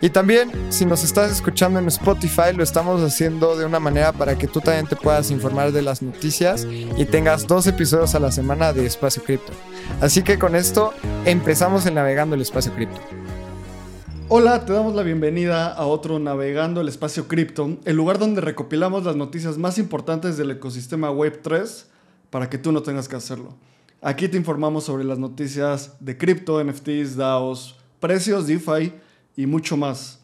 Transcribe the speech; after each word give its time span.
Y 0.00 0.10
también, 0.10 0.52
si 0.68 0.86
nos 0.86 1.02
estás 1.02 1.32
escuchando 1.32 1.80
en 1.80 1.88
Spotify, 1.88 2.52
lo 2.54 2.62
estamos 2.62 3.02
haciendo 3.02 3.56
de 3.56 3.66
una 3.66 3.80
manera 3.80 4.12
para 4.12 4.38
que 4.38 4.46
tú 4.46 4.60
también 4.60 4.86
te 4.86 4.94
puedas 4.94 5.32
informar 5.32 5.72
de 5.72 5.82
las 5.82 6.02
noticias 6.02 6.68
y 6.96 7.04
tengas 7.04 7.48
dos 7.48 7.66
episodios 7.66 8.14
a 8.14 8.20
la 8.20 8.30
semana 8.30 8.72
de 8.72 8.86
Espacio 8.86 9.24
Cripto. 9.24 9.52
Así 10.00 10.22
que 10.22 10.38
con 10.38 10.54
esto 10.54 10.94
empezamos 11.24 11.84
el 11.84 11.94
Navegando 11.94 12.36
el 12.36 12.42
Espacio 12.42 12.72
Cripto. 12.74 13.00
Hola, 14.28 14.64
te 14.64 14.72
damos 14.72 14.94
la 14.94 15.02
bienvenida 15.02 15.72
a 15.72 15.84
otro 15.86 16.20
Navegando 16.20 16.80
el 16.80 16.86
Espacio 16.86 17.26
Cripto, 17.26 17.78
el 17.84 17.96
lugar 17.96 18.20
donde 18.20 18.40
recopilamos 18.40 19.04
las 19.04 19.16
noticias 19.16 19.58
más 19.58 19.78
importantes 19.78 20.36
del 20.36 20.52
ecosistema 20.52 21.10
Web3 21.10 21.86
para 22.30 22.48
que 22.48 22.58
tú 22.58 22.70
no 22.70 22.84
tengas 22.84 23.08
que 23.08 23.16
hacerlo. 23.16 23.56
Aquí 24.00 24.28
te 24.28 24.36
informamos 24.36 24.84
sobre 24.84 25.02
las 25.02 25.18
noticias 25.18 25.96
de 25.98 26.16
cripto, 26.16 26.62
NFTs, 26.62 27.16
DAOs, 27.16 27.74
precios, 27.98 28.46
DeFi 28.46 28.92
y 29.38 29.46
mucho 29.46 29.76
más. 29.76 30.18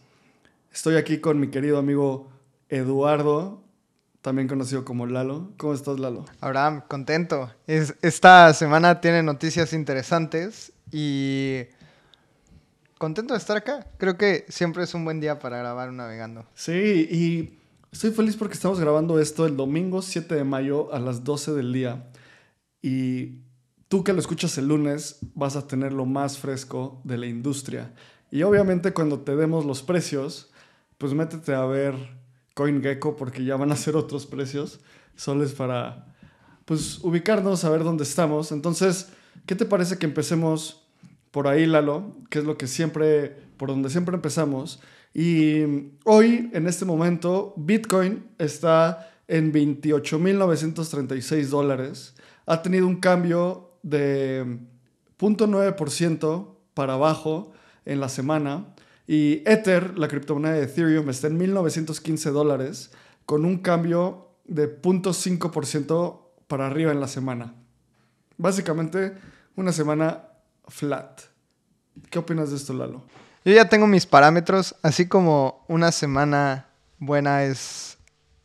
Estoy 0.73 0.97
aquí 0.97 1.19
con 1.19 1.39
mi 1.39 1.47
querido 1.47 1.79
amigo 1.79 2.33
Eduardo, 2.69 3.63
también 4.23 4.49
conocido 4.49 4.85
como 4.85 5.07
Lalo. 5.07 5.53
¿Cómo 5.57 5.73
estás, 5.73 6.01
Lalo? 6.01 6.25
Abraham, 6.41 6.83
contento. 6.89 7.49
esta 7.69 8.53
semana 8.55 9.01
tiene 9.01 9.23
noticias 9.23 9.73
interesantes 9.73 10.73
y 10.91 11.61
contento 12.98 13.34
de 13.34 13.39
estar 13.39 13.56
acá. 13.56 13.87
Creo 13.98 14.19
que 14.19 14.47
siempre 14.48 14.83
es 14.83 14.93
un 14.95 15.05
buen 15.05 15.21
día 15.21 15.39
para 15.39 15.59
grabar 15.59 15.91
un 15.91 15.99
navegando. 15.99 16.45
Sí, 16.56 16.73
y 17.09 17.61
estoy 17.93 18.11
feliz 18.11 18.34
porque 18.34 18.55
estamos 18.55 18.81
grabando 18.81 19.21
esto 19.21 19.47
el 19.47 19.56
domingo 19.56 20.03
7 20.03 20.34
de 20.34 20.43
mayo 20.43 20.93
a 20.93 20.99
las 20.99 21.23
12 21.23 21.53
del 21.53 21.73
día. 21.73 22.11
Y 22.83 23.45
tú 23.87 24.03
que 24.03 24.12
lo 24.12 24.19
escuchas 24.19 24.59
el 24.59 24.67
lunes 24.67 25.21
vas 25.37 25.55
a 25.55 25.69
tener 25.69 25.93
lo 25.93 26.05
más 26.05 26.37
fresco 26.37 27.01
de 27.05 27.17
la 27.17 27.27
industria. 27.27 27.93
Y 28.35 28.43
obviamente 28.43 28.93
cuando 28.93 29.21
te 29.21 29.37
demos 29.37 29.65
los 29.65 29.85
precios, 29.85 30.51
pues 30.99 31.15
métete 31.15 31.55
a 31.55 31.65
ver 31.67 31.95
CoinGecko 32.55 33.15
porque 33.15 33.45
ya 33.45 33.55
van 33.55 33.71
a 33.71 33.77
ser 33.77 33.95
otros 33.95 34.27
precios. 34.27 34.81
Solo 35.15 35.45
es 35.45 35.53
para 35.53 36.13
pues 36.65 36.99
ubicarnos, 37.05 37.65
a 37.65 37.71
ver 37.71 37.85
dónde 37.85 38.03
estamos. 38.03 38.51
Entonces, 38.51 39.11
¿qué 39.47 39.55
te 39.55 39.67
parece 39.67 39.99
que 39.99 40.07
empecemos 40.07 40.85
por 41.31 41.47
ahí, 41.47 41.65
Lalo? 41.65 42.17
Que 42.29 42.41
es 42.41 42.45
lo 42.45 42.59
que 42.59 42.67
siempre, 42.67 43.37
por 43.57 43.69
donde 43.69 43.89
siempre 43.89 44.17
empezamos. 44.17 44.81
Y 45.15 45.93
hoy, 46.03 46.51
en 46.53 46.67
este 46.67 46.85
momento, 46.85 47.55
Bitcoin 47.57 48.27
está 48.39 49.12
en 49.29 49.53
28.936 49.53 51.47
dólares. 51.51 52.17
Ha 52.47 52.62
tenido 52.62 52.89
un 52.89 52.97
cambio 52.97 53.79
de 53.85 54.59
0.9% 55.21 56.49
para 56.75 56.95
abajo 56.95 57.53
en 57.85 58.01
la 58.01 58.09
semana. 58.09 58.75
Y 59.07 59.43
Ether, 59.47 59.99
la 59.99 60.09
criptomoneda 60.09 60.55
de 60.55 60.65
Ethereum, 60.65 61.11
está 61.11 61.27
en 61.27 61.37
1915 61.37 62.31
dólares 62.31 62.91
con 63.27 63.45
un 63.45 63.59
cambio 63.59 64.29
de 64.45 64.81
0.5% 64.81 66.21
para 66.47 66.67
arriba 66.67 66.93
en 66.93 67.01
la 67.01 67.09
semana. 67.09 67.55
Básicamente 68.37 69.15
una 69.57 69.73
semana 69.73 70.25
flat. 70.69 71.23
¿Qué 72.11 72.19
opinas 72.19 72.51
de 72.51 72.57
esto, 72.57 72.73
Lalo? 72.73 73.05
Yo 73.45 73.53
ya 73.53 73.69
tengo 73.69 73.87
mis 73.87 74.07
parámetros, 74.07 74.75
así 74.83 75.07
como 75.07 75.65
una 75.69 75.93
semana 75.93 76.69
buena 76.99 77.44
es 77.44 77.99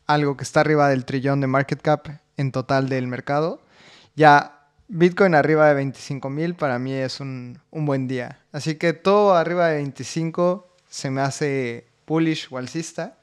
algo 0.06 0.36
que 0.36 0.44
está 0.44 0.60
arriba 0.60 0.88
del 0.88 1.04
trillón 1.04 1.40
de 1.40 1.46
market 1.46 1.80
cap 1.80 2.08
en 2.36 2.52
total 2.52 2.88
del 2.88 3.06
mercado. 3.06 3.62
Ya 4.14 4.59
Bitcoin 4.92 5.36
arriba 5.36 5.68
de 5.68 5.74
25 5.74 6.28
mil 6.30 6.56
para 6.56 6.80
mí 6.80 6.92
es 6.92 7.20
un, 7.20 7.60
buen 7.70 8.08
día. 8.08 8.40
Así 8.50 8.74
que 8.74 8.92
todo 8.92 9.34
arriba 9.34 9.68
de 9.68 9.76
25 9.76 10.68
se 10.88 11.12
me 11.12 11.20
hace 11.20 11.86
bullish 12.08 12.48
o 12.50 12.58
alcista. 12.58 13.16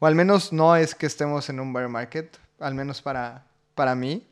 O 0.00 0.06
al 0.06 0.16
menos 0.16 0.52
no 0.52 0.74
es 0.74 0.96
que 0.96 1.06
estemos 1.06 1.48
en 1.48 1.60
un 1.60 1.72
bear 1.72 1.88
market, 1.88 2.36
al 2.58 2.74
menos 2.74 3.00
para, 3.00 3.46
para 3.76 3.94
mí. 3.94 4.26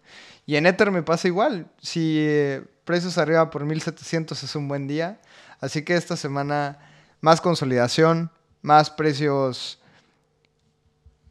Y 0.44 0.56
en 0.56 0.66
Ether 0.66 0.90
me 0.90 1.04
pasa 1.04 1.28
igual. 1.28 1.68
Si 1.80 2.16
eh, 2.18 2.64
precios 2.84 3.16
arriba 3.16 3.48
por 3.48 3.64
1700 3.64 4.42
es 4.42 4.56
un 4.56 4.66
buen 4.66 4.88
día. 4.88 5.20
Así 5.60 5.82
que 5.82 5.94
esta 5.94 6.16
semana 6.16 6.80
más 7.20 7.40
consolidación, 7.40 8.32
más 8.60 8.90
precios, 8.90 9.80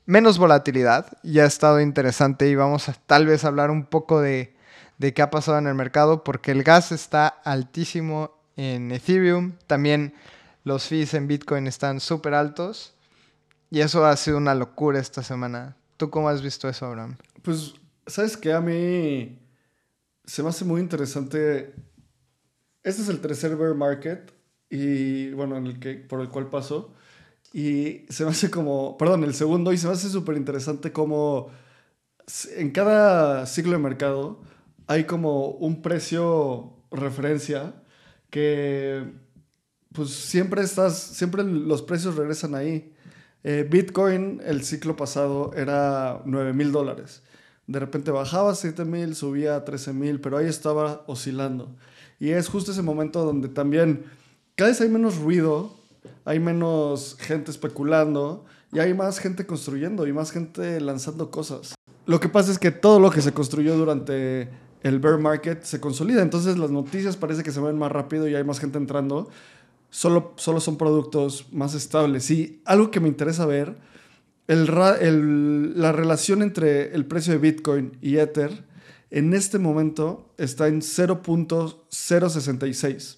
menos 0.06 0.38
volatilidad. 0.38 1.08
Ya 1.24 1.44
ha 1.44 1.48
estado 1.48 1.82
interesante 1.82 2.48
y 2.48 2.56
vamos 2.56 2.88
a 2.88 2.94
tal 2.94 3.26
vez 3.26 3.44
hablar 3.44 3.70
un 3.70 3.84
poco 3.84 4.22
de 4.22 4.61
de 5.02 5.16
qué 5.16 5.24
ha 5.24 5.32
pasado 5.32 5.58
en 5.58 5.66
el 5.66 5.74
mercado, 5.74 6.24
porque 6.24 6.52
el 6.52 6.62
gas 6.62 6.92
está 6.92 7.28
altísimo 7.28 8.38
en 8.56 8.92
Ethereum, 8.92 9.54
también 9.66 10.14
los 10.64 10.84
fees 10.84 11.16
en 11.16 11.28
Bitcoin 11.28 11.66
están 11.66 12.00
súper 12.00 12.36
altos, 12.36 12.94
y 13.72 13.80
eso 13.80 14.06
ha 14.06 14.16
sido 14.16 14.38
una 14.38 14.54
locura 14.54 15.00
esta 15.00 15.24
semana. 15.24 15.76
¿Tú 15.98 16.12
cómo 16.12 16.30
has 16.30 16.44
visto 16.44 16.70
eso, 16.70 16.86
Abraham? 16.86 17.18
Pues, 17.42 17.74
¿sabes 18.06 18.38
qué? 18.38 18.54
A 18.54 18.62
mí 18.62 19.40
se 20.24 20.44
me 20.44 20.50
hace 20.50 20.66
muy 20.66 20.80
interesante. 20.80 21.74
Este 22.84 23.02
es 23.02 23.10
el 23.10 23.22
tercer 23.22 23.56
bear 23.56 23.74
market, 23.74 24.32
y 24.70 25.32
bueno, 25.32 25.58
en 25.58 25.66
el 25.66 25.80
que, 25.80 25.96
por 25.96 26.22
el 26.22 26.30
cual 26.30 26.48
pasó. 26.52 26.94
Y 27.54 28.06
se 28.10 28.24
me 28.24 28.30
hace 28.30 28.52
como, 28.52 29.00
perdón, 29.00 29.24
el 29.24 29.34
segundo, 29.34 29.74
y 29.74 29.80
se 29.80 29.88
me 29.88 29.94
hace 29.94 30.10
súper 30.10 30.38
interesante 30.38 30.92
cómo 30.92 31.50
en 32.56 32.70
cada 32.70 33.48
ciclo 33.48 33.72
de 33.72 33.80
mercado 33.80 34.40
hay 34.92 35.06
como 35.06 35.52
un 35.52 35.82
precio 35.82 36.74
referencia 36.92 37.74
que 38.30 39.10
pues 39.94 40.10
siempre 40.10 40.62
estás, 40.64 41.00
siempre 41.00 41.44
los 41.44 41.82
precios 41.82 42.18
regresan 42.18 42.56
ahí. 42.56 42.94
Eh, 43.46 43.66
Bitcoin 43.70 44.42
el 44.44 44.66
ciclo 44.66 44.98
pasado 44.98 45.54
era 45.56 46.22
9 46.26 46.52
mil 46.52 46.74
dólares. 46.74 47.24
De 47.68 47.80
repente 47.80 48.12
bajaba 48.12 48.52
a 48.52 48.56
7 48.56 48.84
mil, 48.84 49.16
subía 49.16 49.56
a 49.56 49.64
13 49.64 49.94
mil, 49.94 50.20
pero 50.20 50.38
ahí 50.38 50.48
estaba 50.48 51.06
oscilando. 51.08 51.74
Y 52.20 52.32
es 52.32 52.50
justo 52.50 52.74
ese 52.74 52.82
momento 52.82 53.24
donde 53.24 53.48
también 53.48 54.04
cada 54.56 54.72
vez 54.72 54.82
hay 54.82 54.90
menos 54.90 55.20
ruido, 55.20 55.74
hay 56.26 56.42
menos 56.42 57.16
gente 57.18 57.50
especulando 57.50 58.44
y 58.74 58.80
hay 58.80 58.94
más 58.94 59.20
gente 59.20 59.46
construyendo 59.46 60.06
y 60.06 60.12
más 60.12 60.32
gente 60.32 60.82
lanzando 60.82 61.32
cosas. 61.32 61.76
Lo 62.06 62.20
que 62.20 62.28
pasa 62.28 62.52
es 62.52 62.60
que 62.60 62.72
todo 62.72 63.00
lo 63.00 63.10
que 63.10 63.22
se 63.22 63.32
construyó 63.32 63.78
durante 63.78 64.50
el 64.84 65.00
bear 65.00 65.20
market 65.20 65.64
se 65.64 65.80
consolida. 65.80 66.22
Entonces 66.22 66.58
las 66.58 66.72
noticias 66.72 67.18
parece 67.18 67.44
que 67.44 67.52
se 67.52 67.60
ven 67.60 67.78
más 67.78 67.92
rápido 67.92 68.28
y 68.28 68.36
hay 68.36 68.44
más 68.44 68.60
gente 68.60 68.78
entrando. 68.78 69.30
Solo, 69.90 70.34
solo 70.38 70.60
son 70.60 70.78
productos 70.78 71.48
más 71.52 71.74
estables. 71.74 72.30
Y 72.32 72.62
algo 72.66 72.92
que 72.92 73.00
me 73.00 73.08
interesa 73.08 73.46
ver, 73.46 73.78
la 74.48 75.92
relación 75.92 76.42
entre 76.42 76.96
el 76.96 77.06
precio 77.06 77.34
de 77.34 77.40
Bitcoin 77.40 77.98
y 78.02 78.18
Ether 78.18 78.66
en 79.10 79.34
este 79.34 79.60
momento 79.60 80.34
está 80.38 80.68
en 80.68 80.82
0.066. 80.82 83.18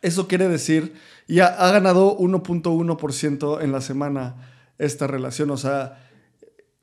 Eso 0.00 0.28
quiere 0.28 0.48
decir, 0.48 0.94
ya 1.26 1.46
ha 1.46 1.72
ganado 1.72 2.16
1.1% 2.18 3.62
en 3.62 3.72
la 3.72 3.80
semana 3.80 4.36
esta 4.78 5.06
relación. 5.06 5.50
O 5.50 5.56
sea, 5.56 6.08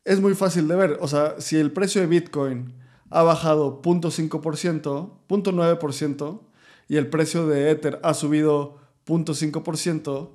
es 0.03 0.19
muy 0.19 0.33
fácil 0.33 0.67
de 0.67 0.75
ver. 0.75 0.97
O 1.01 1.07
sea, 1.07 1.35
si 1.39 1.57
el 1.57 1.71
precio 1.71 2.01
de 2.01 2.07
Bitcoin 2.07 2.73
ha 3.09 3.23
bajado 3.23 3.81
0.5%, 3.81 5.11
0.9% 5.27 6.41
y 6.87 6.97
el 6.97 7.07
precio 7.07 7.47
de 7.47 7.71
Ether 7.71 7.99
ha 8.03 8.13
subido 8.13 8.77
0.5%, 9.05 10.29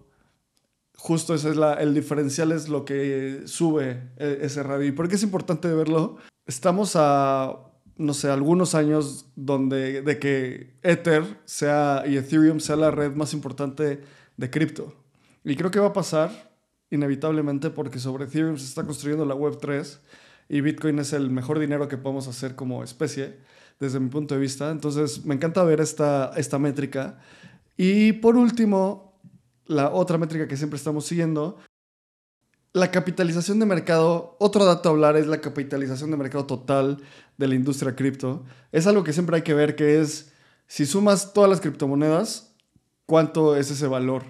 justo 0.96 1.34
ese 1.34 1.50
es 1.50 1.56
la, 1.56 1.75
el 1.75 1.94
diferencial 1.94 2.52
es 2.52 2.69
lo 2.69 2.84
que 2.84 3.43
sube 3.46 4.11
e, 4.17 4.38
ese 4.43 4.62
radio. 4.62 4.87
¿Y 4.87 4.93
por 4.93 5.08
qué 5.08 5.17
es 5.17 5.22
importante 5.22 5.69
verlo? 5.69 6.19
Estamos 6.46 6.93
a, 6.94 7.56
no 7.96 8.14
sé, 8.14 8.31
algunos 8.31 8.75
años 8.75 9.26
donde, 9.37 10.02
de 10.02 10.19
que 10.19 10.76
Ether 10.82 11.40
sea, 11.44 12.05
y 12.06 12.16
Ethereum 12.16 12.61
sea 12.61 12.76
la 12.76 12.90
red 12.90 13.14
más 13.14 13.32
importante 13.32 14.02
de 14.37 14.50
cripto. 14.50 14.94
Y 15.44 15.56
creo 15.56 15.70
que 15.70 15.81
va 15.81 15.88
a 15.88 15.93
pasar 15.93 16.50
inevitablemente 16.90 17.70
porque 17.70 17.99
sobre 17.99 18.25
Ethereum 18.25 18.58
se 18.58 18.66
está 18.66 18.84
construyendo 18.84 19.25
la 19.25 19.34
Web 19.34 19.58
3 19.61 20.00
y 20.50 20.61
Bitcoin 20.62 20.99
es 20.99 21.12
el 21.12 21.31
mejor 21.31 21.61
dinero 21.61 21.87
que 21.87 21.97
podemos 21.97 22.26
hacer 22.26 22.56
como 22.56 22.82
especie, 22.82 23.38
desde 23.79 24.00
mi 24.00 24.11
punto 24.11 24.35
de 24.35 24.41
vista. 24.41 24.73
Entonces, 24.73 25.25
me 25.25 25.37
encanta 25.37 25.62
ver 25.62 25.81
esta, 25.81 26.32
esta 26.37 26.58
métrica. 26.58 27.20
Y 27.76 28.14
por 28.14 28.37
último, 28.37 29.20
la 29.67 29.91
otra 29.91 30.19
métrica 30.19 30.49
que 30.49 30.56
siempre 30.56 30.76
estamos 30.76 31.06
siguiendo 31.06 31.56
la 32.73 32.91
capitalización 32.91 33.61
de 33.61 33.67
mercado, 33.67 34.37
otro 34.38 34.64
dato 34.64 34.88
a 34.88 34.93
hablar 34.93 35.17
es 35.17 35.29
la 35.29 35.41
capitalización 35.41 36.11
de 36.11 36.17
mercado 36.17 36.47
total 36.47 36.99
de 37.37 37.49
la 37.49 37.55
industria 37.55 37.97
cripto. 37.97 38.44
Es 38.73 38.88
algo 38.88 39.05
que 39.05 39.12
siempre 39.12 39.37
hay 39.37 39.43
que 39.43 39.55
ver, 39.55 39.76
que 39.76 40.00
es, 40.00 40.32
si 40.67 40.85
sumas 40.85 41.32
todas 41.32 41.50
las 41.50 41.61
criptomonedas, 41.61 42.56
¿cuánto 43.06 43.56
es 43.56 43.70
ese 43.70 43.87
valor? 43.87 44.25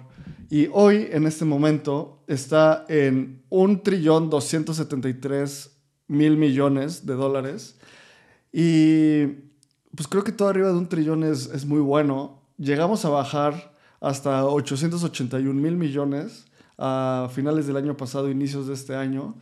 Y 0.49 0.69
hoy, 0.71 1.07
en 1.11 1.25
este 1.27 1.45
momento, 1.45 2.23
está 2.27 2.85
en 2.89 3.43
un 3.49 3.83
trillón 3.83 4.29
273 4.29 5.70
mil 6.11 6.37
millones 6.37 7.05
de 7.05 7.13
dólares. 7.13 7.77
Y 8.51 9.25
pues 9.95 10.07
creo 10.09 10.23
que 10.23 10.31
todo 10.31 10.49
arriba 10.49 10.67
de 10.67 10.77
un 10.77 10.89
trillón 10.89 11.23
es, 11.23 11.47
es 11.47 11.65
muy 11.65 11.79
bueno. 11.79 12.41
Llegamos 12.57 13.05
a 13.05 13.09
bajar 13.09 13.73
hasta 14.01 14.45
881 14.45 15.59
mil 15.59 15.77
millones 15.77 16.45
a 16.77 17.29
finales 17.33 17.65
del 17.65 17.77
año 17.77 17.95
pasado, 17.95 18.29
inicios 18.29 18.67
de 18.67 18.73
este 18.73 18.95
año. 18.95 19.35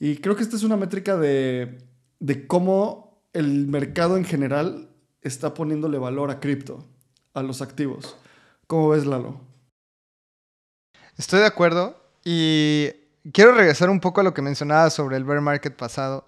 Y 0.00 0.16
creo 0.16 0.34
que 0.34 0.42
esta 0.42 0.56
es 0.56 0.64
una 0.64 0.76
métrica 0.76 1.16
de, 1.16 1.78
de 2.18 2.46
cómo 2.46 3.22
el 3.32 3.68
mercado 3.68 4.16
en 4.16 4.24
general 4.24 4.90
está 5.22 5.54
poniéndole 5.54 5.98
valor 5.98 6.30
a 6.30 6.40
cripto, 6.40 6.84
a 7.34 7.42
los 7.42 7.62
activos. 7.62 8.16
¿Cómo 8.66 8.88
ves, 8.90 9.06
Lalo? 9.06 9.40
Estoy 11.16 11.40
de 11.40 11.46
acuerdo 11.46 11.96
y 12.24 12.88
quiero 13.32 13.52
regresar 13.52 13.90
un 13.90 14.00
poco 14.00 14.20
a 14.20 14.24
lo 14.24 14.34
que 14.34 14.42
mencionaba 14.42 14.90
sobre 14.90 15.16
el 15.16 15.24
bear 15.24 15.40
market 15.40 15.74
pasado, 15.74 16.26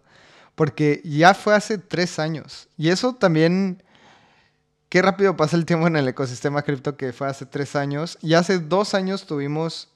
porque 0.54 1.00
ya 1.04 1.34
fue 1.34 1.54
hace 1.54 1.78
tres 1.78 2.18
años 2.18 2.68
y 2.76 2.90
eso 2.90 3.14
también 3.14 3.82
qué 4.90 5.00
rápido 5.00 5.36
pasa 5.36 5.56
el 5.56 5.64
tiempo 5.64 5.86
en 5.86 5.96
el 5.96 6.08
ecosistema 6.08 6.62
cripto 6.62 6.96
que 6.96 7.14
fue 7.14 7.28
hace 7.28 7.46
tres 7.46 7.76
años. 7.76 8.18
Y 8.20 8.34
hace 8.34 8.58
dos 8.58 8.92
años 8.92 9.24
tuvimos 9.24 9.88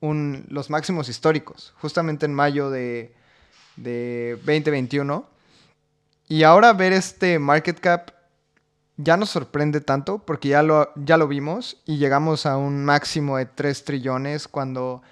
los 0.00 0.70
máximos 0.70 1.08
históricos, 1.08 1.74
justamente 1.80 2.26
en 2.26 2.34
mayo 2.34 2.70
de, 2.70 3.14
de 3.76 4.36
2021. 4.44 5.24
Y 6.28 6.42
ahora 6.42 6.72
ver 6.72 6.92
este 6.92 7.38
market 7.38 7.78
cap 7.78 8.10
ya 8.96 9.16
nos 9.16 9.30
sorprende 9.30 9.80
tanto 9.80 10.18
porque 10.18 10.48
ya 10.48 10.62
lo, 10.62 10.90
ya 10.96 11.16
lo 11.16 11.28
vimos 11.28 11.80
y 11.84 11.98
llegamos 11.98 12.46
a 12.46 12.56
un 12.56 12.84
máximo 12.84 13.36
de 13.36 13.46
3 13.46 13.84
trillones 13.84 14.48
cuando 14.48 15.02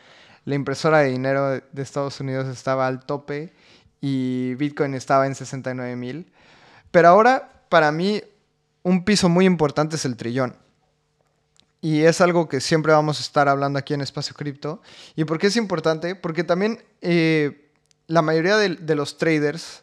la 0.46 0.54
impresora 0.54 1.00
de 1.00 1.10
dinero 1.10 1.50
de 1.50 1.82
Estados 1.82 2.18
Unidos 2.20 2.46
estaba 2.46 2.86
al 2.86 3.04
tope 3.04 3.52
y 4.00 4.54
Bitcoin 4.54 4.94
estaba 4.94 5.26
en 5.26 5.34
69 5.34 5.96
mil. 5.96 6.32
Pero 6.90 7.08
ahora, 7.08 7.64
para 7.68 7.92
mí, 7.92 8.22
un 8.82 9.04
piso 9.04 9.28
muy 9.28 9.44
importante 9.44 9.96
es 9.96 10.04
el 10.04 10.16
trillón. 10.16 10.56
Y 11.80 12.02
es 12.02 12.20
algo 12.20 12.48
que 12.48 12.60
siempre 12.60 12.92
vamos 12.92 13.18
a 13.18 13.22
estar 13.22 13.48
hablando 13.48 13.78
aquí 13.78 13.94
en 13.94 14.00
Espacio 14.00 14.34
Cripto. 14.34 14.80
¿Y 15.16 15.24
por 15.24 15.38
qué 15.38 15.48
es 15.48 15.56
importante? 15.56 16.14
Porque 16.14 16.44
también 16.44 16.82
eh, 17.00 17.70
la 18.06 18.22
mayoría 18.22 18.56
de, 18.56 18.94
los 18.94 19.18
traders 19.18 19.82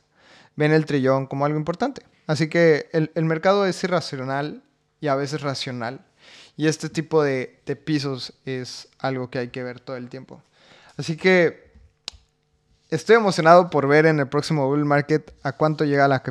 ven 0.55 0.71
el 0.71 0.85
trillón 0.85 1.27
como 1.27 1.45
algo 1.45 1.57
importante. 1.57 2.03
Así 2.25 2.47
que 2.47 2.89
el, 2.93 3.25
mercado 3.25 3.65
es 3.65 3.83
irracional 3.83 4.63
y 5.01 5.07
a 5.07 5.15
veces 5.15 5.41
racional. 5.41 6.05
Y 6.55 6.67
este 6.67 6.87
tipo 6.87 7.21
de, 7.21 7.59
de, 7.65 7.75
pisos 7.75 8.33
es 8.45 8.87
algo 8.99 9.29
que 9.29 9.39
hay 9.39 9.49
que 9.49 9.63
ver 9.63 9.81
todo 9.81 9.97
el 9.97 10.07
tiempo. 10.07 10.41
Así 10.97 11.17
que 11.17 11.71
estoy 12.89 13.15
emocionado 13.15 13.69
por 13.69 13.87
ver 13.87 14.05
en 14.05 14.19
el 14.19 14.27
próximo 14.27 14.67
bull 14.67 14.85
market 14.85 15.33
a 15.43 15.53
cuánto 15.53 15.85
llega 15.85 16.07
la 16.07 16.21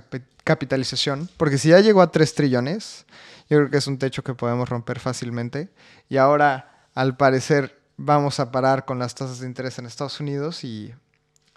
capitalización, 0.44 1.28
porque 1.36 1.58
si 1.58 1.70
ya 1.70 1.80
llegó 1.80 2.02
a 2.02 2.10
3 2.10 2.34
trillones, 2.34 3.04
yo 3.50 3.58
creo 3.58 3.70
que 3.70 3.78
es 3.78 3.86
un 3.86 3.98
techo 3.98 4.22
que 4.22 4.34
podemos 4.34 4.68
romper 4.68 5.00
fácilmente. 5.00 5.70
Y 6.08 6.16
ahora, 6.16 6.86
al 6.94 7.16
parecer, 7.16 7.78
vamos 7.96 8.40
a 8.40 8.50
parar 8.50 8.84
con 8.84 8.98
las 8.98 9.14
tasas 9.14 9.40
de 9.40 9.46
interés 9.46 9.78
en 9.78 9.86
Estados 9.86 10.20
Unidos 10.20 10.64
y 10.64 10.92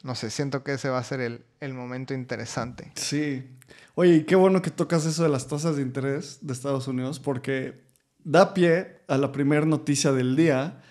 no 0.03 0.13
sé, 0.13 0.29
siento 0.29 0.63
que 0.63 0.73
ese 0.73 0.89
va 0.89 0.99
a 0.99 1.03
ser 1.03 1.19
el, 1.19 1.43
el, 1.59 1.73
momento 1.73 2.13
interesante. 2.13 2.91
Sí. 2.95 3.49
Oye, 3.95 4.25
qué 4.25 4.35
bueno 4.35 4.61
que 4.61 4.69
tocas 4.69 5.05
eso 5.05 5.23
de 5.23 5.29
las 5.29 5.47
tasas 5.47 5.77
de 5.77 5.81
interés 5.81 6.39
de 6.41 6.53
Estados 6.53 6.87
Unidos 6.87 7.19
porque 7.19 7.85
da 8.23 8.53
pie 8.53 8.99
a 9.07 9.17
la 9.17 9.31
primera 9.31 9.65
noticia 9.65 10.11
del 10.11 10.35
día 10.35 10.83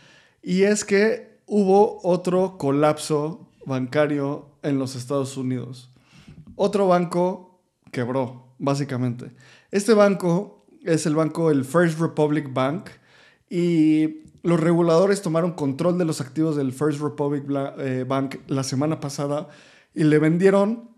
y 0.43 0.63
es 0.63 0.85
que 0.85 1.34
hubo 1.47 2.01
otro 2.03 2.59
colapso 2.59 3.49
bancario 3.67 4.47
en 4.63 4.79
los 4.79 4.97
Estados 4.97 5.37
Unidos. 5.37 5.91
Otro 6.57 6.89
banco 6.89 7.61
quebró, 7.91 8.55
básicamente. 8.59 9.33
Este 9.71 9.95
banco 9.95 10.67
es 10.85 11.07
el 11.07 11.15
banco, 11.15 11.51
el 11.51 11.65
First 11.65 11.99
Republic 12.01 12.53
Bank, 12.53 12.91
y 13.49 14.25
los 14.43 14.61
reguladores 14.61 15.23
tomaron 15.23 15.53
control 15.53 15.97
de 15.99 16.05
los 16.05 16.21
activos 16.21 16.57
del 16.57 16.73
First 16.73 17.01
Republic 17.01 17.45
eh, 17.79 18.05
Bank 18.07 18.37
la 18.47 18.63
semana 18.63 19.01
pasada 19.01 19.49
y 19.95 20.05
le 20.05 20.19
vendieron 20.19 20.91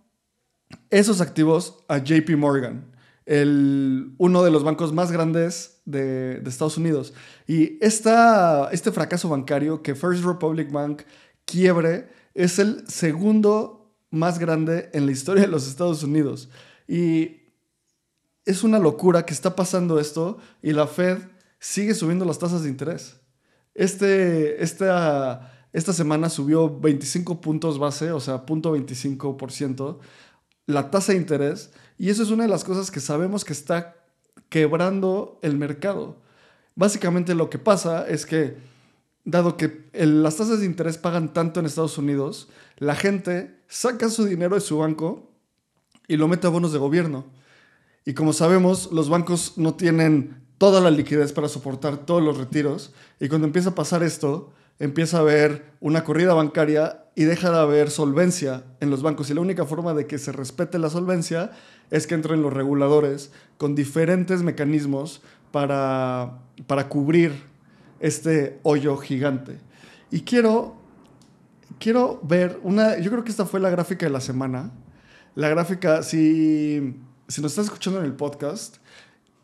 esos 0.90 1.20
activos 1.20 1.84
a 1.86 1.98
JP 1.98 2.30
Morgan, 2.36 2.95
el, 3.26 4.14
uno 4.18 4.42
de 4.44 4.50
los 4.50 4.62
bancos 4.64 4.92
más 4.92 5.10
grandes 5.10 5.82
de, 5.84 6.42
Estados 6.46 6.78
Unidos. 6.78 7.12
Y 7.46 7.76
esta, 7.84 8.70
este 8.70 8.92
fracaso 8.92 9.28
bancario 9.28 9.82
que 9.82 9.94
First 9.94 10.24
Republic 10.24 10.70
Bank 10.70 11.02
quiebre 11.44 12.08
es 12.34 12.58
el 12.58 12.88
segundo 12.88 13.92
más 14.10 14.38
grande 14.38 14.90
en 14.94 15.06
la 15.06 15.12
historia 15.12 15.42
de 15.42 15.48
los 15.48 15.68
Estados 15.68 16.02
Unidos. 16.02 16.48
Y 16.86 17.42
es 18.44 18.62
una 18.62 18.78
locura 18.78 19.26
que 19.26 19.34
está 19.34 19.56
pasando 19.56 19.98
esto 19.98 20.38
y 20.62 20.72
la 20.72 20.86
Fed 20.86 21.18
sigue 21.58 21.94
subiendo 21.94 22.24
las 22.24 22.38
tasas 22.38 22.62
de 22.62 22.68
interés. 22.68 23.20
Este, 23.74 24.62
esta, 24.62 25.68
esta 25.72 25.92
semana 25.92 26.30
subió 26.30 26.78
25 26.78 27.40
puntos 27.40 27.78
base, 27.78 28.12
o 28.12 28.20
sea, 28.20 28.46
0.25% 28.46 29.98
la 30.66 30.90
tasa 30.90 31.12
de 31.12 31.18
interés. 31.18 31.72
Y 31.98 32.10
eso 32.10 32.22
es 32.22 32.30
una 32.30 32.44
de 32.44 32.48
las 32.48 32.64
cosas 32.64 32.90
que 32.90 33.00
sabemos 33.00 33.44
que 33.44 33.52
está 33.52 33.96
quebrando 34.48 35.38
el 35.42 35.56
mercado. 35.56 36.16
Básicamente 36.74 37.34
lo 37.34 37.48
que 37.48 37.58
pasa 37.58 38.06
es 38.06 38.26
que, 38.26 38.56
dado 39.24 39.56
que 39.56 39.88
las 39.94 40.36
tasas 40.36 40.60
de 40.60 40.66
interés 40.66 40.98
pagan 40.98 41.32
tanto 41.32 41.60
en 41.60 41.66
Estados 41.66 41.98
Unidos, 41.98 42.48
la 42.76 42.94
gente 42.94 43.60
saca 43.68 44.08
su 44.10 44.24
dinero 44.24 44.54
de 44.54 44.60
su 44.60 44.78
banco 44.78 45.30
y 46.06 46.16
lo 46.16 46.28
mete 46.28 46.46
a 46.46 46.50
bonos 46.50 46.72
de 46.72 46.78
gobierno. 46.78 47.24
Y 48.04 48.14
como 48.14 48.32
sabemos, 48.32 48.92
los 48.92 49.08
bancos 49.08 49.54
no 49.56 49.74
tienen 49.74 50.46
toda 50.58 50.80
la 50.80 50.90
liquidez 50.90 51.32
para 51.32 51.48
soportar 51.48 51.98
todos 52.06 52.22
los 52.22 52.38
retiros. 52.38 52.92
Y 53.18 53.28
cuando 53.28 53.46
empieza 53.46 53.70
a 53.70 53.74
pasar 53.74 54.02
esto, 54.02 54.52
empieza 54.78 55.16
a 55.16 55.20
haber 55.20 55.72
una 55.80 56.04
corrida 56.04 56.34
bancaria 56.34 57.04
y 57.14 57.24
deja 57.24 57.50
de 57.50 57.58
haber 57.58 57.90
solvencia 57.90 58.64
en 58.80 58.90
los 58.90 59.02
bancos. 59.02 59.30
Y 59.30 59.34
la 59.34 59.40
única 59.40 59.64
forma 59.64 59.94
de 59.94 60.06
que 60.06 60.18
se 60.18 60.32
respete 60.32 60.78
la 60.78 60.90
solvencia 60.90 61.50
es 61.90 62.06
que 62.06 62.14
entren 62.14 62.42
los 62.42 62.52
reguladores 62.52 63.32
con 63.58 63.74
diferentes 63.74 64.42
mecanismos 64.42 65.22
para, 65.52 66.38
para 66.66 66.88
cubrir 66.88 67.32
este 68.00 68.58
hoyo 68.62 68.96
gigante. 68.96 69.58
Y 70.10 70.20
quiero, 70.20 70.76
quiero 71.78 72.20
ver 72.22 72.60
una, 72.62 72.98
yo 72.98 73.10
creo 73.10 73.24
que 73.24 73.30
esta 73.30 73.46
fue 73.46 73.60
la 73.60 73.70
gráfica 73.70 74.06
de 74.06 74.12
la 74.12 74.20
semana 74.20 74.70
la 75.36 75.50
gráfica, 75.50 76.02
si, 76.02 76.96
si 77.28 77.42
nos 77.42 77.52
estás 77.52 77.66
escuchando 77.66 78.00
en 78.00 78.06
el 78.06 78.14
podcast, 78.14 78.78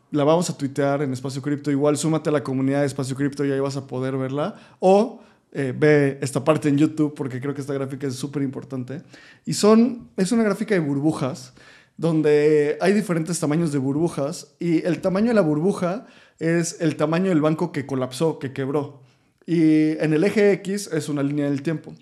la 0.09 0.23
vamos 0.23 0.49
a 0.49 0.57
tuitear 0.57 1.03
en 1.03 1.13
Espacio 1.13 1.39
Cripto. 1.39 1.69
Igual 1.69 1.97
súmate 1.97 2.29
a 2.29 2.33
la 2.33 2.43
comunidad 2.43 2.79
de 2.79 2.87
Espacio 2.87 3.15
Cripto 3.15 3.45
y 3.45 3.51
ahí 3.51 3.59
vas 3.59 3.77
a 3.77 3.85
poder 3.85 4.17
verla. 4.17 4.55
O 4.79 5.21
eh, 5.51 5.71
ve 5.77 6.17
esta 6.21 6.43
parte 6.43 6.67
en 6.67 6.79
YouTube 6.79 7.13
porque 7.13 7.39
creo 7.39 7.53
que 7.53 7.61
esta 7.61 7.75
gráfica 7.75 8.07
es 8.07 8.15
súper 8.15 8.41
importante. 8.41 9.03
Y 9.45 9.53
son, 9.53 10.09
es 10.17 10.31
una 10.31 10.41
gráfica 10.41 10.73
de 10.73 10.81
burbujas 10.81 11.53
donde 11.97 12.77
hay 12.81 12.93
diferentes 12.93 13.39
tamaños 13.39 13.71
de 13.71 13.77
burbujas 13.77 14.55
y 14.59 14.85
el 14.85 15.01
tamaño 15.01 15.27
de 15.27 15.35
la 15.35 15.41
burbuja 15.41 16.07
es 16.39 16.81
el 16.81 16.95
tamaño 16.95 17.29
del 17.29 17.41
banco 17.41 17.71
que 17.71 17.85
colapsó, 17.85 18.39
que 18.39 18.53
quebró. 18.53 19.01
Y 19.45 19.91
en 20.03 20.13
el 20.13 20.23
eje 20.23 20.51
X 20.53 20.89
es 20.91 21.09
una 21.09 21.23
línea 21.23 21.49
del 21.49 21.61
tiempo. 21.61 21.93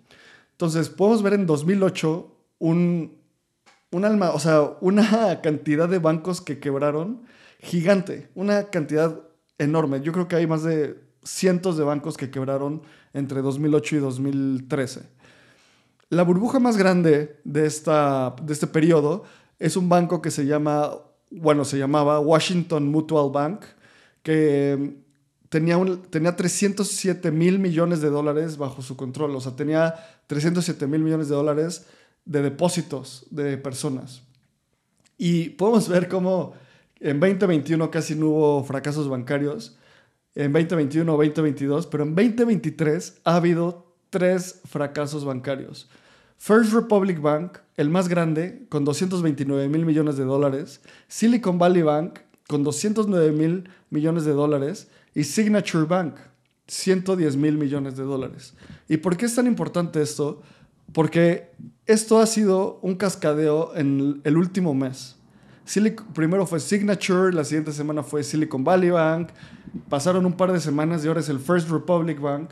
Entonces 0.52 0.90
podemos 0.90 1.24
ver 1.24 1.34
en 1.34 1.46
2008 1.46 2.36
un, 2.60 3.18
un 3.92 4.06
alma, 4.06 4.32
o 4.32 4.40
sea, 4.40 4.62
una 4.82 5.42
cantidad 5.44 5.90
de 5.90 6.00
bancos 6.00 6.42
que 6.42 6.60
quebraron 6.60 7.24
gigante, 7.60 8.30
una 8.36 8.70
cantidad 8.70 9.20
enorme. 9.58 10.02
Yo 10.02 10.12
creo 10.12 10.28
que 10.28 10.36
hay 10.36 10.48
más 10.48 10.64
de 10.64 11.00
cientos 11.24 11.78
de 11.78 11.84
bancos 11.84 12.18
que 12.18 12.32
quebraron 12.32 12.82
entre 13.14 13.42
2008 13.42 13.96
y 13.96 14.00
2013. 14.00 15.02
La 16.10 16.24
burbuja 16.24 16.60
más 16.60 16.78
grande 16.78 17.40
de, 17.44 17.66
esta, 17.66 18.36
de 18.42 18.54
este 18.54 18.68
periodo 18.68 19.24
es 19.62 19.78
un 19.78 19.88
banco 19.90 20.24
que 20.24 20.32
se 20.32 20.48
llama, 20.48 20.92
bueno, 21.30 21.66
se 21.66 21.78
llamaba 21.78 22.20
Washington 22.20 22.88
Mutual 22.88 23.32
Bank, 23.32 23.64
que 24.24 24.96
tenía, 25.50 25.78
un, 25.78 26.02
tenía 26.02 26.36
307 26.36 27.30
mil 27.32 27.60
millones 27.60 28.02
de 28.02 28.10
dólares 28.10 28.58
bajo 28.58 28.82
su 28.82 28.98
control. 28.98 29.36
O 29.36 29.40
sea, 29.40 29.56
tenía 29.56 29.94
307 30.26 30.88
mil 30.88 31.02
millones 31.02 31.30
de 31.30 31.36
dólares 31.36 31.86
de 32.26 32.42
depósitos 32.42 33.28
de 33.30 33.58
personas. 33.60 34.24
Y 35.16 35.50
podemos 35.50 35.88
ver 35.88 36.10
cómo 36.10 36.54
en 37.00 37.20
2021 37.20 37.92
casi 37.92 38.16
no 38.16 38.30
hubo 38.30 38.64
fracasos 38.64 39.08
bancarios, 39.08 39.78
en 40.34 40.52
2021 40.54 41.14
o 41.14 41.18
2022, 41.18 41.86
pero 41.86 42.04
en 42.04 42.16
2023 42.16 43.22
ha 43.26 43.36
habido 43.36 43.94
tres 44.10 44.62
fracasos 44.66 45.24
bancarios. 45.24 45.88
First 46.42 46.74
Republic 46.74 47.22
Bank, 47.22 47.60
el 47.78 47.92
más 47.92 48.08
grande, 48.08 48.66
con 48.68 48.84
229 48.84 49.70
mil 49.70 49.86
millones 49.86 50.18
de 50.18 50.24
dólares. 50.24 50.82
Silicon 51.08 51.60
Valley 51.60 51.84
Bank, 51.84 52.18
con 52.48 52.64
209 52.64 53.32
mil 53.32 53.70
millones 53.92 54.26
de 54.26 54.32
dólares. 54.32 54.88
Y 55.14 55.24
Signature 55.24 55.86
Bank, 55.86 56.16
110 56.66 57.38
mil 57.38 57.60
millones 57.60 57.96
de 57.96 58.02
dólares. 58.02 58.56
¿Y 58.90 58.98
por 58.98 59.18
qué 59.18 59.28
es 59.28 59.36
tan 59.36 59.46
importante 59.46 60.02
esto? 60.02 60.42
Porque 60.94 61.52
esto 61.86 62.18
ha 62.18 62.26
sido 62.26 62.80
un 62.82 62.96
cascadeo 62.96 63.76
en 63.76 64.22
el 64.24 64.36
último 64.36 64.74
mes. 64.74 65.18
primero 66.16 66.48
fue 66.48 66.60
Signature, 66.60 67.34
la 67.34 67.44
siguiente 67.44 67.72
semana 67.72 68.02
fue 68.02 68.24
Silicon 68.24 68.64
Valley 68.64 68.90
Bank, 68.90 69.30
pasaron 69.90 70.26
un 70.26 70.34
par 70.34 70.52
de 70.52 70.60
semanas 70.60 71.06
y 71.06 71.08
ahora 71.08 71.20
es 71.20 71.30
el 71.30 71.40
First 71.40 71.70
Republic 71.70 72.20
Bank. 72.20 72.50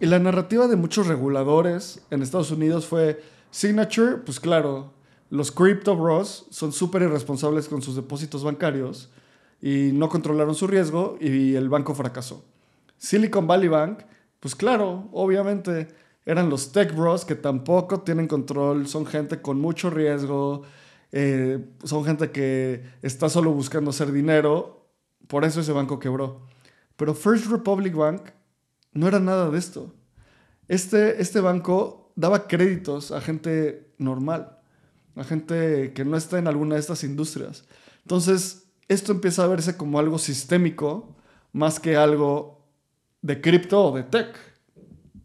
Y 0.00 0.06
la 0.06 0.18
narrativa 0.18 0.66
de 0.66 0.76
muchos 0.76 1.06
reguladores 1.06 2.02
en 2.10 2.22
Estados 2.22 2.50
Unidos 2.50 2.86
fue 2.86 3.22
Signature, 3.50 4.16
pues 4.18 4.40
claro, 4.40 4.92
los 5.30 5.52
crypto 5.52 5.96
bros 5.96 6.46
son 6.50 6.72
súper 6.72 7.02
irresponsables 7.02 7.68
con 7.68 7.82
sus 7.82 7.96
depósitos 7.96 8.44
bancarios 8.44 9.10
y 9.60 9.90
no 9.92 10.08
controlaron 10.08 10.54
su 10.54 10.66
riesgo 10.66 11.16
y 11.20 11.54
el 11.54 11.68
banco 11.68 11.94
fracasó. 11.94 12.44
Silicon 12.98 13.46
Valley 13.46 13.68
Bank, 13.68 14.00
pues 14.40 14.54
claro, 14.54 15.08
obviamente 15.12 15.88
eran 16.26 16.50
los 16.50 16.72
tech 16.72 16.94
bros 16.94 17.24
que 17.24 17.34
tampoco 17.34 18.00
tienen 18.00 18.28
control, 18.28 18.86
son 18.86 19.06
gente 19.06 19.40
con 19.40 19.60
mucho 19.60 19.88
riesgo, 19.88 20.62
eh, 21.12 21.64
son 21.84 22.04
gente 22.04 22.30
que 22.30 22.84
está 23.02 23.28
solo 23.28 23.52
buscando 23.52 23.90
hacer 23.90 24.12
dinero, 24.12 24.86
por 25.28 25.44
eso 25.44 25.60
ese 25.60 25.72
banco 25.72 25.98
quebró. 25.98 26.46
Pero 26.96 27.14
First 27.14 27.46
Republic 27.46 27.94
Bank 27.94 28.22
no 28.92 29.08
era 29.08 29.20
nada 29.20 29.50
de 29.50 29.58
esto. 29.58 29.94
Este, 30.68 31.20
este 31.20 31.40
banco 31.40 32.12
daba 32.14 32.46
créditos 32.46 33.10
a 33.10 33.20
gente 33.20 33.92
normal, 33.98 34.58
a 35.16 35.24
gente 35.24 35.92
que 35.92 36.04
no 36.04 36.16
está 36.16 36.38
en 36.38 36.48
alguna 36.48 36.74
de 36.74 36.80
estas 36.80 37.04
industrias. 37.04 37.64
Entonces, 38.02 38.64
esto 38.88 39.12
empieza 39.12 39.44
a 39.44 39.48
verse 39.48 39.76
como 39.76 39.98
algo 39.98 40.18
sistémico 40.18 41.16
más 41.52 41.80
que 41.80 41.96
algo 41.96 42.66
de 43.20 43.40
cripto 43.40 43.86
o 43.86 43.96
de 43.96 44.02
tech. 44.02 44.34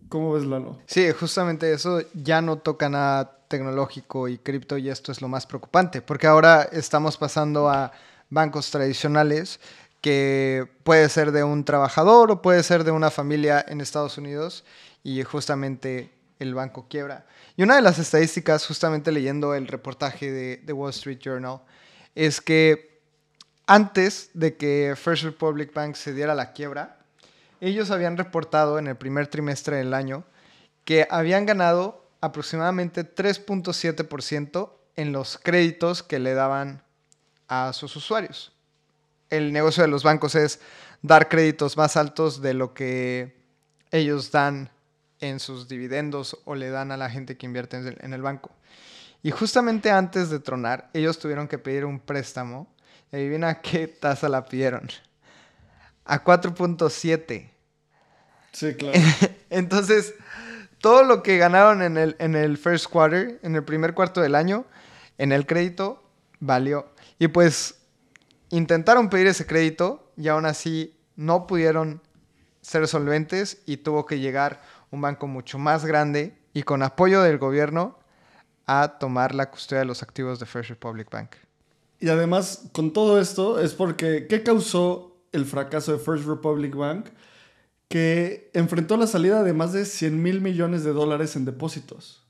¿Cómo 0.10 0.34
ves, 0.34 0.46
Lalo? 0.46 0.80
Sí, 0.86 1.12
justamente 1.12 1.74
eso 1.74 2.02
ya 2.14 2.42
no 2.42 2.58
toca 2.58 2.90
nada 2.90 3.38
tecnológico 3.48 4.28
y 4.28 4.38
cripto 4.38 4.78
y 4.78 4.90
esto 4.90 5.12
es 5.12 5.22
lo 5.22 5.28
más 5.28 5.46
preocupante, 5.46 6.02
porque 6.02 6.28
ahora 6.28 6.64
estamos 6.64 7.18
pasando 7.18 7.70
a 7.70 7.92
bancos 8.30 8.70
tradicionales 8.72 9.60
que 10.08 10.70
puede 10.86 11.10
ser 11.10 11.34
de 11.34 11.44
un 11.44 11.66
trabajador 11.66 12.32
o 12.32 12.42
puede 12.42 12.64
ser 12.64 12.86
de 12.86 12.92
una 12.92 13.12
familia 13.12 13.66
en 13.68 13.82
Estados 13.82 14.18
Unidos 14.18 14.64
y 15.04 15.22
justamente 15.24 16.14
el 16.40 16.56
banco 16.56 16.86
quiebra. 16.88 17.26
Y 17.58 17.64
una 17.64 17.76
de 17.76 17.82
las 17.82 18.00
estadísticas, 18.00 18.66
justamente 18.66 19.12
leyendo 19.12 19.54
el 19.54 19.68
reportaje 19.68 20.32
de, 20.32 20.64
The 20.66 20.72
Wall 20.72 20.92
Street 20.92 21.20
Journal, 21.20 21.60
es 22.16 22.40
que 22.40 23.02
antes 23.66 24.30
de 24.34 24.56
que 24.56 24.94
First 24.96 25.24
Republic 25.24 25.74
Bank 25.74 25.96
se 25.96 26.14
diera 26.14 26.34
la 26.36 26.54
quiebra, 26.54 27.00
ellos 27.60 27.92
habían 27.92 28.16
reportado 28.16 28.80
en 28.80 28.88
el 28.88 28.96
primer 28.96 29.28
trimestre 29.28 29.76
del 29.76 29.94
año 29.94 30.24
que 30.86 31.06
habían 31.12 31.46
ganado 31.46 32.10
aproximadamente 32.22 33.04
3.7% 33.04 34.72
en 34.96 35.12
los 35.12 35.38
créditos 35.38 36.02
que 36.02 36.20
le 36.20 36.34
daban 36.34 36.82
a 37.50 37.74
sus 37.74 37.94
usuarios 37.98 38.54
el 39.30 39.54
negocio 39.54 39.84
de 39.84 39.90
los 39.90 40.04
bancos 40.04 40.36
es 40.36 40.60
dar 41.02 41.30
créditos 41.30 41.78
más 41.78 41.98
altos 41.98 42.42
de 42.42 42.54
lo 42.54 42.74
que 42.74 43.36
ellos 43.92 44.32
dan 44.32 44.70
en 45.20 45.40
sus 45.40 45.68
dividendos 45.68 46.38
o 46.46 46.56
le 46.56 46.70
dan 46.70 46.92
a 46.92 46.98
la 46.98 47.10
gente 47.10 47.38
que 47.38 47.46
invierte 47.46 47.78
en 47.78 48.14
el 48.14 48.22
banco. 48.22 48.52
Y 49.24 49.32
justamente 49.32 49.92
antes 49.92 50.30
de 50.30 50.40
tronar, 50.40 50.90
ellos 50.94 51.20
tuvieron 51.20 51.48
que 51.48 51.58
pedir 51.58 51.86
un 51.86 52.00
préstamo. 52.00 52.68
Y 53.12 53.18
adivina 53.18 53.62
qué 53.62 53.88
tasa 53.88 54.30
la 54.30 54.46
pidieron. 54.46 54.88
A 56.06 56.24
4.7. 56.24 57.50
Sí, 58.54 58.76
claro. 58.76 59.00
Entonces, 59.50 60.14
todo 60.80 61.04
lo 61.04 61.24
que 61.24 61.38
ganaron 61.38 61.82
en 61.82 61.98
el, 61.98 62.16
en 62.20 62.36
el 62.36 62.58
first 62.58 62.88
quarter, 62.88 63.40
en 63.44 63.56
el 63.56 63.64
primer 63.64 63.94
cuarto 63.94 64.22
del 64.22 64.36
año, 64.36 64.66
en 65.18 65.32
el 65.32 65.46
crédito, 65.46 66.04
valió. 66.40 66.94
Y 67.20 67.28
pues 67.28 67.77
intentaron 68.50 69.10
pedir 69.10 69.28
ese 69.28 69.46
crédito 69.46 70.12
y 70.18 70.28
aún 70.28 70.46
así 70.46 70.98
no 71.16 71.48
pudieron 71.48 72.02
ser 72.62 72.88
solventes 72.88 73.62
y 73.66 73.78
tuvo 73.78 74.06
que 74.06 74.20
llegar 74.20 74.62
un 74.92 75.02
banco 75.02 75.28
mucho 75.28 75.58
más 75.58 75.86
grande 75.86 76.38
y 76.54 76.64
con 76.64 76.84
apoyo 76.84 77.22
del 77.22 77.38
gobierno 77.38 77.98
a 78.66 78.98
tomar 79.00 79.34
la 79.34 79.50
custodia 79.50 79.80
de 79.80 79.86
los 79.86 80.04
activos 80.04 80.40
de 80.40 80.46
First 80.46 80.70
Republic 80.70 81.10
Bank. 81.10 81.36
Y 82.00 82.10
además, 82.10 82.70
con 82.74 82.94
todo 82.94 83.20
esto, 83.20 83.60
es 83.60 83.74
porque, 83.74 84.28
¿qué 84.28 84.44
causó 84.44 85.18
el 85.32 85.46
fracaso 85.46 85.94
de 85.94 86.00
First 86.00 86.28
Republic 86.28 86.76
Bank? 86.76 87.08
Que 87.88 88.52
enfrentó 88.54 88.98
la 88.98 89.08
salida 89.08 89.44
de 89.44 89.54
más 89.54 89.74
de 89.74 89.86
100 89.86 90.22
mil 90.22 90.42
millones 90.42 90.84
de 90.84 90.92
dólares 90.92 91.36
en 91.36 91.46
depósitos. 91.46 92.24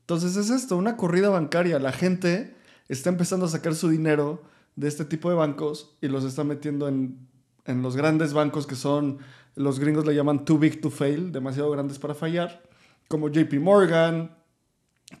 Entonces 0.00 0.36
es 0.36 0.50
esto, 0.50 0.76
una 0.76 0.96
corrida 0.96 1.28
bancaria. 1.28 1.78
La 1.78 1.92
gente 1.92 2.56
está 2.88 3.10
empezando 3.10 3.46
a 3.46 3.48
sacar 3.48 3.74
su 3.74 3.88
dinero 3.88 4.42
de 4.76 4.88
este 4.88 5.04
tipo 5.04 5.28
de 5.30 5.36
bancos 5.36 5.96
y 6.00 6.08
los 6.08 6.24
está 6.24 6.44
metiendo 6.44 6.88
en, 6.88 7.28
los 7.66 7.96
grandes 7.96 8.32
bancos 8.32 8.66
que 8.66 8.74
son, 8.74 9.18
los 9.54 9.80
gringos 9.80 10.04
le 10.04 10.14
llaman 10.14 10.44
too 10.44 10.58
big 10.58 10.80
to 10.80 10.90
fail, 10.90 11.32
demasiado 11.32 11.70
grandes 11.70 11.98
para 11.98 12.14
fallar, 12.14 12.62
como 13.08 13.28
JP 13.28 13.54
Morgan, 13.60 14.36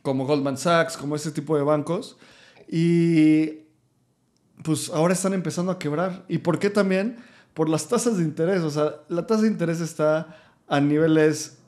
como 0.02 0.26
Goldman 0.26 0.58
Sachs, 0.58 0.96
como 0.96 1.16
ese 1.16 1.30
tipo 1.30 1.56
de 1.56 1.62
bancos. 1.62 2.18
Y 2.68 3.64
pues 4.62 4.90
ahora 4.90 5.14
están 5.14 5.32
empezando 5.34 5.72
a 5.72 5.78
quebrar. 5.78 6.24
¿Y 6.28 6.38
por 6.38 6.58
qué 6.58 6.70
también? 6.70 7.16
Por 7.54 7.68
las 7.68 7.88
tasas 7.88 8.18
de 8.18 8.24
interés. 8.24 8.62
O 8.62 8.70
sea, 8.70 8.96
la 9.08 9.26
tasa 9.26 9.42
de 9.42 9.48
interés 9.48 9.80
está 9.80 10.36
a 10.66 10.80
niveles 10.80 11.58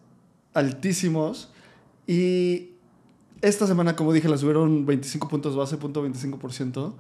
altísimos 0.55 1.53
y 2.07 2.71
esta 3.43 3.67
semana, 3.67 3.95
como 3.95 4.13
dije, 4.13 4.29
la 4.29 4.39
subieron 4.39 4.87
25 4.87 5.29
puntos 5.29 5.55
base, 5.55 5.77
punto 5.77 6.07
25% 6.07 6.95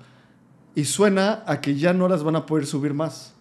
y 0.76 0.84
suena 0.84 1.42
a 1.46 1.62
que 1.62 1.74
ya 1.74 1.94
no 1.94 2.06
las 2.06 2.22
van 2.22 2.36
a 2.36 2.44
poder 2.44 2.66
subir 2.66 2.92
más. 2.92 3.32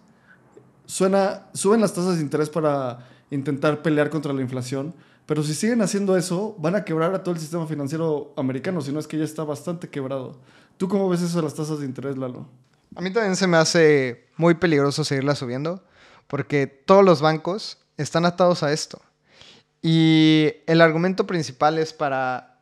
Suena, 0.86 1.48
suben 1.52 1.82
las 1.82 1.92
tasas 1.92 2.16
de 2.16 2.22
interés 2.22 2.48
para 2.48 3.06
intentar 3.30 3.82
pelear 3.82 4.08
contra 4.08 4.32
la 4.32 4.40
inflación, 4.40 4.94
pero 5.26 5.42
si 5.42 5.54
siguen 5.54 5.82
haciendo 5.82 6.16
eso, 6.16 6.56
van 6.58 6.76
a 6.76 6.84
quebrar 6.84 7.14
a 7.14 7.22
todo 7.22 7.34
el 7.34 7.40
sistema 7.40 7.66
financiero 7.66 8.32
americano, 8.38 8.80
si 8.80 8.90
no 8.90 8.98
es 8.98 9.06
que 9.06 9.18
ya 9.18 9.24
está 9.24 9.44
bastante 9.44 9.90
quebrado. 9.90 10.40
¿Tú 10.78 10.88
cómo 10.88 11.10
ves 11.10 11.20
eso 11.20 11.36
de 11.36 11.42
las 11.42 11.54
tasas 11.54 11.80
de 11.80 11.84
interés, 11.84 12.16
Lalo? 12.16 12.48
A 12.94 13.02
mí 13.02 13.12
también 13.12 13.36
se 13.36 13.46
me 13.46 13.58
hace 13.58 14.28
muy 14.38 14.54
peligroso 14.54 15.04
seguirlas 15.04 15.38
subiendo, 15.38 15.84
porque 16.28 16.66
todos 16.66 17.04
los 17.04 17.20
bancos 17.20 17.76
están 17.98 18.24
atados 18.24 18.62
a 18.62 18.72
esto. 18.72 19.02
Y 19.82 20.52
el 20.66 20.80
argumento 20.80 21.26
principal 21.26 21.76
es 21.76 21.92
para 21.92 22.60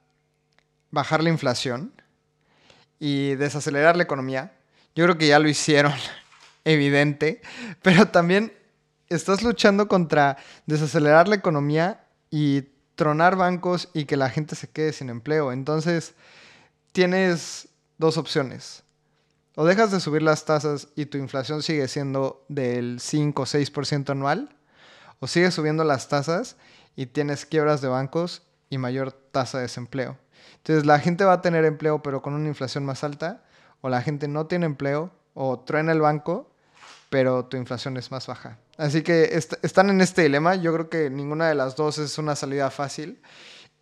bajar 0.91 1.23
la 1.23 1.31
inflación 1.31 1.93
y 2.99 3.37
desacelerar 3.37 3.97
la 3.97 4.03
economía. 4.03 4.53
Yo 4.95 5.05
creo 5.05 5.19
que 5.19 5.27
ya 5.29 5.39
lo 5.39 5.49
hicieron, 5.49 5.93
evidente, 6.65 7.43
pero 7.83 8.09
también 8.09 8.53
estás 9.09 9.43
luchando 9.43 9.89
contra 9.89 10.37
desacelerar 10.67 11.29
la 11.29 11.37
economía 11.37 12.05
y 12.31 12.63
tronar 12.95 13.37
bancos 13.37 13.89
y 13.93 14.05
que 14.05 14.17
la 14.17 14.31
gente 14.31 14.55
se 14.55 14.69
quede 14.69 14.93
sin 14.93 15.11
empleo. 15.11 15.53
Entonces, 15.53 16.15
tienes 16.93 17.69
dos 17.99 18.19
opciones. 18.19 18.83
O 19.57 19.65
dejas 19.65 19.91
de 19.93 20.01
subir 20.01 20.23
las 20.23 20.45
tasas 20.45 20.89
y 20.97 21.07
tu 21.07 21.19
inflación 21.19 21.63
sigue 21.63 21.87
siendo 21.87 22.45
del 22.49 22.99
5 23.01 23.43
o 23.43 23.47
6% 23.47 24.11
anual, 24.11 24.57
o 25.21 25.29
sigues 25.29 25.55
subiendo 25.55 25.85
las 25.85 26.09
tasas 26.09 26.57
y 26.97 27.07
tienes 27.07 27.47
quiebras 27.47 27.81
de 27.81 27.89
bancos 27.89 28.43
y 28.69 28.79
mayor 28.79 29.13
tasa 29.13 29.59
de 29.59 29.63
desempleo. 29.63 30.19
Entonces 30.57 30.87
la 30.87 30.99
gente 30.99 31.25
va 31.25 31.35
a 31.35 31.41
tener 31.41 31.65
empleo 31.65 32.03
pero 32.03 32.21
con 32.21 32.35
una 32.35 32.49
inflación 32.49 32.85
más 32.85 33.05
alta 33.05 33.44
o 33.85 33.91
la 33.91 34.01
gente 34.01 34.29
no 34.29 34.47
tiene 34.47 34.65
empleo 34.65 35.11
o 35.35 35.59
truena 35.61 35.93
el 35.93 36.01
banco, 36.01 36.51
pero 37.11 37.45
tu 37.45 37.59
inflación 37.59 37.99
es 37.99 38.11
más 38.11 38.27
baja. 38.27 38.57
Así 38.79 39.03
que 39.03 39.39
están 39.61 39.91
en 39.91 40.01
este 40.01 40.23
dilema. 40.23 40.55
Yo 40.55 40.73
creo 40.73 40.89
que 40.89 41.11
ninguna 41.11 41.51
de 41.51 41.55
las 41.55 41.77
dos 41.77 41.99
es 41.99 42.17
una 42.17 42.35
salida 42.35 42.71
fácil. 42.71 43.21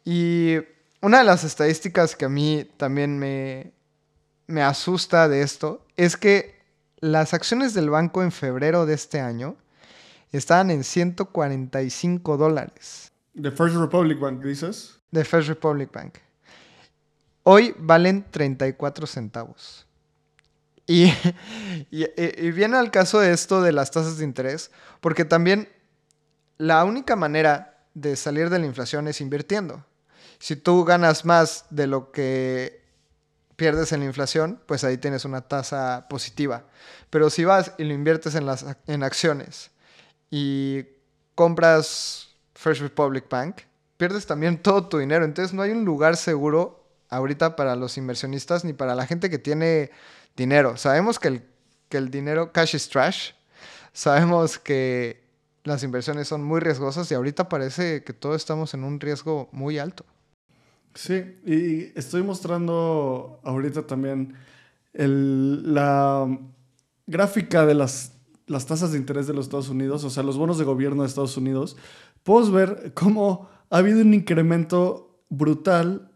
Y 0.05 0.57
una 1.03 1.19
de 1.19 1.25
las 1.25 1.45
estadísticas 1.45 2.17
que 2.17 2.25
a 2.25 2.29
mí 2.29 2.69
también 2.79 3.17
me, 3.17 3.75
me 4.49 4.65
asusta 4.65 5.29
de 5.29 5.43
esto 5.43 5.87
es 5.97 6.17
que 6.17 6.61
las 6.99 7.33
acciones 7.33 7.73
del 7.73 7.89
banco 7.89 8.25
en 8.25 8.33
febrero 8.33 8.87
de 8.87 8.95
este 8.95 9.21
año 9.21 9.55
estaban 10.33 10.73
en 10.73 10.83
145 10.83 12.37
dólares. 12.37 13.13
¿De 13.35 13.53
First 13.53 13.77
Republic 13.77 14.19
Bank 14.19 14.43
dices? 14.43 14.99
De 15.13 15.25
First 15.25 15.49
Republic 15.49 15.93
Bank. 15.93 16.19
Hoy 17.45 17.73
valen 17.79 18.25
34 18.33 19.07
centavos. 19.07 19.87
Y, 21.91 22.51
viene 22.51 22.77
al 22.77 22.91
caso 22.91 23.21
de 23.21 23.33
esto 23.33 23.62
de 23.62 23.73
las 23.73 23.91
tasas 23.91 24.19
de 24.19 24.25
interés, 24.25 24.71
porque 25.01 25.25
también 25.25 25.69
la 26.59 26.85
única 26.85 27.17
manera 27.17 27.85
de 27.95 28.17
salir 28.17 28.51
de 28.51 28.59
la 28.59 28.67
inflación 28.67 29.09
es 29.09 29.21
invirtiendo. 29.21 29.85
Si 30.39 30.57
tú 30.57 30.85
ganas 30.85 31.25
más 31.25 31.67
de 31.71 31.87
lo 31.87 32.11
que 32.12 32.83
pierdes 33.57 33.93
en 33.93 34.01
la 34.01 34.07
inflación, 34.07 34.61
pues 34.67 34.85
ahí 34.85 34.99
tienes 34.99 35.25
una 35.25 35.43
tasa 35.43 36.07
positiva. 36.09 36.65
Pero 37.11 37.31
si 37.31 37.45
vas 37.45 37.73
y 37.79 37.85
lo 37.85 37.95
inviertes 37.95 38.35
en, 38.35 38.47
las, 38.47 38.65
en 38.87 39.03
acciones 39.03 39.71
y 40.31 40.85
compras 41.35 42.29
First 42.55 42.81
Republic 42.81 43.29
Bank, 43.29 43.62
pierdes 43.97 44.27
también 44.27 44.61
todo 44.61 44.89
tu 44.89 44.99
dinero. 44.99 45.25
Entonces 45.25 45.53
no 45.55 45.62
hay 45.62 45.71
un 45.71 45.85
lugar 45.85 46.17
seguro 46.17 46.82
ahorita 47.12 47.57
para 47.57 47.76
los 47.76 47.99
inversionistas 47.99 48.64
ni 48.64 48.73
para 48.73 48.95
la 48.95 49.07
gente 49.07 49.28
que 49.28 49.38
tiene 49.38 49.90
dinero. 50.35 50.78
Sabemos 50.78 51.19
que 51.19 51.28
el, 51.28 51.42
que 51.90 51.99
el 51.99 52.11
dinero, 52.11 52.52
cash 52.52 52.75
is 52.75 52.88
trash. 52.88 53.33
Sabemos 53.92 54.59
que 54.59 55.23
las 55.62 55.83
inversiones 55.83 56.26
son 56.26 56.42
muy 56.42 56.59
riesgosas 56.61 57.11
y 57.11 57.14
ahorita 57.14 57.50
parece 57.50 58.02
que 58.02 58.14
todos 58.14 58.37
estamos 58.37 58.73
en 58.73 58.83
un 58.83 58.99
riesgo 58.99 59.50
muy 59.52 59.78
alto. 59.78 60.07
Sí, 60.95 61.37
y 61.45 61.99
estoy 61.99 62.23
mostrando 62.23 63.40
ahorita 63.45 63.87
también 63.87 64.35
la 64.95 66.26
gráfica 67.07 67.66
de 67.66 67.75
las, 67.75 68.12
las 68.47 68.66
tasas 68.66 68.92
de 68.92 68.99
interés 68.99 69.26
de 69.26 69.35
los 69.35 69.47
Estados 69.47 69.69
Unidos, 69.69 70.02
o 70.04 70.11
sea, 70.11 70.23
los 70.23 70.38
bonos 70.38 70.57
de 70.57 70.64
gobierno 70.64 71.02
de 71.02 71.09
Estados 71.09 71.37
Unidos. 71.37 71.76
Puedes 72.23 72.50
ver 72.50 72.92
cómo 72.95 73.50
ha 73.69 73.78
habido 73.78 74.00
un 74.00 74.14
incremento 74.14 75.23
brutal 75.28 76.12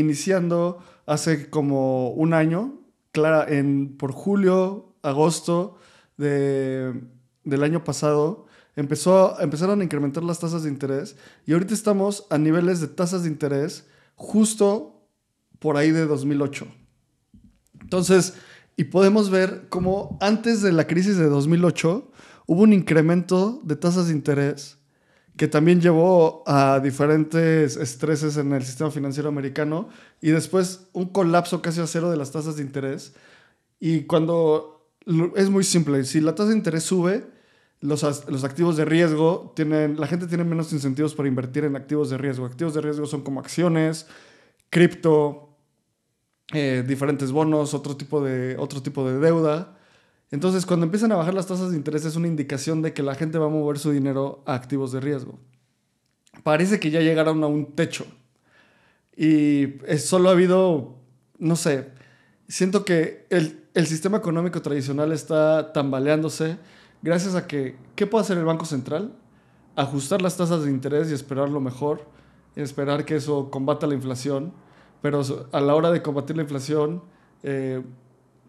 iniciando 0.00 0.78
hace 1.06 1.50
como 1.50 2.10
un 2.10 2.34
año, 2.34 2.80
clara, 3.12 3.46
en, 3.48 3.96
por 3.96 4.12
julio, 4.12 4.94
agosto 5.02 5.78
de, 6.16 7.00
del 7.44 7.62
año 7.62 7.84
pasado, 7.84 8.46
empezó, 8.76 9.40
empezaron 9.40 9.80
a 9.80 9.84
incrementar 9.84 10.22
las 10.22 10.38
tasas 10.38 10.62
de 10.62 10.70
interés 10.70 11.16
y 11.46 11.52
ahorita 11.52 11.74
estamos 11.74 12.26
a 12.30 12.38
niveles 12.38 12.80
de 12.80 12.88
tasas 12.88 13.22
de 13.22 13.28
interés 13.28 13.86
justo 14.14 15.02
por 15.58 15.76
ahí 15.76 15.90
de 15.90 16.06
2008. 16.06 16.66
Entonces, 17.80 18.34
y 18.76 18.84
podemos 18.84 19.30
ver 19.30 19.66
cómo 19.68 20.18
antes 20.20 20.62
de 20.62 20.72
la 20.72 20.86
crisis 20.86 21.16
de 21.16 21.28
2008 21.28 22.10
hubo 22.46 22.62
un 22.62 22.72
incremento 22.72 23.60
de 23.64 23.76
tasas 23.76 24.08
de 24.08 24.14
interés 24.14 24.77
que 25.38 25.46
también 25.46 25.80
llevó 25.80 26.42
a 26.46 26.80
diferentes 26.80 27.76
estreses 27.76 28.36
en 28.36 28.52
el 28.52 28.64
sistema 28.64 28.90
financiero 28.90 29.28
americano 29.28 29.88
y 30.20 30.30
después 30.30 30.88
un 30.92 31.06
colapso 31.06 31.62
casi 31.62 31.80
a 31.80 31.86
cero 31.86 32.10
de 32.10 32.16
las 32.16 32.32
tasas 32.32 32.56
de 32.56 32.62
interés. 32.62 33.14
Y 33.78 34.02
cuando 34.02 34.90
es 35.36 35.48
muy 35.48 35.62
simple, 35.62 36.04
si 36.04 36.20
la 36.20 36.34
tasa 36.34 36.50
de 36.50 36.56
interés 36.56 36.82
sube, 36.82 37.24
los, 37.80 38.02
los, 38.28 38.42
activos 38.42 38.76
de 38.76 38.84
riesgo 38.84 39.52
tienen, 39.54 40.00
la 40.00 40.08
gente 40.08 40.26
tiene 40.26 40.42
menos 40.42 40.72
incentivos 40.72 41.14
para 41.14 41.28
invertir 41.28 41.64
en 41.64 41.76
activos 41.76 42.10
de 42.10 42.18
riesgo. 42.18 42.44
Activos 42.44 42.74
de 42.74 42.80
riesgo 42.80 43.06
son 43.06 43.22
como 43.22 43.38
acciones, 43.38 44.08
cripto, 44.70 45.56
eh, 46.52 46.82
diferentes 46.84 47.30
bonos, 47.30 47.74
otro 47.74 47.96
tipo, 47.96 48.24
de, 48.24 48.56
otro 48.58 48.82
tipo 48.82 49.08
de 49.08 49.20
deuda. 49.20 49.77
Entonces, 50.30 50.66
cuando 50.66 50.84
empiezan 50.84 51.12
a 51.12 51.16
bajar 51.16 51.34
las 51.34 51.46
tasas 51.46 51.70
de 51.70 51.76
interés 51.76 52.04
es 52.04 52.16
una 52.16 52.28
indicación 52.28 52.82
de 52.82 52.92
que 52.92 53.02
la 53.02 53.14
gente 53.14 53.38
va 53.38 53.46
a 53.46 53.50
mover 53.50 53.78
su 53.78 53.90
dinero 53.90 54.42
a 54.46 54.54
activos 54.54 54.92
de 54.92 55.00
riesgo. 55.00 55.38
Parece 56.42 56.78
que 56.78 56.90
ya 56.90 57.00
llegaron 57.00 57.42
a 57.42 57.46
un 57.46 57.72
techo. 57.72 58.06
Y 59.16 59.74
solo 59.98 60.28
ha 60.28 60.32
habido, 60.32 60.96
no 61.38 61.56
sé, 61.56 61.88
siento 62.46 62.84
que 62.84 63.26
el, 63.30 63.64
el 63.74 63.86
sistema 63.86 64.18
económico 64.18 64.62
tradicional 64.62 65.12
está 65.12 65.72
tambaleándose 65.72 66.58
gracias 67.02 67.34
a 67.34 67.46
que, 67.46 67.76
¿qué 67.94 68.06
puede 68.06 68.24
hacer 68.24 68.38
el 68.38 68.44
Banco 68.44 68.64
Central? 68.64 69.14
Ajustar 69.76 70.22
las 70.22 70.36
tasas 70.36 70.64
de 70.64 70.70
interés 70.70 71.10
y 71.10 71.14
esperar 71.14 71.48
lo 71.48 71.60
mejor, 71.60 72.04
esperar 72.56 73.04
que 73.04 73.16
eso 73.16 73.50
combata 73.50 73.86
la 73.86 73.94
inflación, 73.94 74.52
pero 75.00 75.22
a 75.52 75.60
la 75.60 75.74
hora 75.74 75.90
de 75.90 76.02
combatir 76.02 76.36
la 76.36 76.42
inflación, 76.42 77.02
eh, 77.42 77.82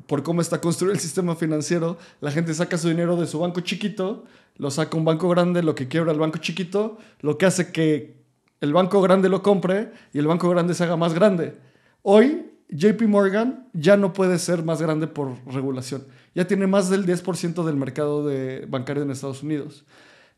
por 0.10 0.24
cómo 0.24 0.42
está 0.42 0.60
construido 0.60 0.92
el 0.92 1.00
sistema 1.00 1.36
financiero, 1.36 2.00
la 2.20 2.32
gente 2.32 2.52
saca 2.56 2.80
su 2.80 2.90
dinero 2.90 3.16
de 3.16 3.28
su 3.28 3.38
banco 3.38 3.62
chiquito, 3.62 4.26
lo 4.58 4.72
saca 4.72 4.98
un 4.98 5.06
banco 5.06 5.30
grande, 5.30 5.62
lo 5.62 5.76
que 5.76 5.88
quiebra 5.88 6.12
el 6.12 6.18
banco 6.18 6.40
chiquito, 6.40 6.98
lo 7.22 7.38
que 7.38 7.46
hace 7.46 7.72
que 7.72 8.18
el 8.60 8.74
banco 8.74 9.04
grande 9.04 9.30
lo 9.30 9.44
compre 9.44 9.92
y 10.12 10.18
el 10.18 10.26
banco 10.26 10.50
grande 10.50 10.74
se 10.74 10.84
haga 10.84 10.98
más 10.98 11.14
grande. 11.14 11.56
Hoy 12.02 12.48
JP 12.70 13.04
Morgan 13.04 13.68
ya 13.74 13.98
no 13.98 14.12
puede 14.12 14.40
ser 14.40 14.64
más 14.64 14.82
grande 14.82 15.06
por 15.06 15.36
regulación. 15.46 16.04
Ya 16.34 16.48
tiene 16.48 16.66
más 16.66 16.90
del 16.90 17.06
10% 17.06 17.64
del 17.64 17.76
mercado 17.76 18.28
bancario 18.68 19.04
en 19.04 19.12
Estados 19.12 19.44
Unidos. 19.44 19.86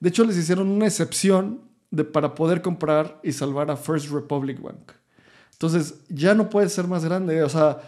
De 0.01 0.09
hecho, 0.09 0.25
les 0.25 0.35
hicieron 0.35 0.67
una 0.67 0.85
excepción 0.85 1.61
para 2.11 2.35
poder 2.35 2.61
comprar 2.61 3.21
y 3.23 3.31
salvar 3.31 3.71
a 3.71 3.77
First 3.77 4.11
Republic 4.11 4.61
Bank. 4.61 4.91
Entonces, 5.53 6.01
ya 6.09 6.35
no 6.35 6.49
puede 6.49 6.67
ser 6.67 6.87
más 6.87 7.05
grande. 7.05 7.41
O 7.43 7.49
sea, 7.49 7.81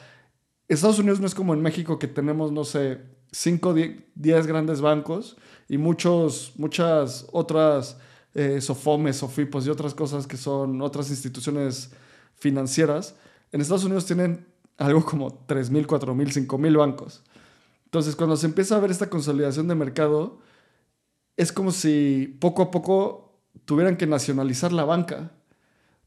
Estados 0.67 0.99
Unidos 0.99 1.19
no 1.19 1.27
es 1.27 1.35
como 1.35 1.53
en 1.53 1.61
México 1.61 1.99
que 1.99 2.07
tenemos, 2.07 2.51
no 2.51 2.63
sé, 2.63 3.01
5, 3.31 3.75
10 4.15 4.47
grandes 4.47 4.81
bancos 4.81 5.37
y 5.67 5.77
muchos, 5.77 6.53
muchas 6.57 7.27
otras 7.31 7.97
eh, 8.33 8.61
SOFOMES, 8.61 9.17
SOFIPOS 9.17 9.67
y 9.67 9.69
otras 9.69 9.93
cosas 9.93 10.27
que 10.27 10.37
son 10.37 10.81
otras 10.81 11.09
instituciones 11.09 11.91
financieras 12.35 13.15
en 13.53 13.61
Estados 13.61 13.85
Unidos 13.85 14.05
tienen 14.05 14.47
algo 14.77 15.05
como 15.05 15.45
3.000, 15.47 15.85
4.000, 15.85 16.47
5.000 16.47 16.77
bancos. 16.77 17.23
Entonces, 17.85 18.15
cuando 18.15 18.35
se 18.35 18.47
empieza 18.47 18.75
a 18.75 18.79
ver 18.79 18.89
esta 18.89 19.09
consolidación 19.11 19.67
de 19.67 19.75
mercado, 19.75 20.39
es 21.37 21.51
como 21.51 21.71
si 21.71 22.35
poco 22.41 22.63
a 22.63 22.71
poco 22.71 23.39
tuvieran 23.65 23.95
que 23.95 24.07
nacionalizar 24.07 24.73
la 24.73 24.85
banca. 24.85 25.31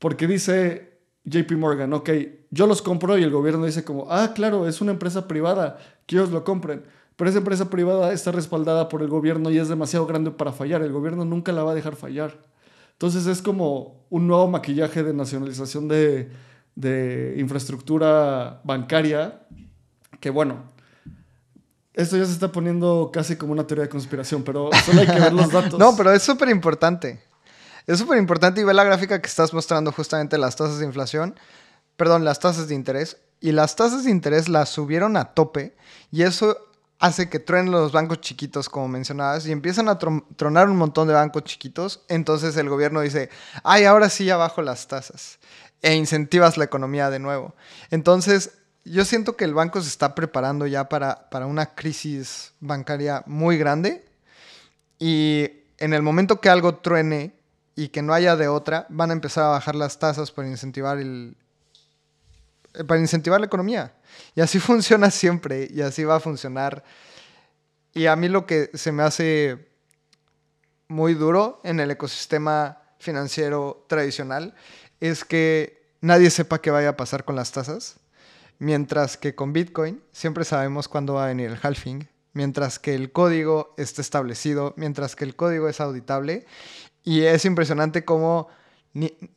Porque 0.00 0.26
dice 0.26 0.98
JP 1.24 1.52
Morgan, 1.52 1.92
ok, 1.92 2.10
yo 2.56 2.66
los 2.66 2.82
compro 2.82 3.16
y 3.18 3.22
el 3.22 3.30
gobierno 3.30 3.66
dice 3.66 3.84
como, 3.84 4.10
ah, 4.10 4.32
claro, 4.34 4.66
es 4.66 4.80
una 4.80 4.92
empresa 4.92 5.28
privada, 5.28 5.78
que 6.06 6.16
ellos 6.16 6.30
lo 6.30 6.42
compren. 6.42 6.84
Pero 7.16 7.30
esa 7.30 7.38
empresa 7.38 7.70
privada 7.70 8.12
está 8.12 8.32
respaldada 8.32 8.88
por 8.88 9.02
el 9.02 9.08
gobierno 9.08 9.50
y 9.50 9.58
es 9.58 9.68
demasiado 9.68 10.06
grande 10.06 10.30
para 10.30 10.52
fallar. 10.52 10.82
El 10.82 10.92
gobierno 10.92 11.24
nunca 11.24 11.52
la 11.52 11.62
va 11.62 11.72
a 11.72 11.74
dejar 11.74 11.96
fallar. 11.96 12.36
Entonces 12.92 13.26
es 13.26 13.42
como 13.42 14.04
un 14.10 14.26
nuevo 14.26 14.48
maquillaje 14.48 15.02
de 15.02 15.14
nacionalización 15.14 15.88
de, 15.88 16.30
de 16.74 17.36
infraestructura 17.38 18.60
bancaria, 18.64 19.40
que 20.20 20.30
bueno, 20.30 20.64
esto 21.92 22.16
ya 22.16 22.26
se 22.26 22.32
está 22.32 22.52
poniendo 22.52 23.10
casi 23.12 23.36
como 23.36 23.52
una 23.52 23.66
teoría 23.66 23.84
de 23.84 23.90
conspiración, 23.90 24.42
pero 24.42 24.70
solo 24.84 25.00
hay 25.00 25.06
que 25.06 25.20
ver 25.20 25.32
los 25.32 25.50
datos. 25.52 25.78
no, 25.78 25.96
pero 25.96 26.12
es 26.12 26.22
súper 26.22 26.50
importante. 26.50 27.20
Es 27.86 27.98
súper 27.98 28.18
importante 28.18 28.60
y 28.60 28.64
ver 28.64 28.74
la 28.74 28.84
gráfica 28.84 29.20
que 29.20 29.28
estás 29.28 29.54
mostrando 29.54 29.92
justamente 29.92 30.36
las 30.36 30.56
tasas 30.56 30.78
de 30.78 30.86
inflación, 30.86 31.34
perdón, 31.96 32.24
las 32.24 32.40
tasas 32.40 32.68
de 32.68 32.74
interés. 32.74 33.18
Y 33.40 33.52
las 33.52 33.76
tasas 33.76 34.04
de 34.04 34.10
interés 34.10 34.48
las 34.48 34.70
subieron 34.70 35.16
a 35.16 35.34
tope 35.34 35.76
y 36.10 36.22
eso 36.22 36.56
hace 36.98 37.28
que 37.28 37.38
truenen 37.38 37.70
los 37.70 37.92
bancos 37.92 38.20
chiquitos, 38.20 38.68
como 38.68 38.88
mencionabas, 38.88 39.46
y 39.46 39.52
empiezan 39.52 39.88
a 39.88 39.98
tronar 39.98 40.70
un 40.70 40.76
montón 40.76 41.08
de 41.08 41.14
bancos 41.14 41.44
chiquitos. 41.44 42.04
Entonces 42.08 42.56
el 42.56 42.68
gobierno 42.68 43.00
dice, 43.02 43.28
ay, 43.62 43.84
ahora 43.84 44.08
sí 44.08 44.24
ya 44.24 44.36
bajo 44.36 44.62
las 44.62 44.88
tasas 44.88 45.38
e 45.82 45.94
incentivas 45.94 46.56
la 46.56 46.64
economía 46.64 47.10
de 47.10 47.18
nuevo. 47.18 47.54
Entonces, 47.90 48.58
yo 48.84 49.04
siento 49.04 49.36
que 49.36 49.44
el 49.44 49.54
banco 49.54 49.82
se 49.82 49.88
está 49.88 50.14
preparando 50.14 50.66
ya 50.66 50.88
para, 50.88 51.28
para 51.28 51.46
una 51.46 51.74
crisis 51.74 52.52
bancaria 52.60 53.22
muy 53.26 53.58
grande 53.58 54.04
y 54.98 55.50
en 55.78 55.92
el 55.92 56.02
momento 56.02 56.40
que 56.40 56.48
algo 56.48 56.76
truene 56.76 57.34
y 57.74 57.88
que 57.88 58.00
no 58.00 58.14
haya 58.14 58.36
de 58.36 58.48
otra, 58.48 58.86
van 58.88 59.10
a 59.10 59.12
empezar 59.12 59.44
a 59.44 59.48
bajar 59.48 59.74
las 59.74 59.98
tasas 59.98 60.30
para 60.30 60.48
incentivar 60.48 60.98
el 60.98 61.36
para 62.84 63.00
incentivar 63.00 63.40
la 63.40 63.46
economía. 63.46 63.94
Y 64.34 64.40
así 64.40 64.58
funciona 64.60 65.10
siempre 65.10 65.68
y 65.70 65.80
así 65.82 66.04
va 66.04 66.16
a 66.16 66.20
funcionar. 66.20 66.84
Y 67.92 68.06
a 68.06 68.16
mí 68.16 68.28
lo 68.28 68.46
que 68.46 68.70
se 68.74 68.92
me 68.92 69.02
hace 69.02 69.68
muy 70.88 71.14
duro 71.14 71.60
en 71.64 71.80
el 71.80 71.90
ecosistema 71.90 72.78
financiero 72.98 73.84
tradicional 73.88 74.54
es 75.00 75.24
que 75.24 75.94
nadie 76.00 76.30
sepa 76.30 76.60
qué 76.60 76.70
vaya 76.70 76.90
a 76.90 76.96
pasar 76.96 77.24
con 77.24 77.36
las 77.36 77.52
tasas, 77.52 77.96
mientras 78.58 79.16
que 79.16 79.34
con 79.34 79.52
Bitcoin 79.52 80.02
siempre 80.12 80.44
sabemos 80.44 80.88
cuándo 80.88 81.14
va 81.14 81.24
a 81.24 81.28
venir 81.28 81.50
el 81.50 81.58
halving, 81.60 82.08
mientras 82.32 82.78
que 82.78 82.94
el 82.94 83.12
código 83.12 83.74
está 83.76 84.02
establecido, 84.02 84.74
mientras 84.76 85.16
que 85.16 85.24
el 85.24 85.34
código 85.34 85.68
es 85.68 85.80
auditable. 85.80 86.46
Y 87.02 87.22
es 87.22 87.44
impresionante 87.44 88.04
cómo 88.04 88.48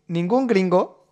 ningún 0.08 0.48
gringo 0.48 1.08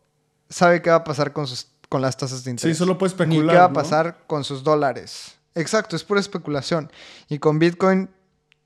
sabe 0.49 0.81
qué 0.81 0.89
va 0.89 0.97
a 0.97 1.03
pasar 1.03 1.33
con, 1.33 1.47
sus, 1.47 1.67
con 1.89 2.01
las 2.01 2.17
tasas 2.17 2.43
de 2.43 2.51
interés. 2.51 2.75
Sí, 2.75 2.79
solo 2.79 2.97
puede 2.97 3.09
especular. 3.09 3.45
Ni 3.45 3.51
qué 3.51 3.57
va 3.57 3.65
a 3.65 3.73
pasar 3.73 4.23
con 4.27 4.43
sus 4.43 4.63
dólares. 4.63 5.35
Exacto, 5.55 5.95
es 5.95 6.03
pura 6.03 6.19
especulación. 6.19 6.91
Y 7.29 7.39
con 7.39 7.59
Bitcoin 7.59 8.09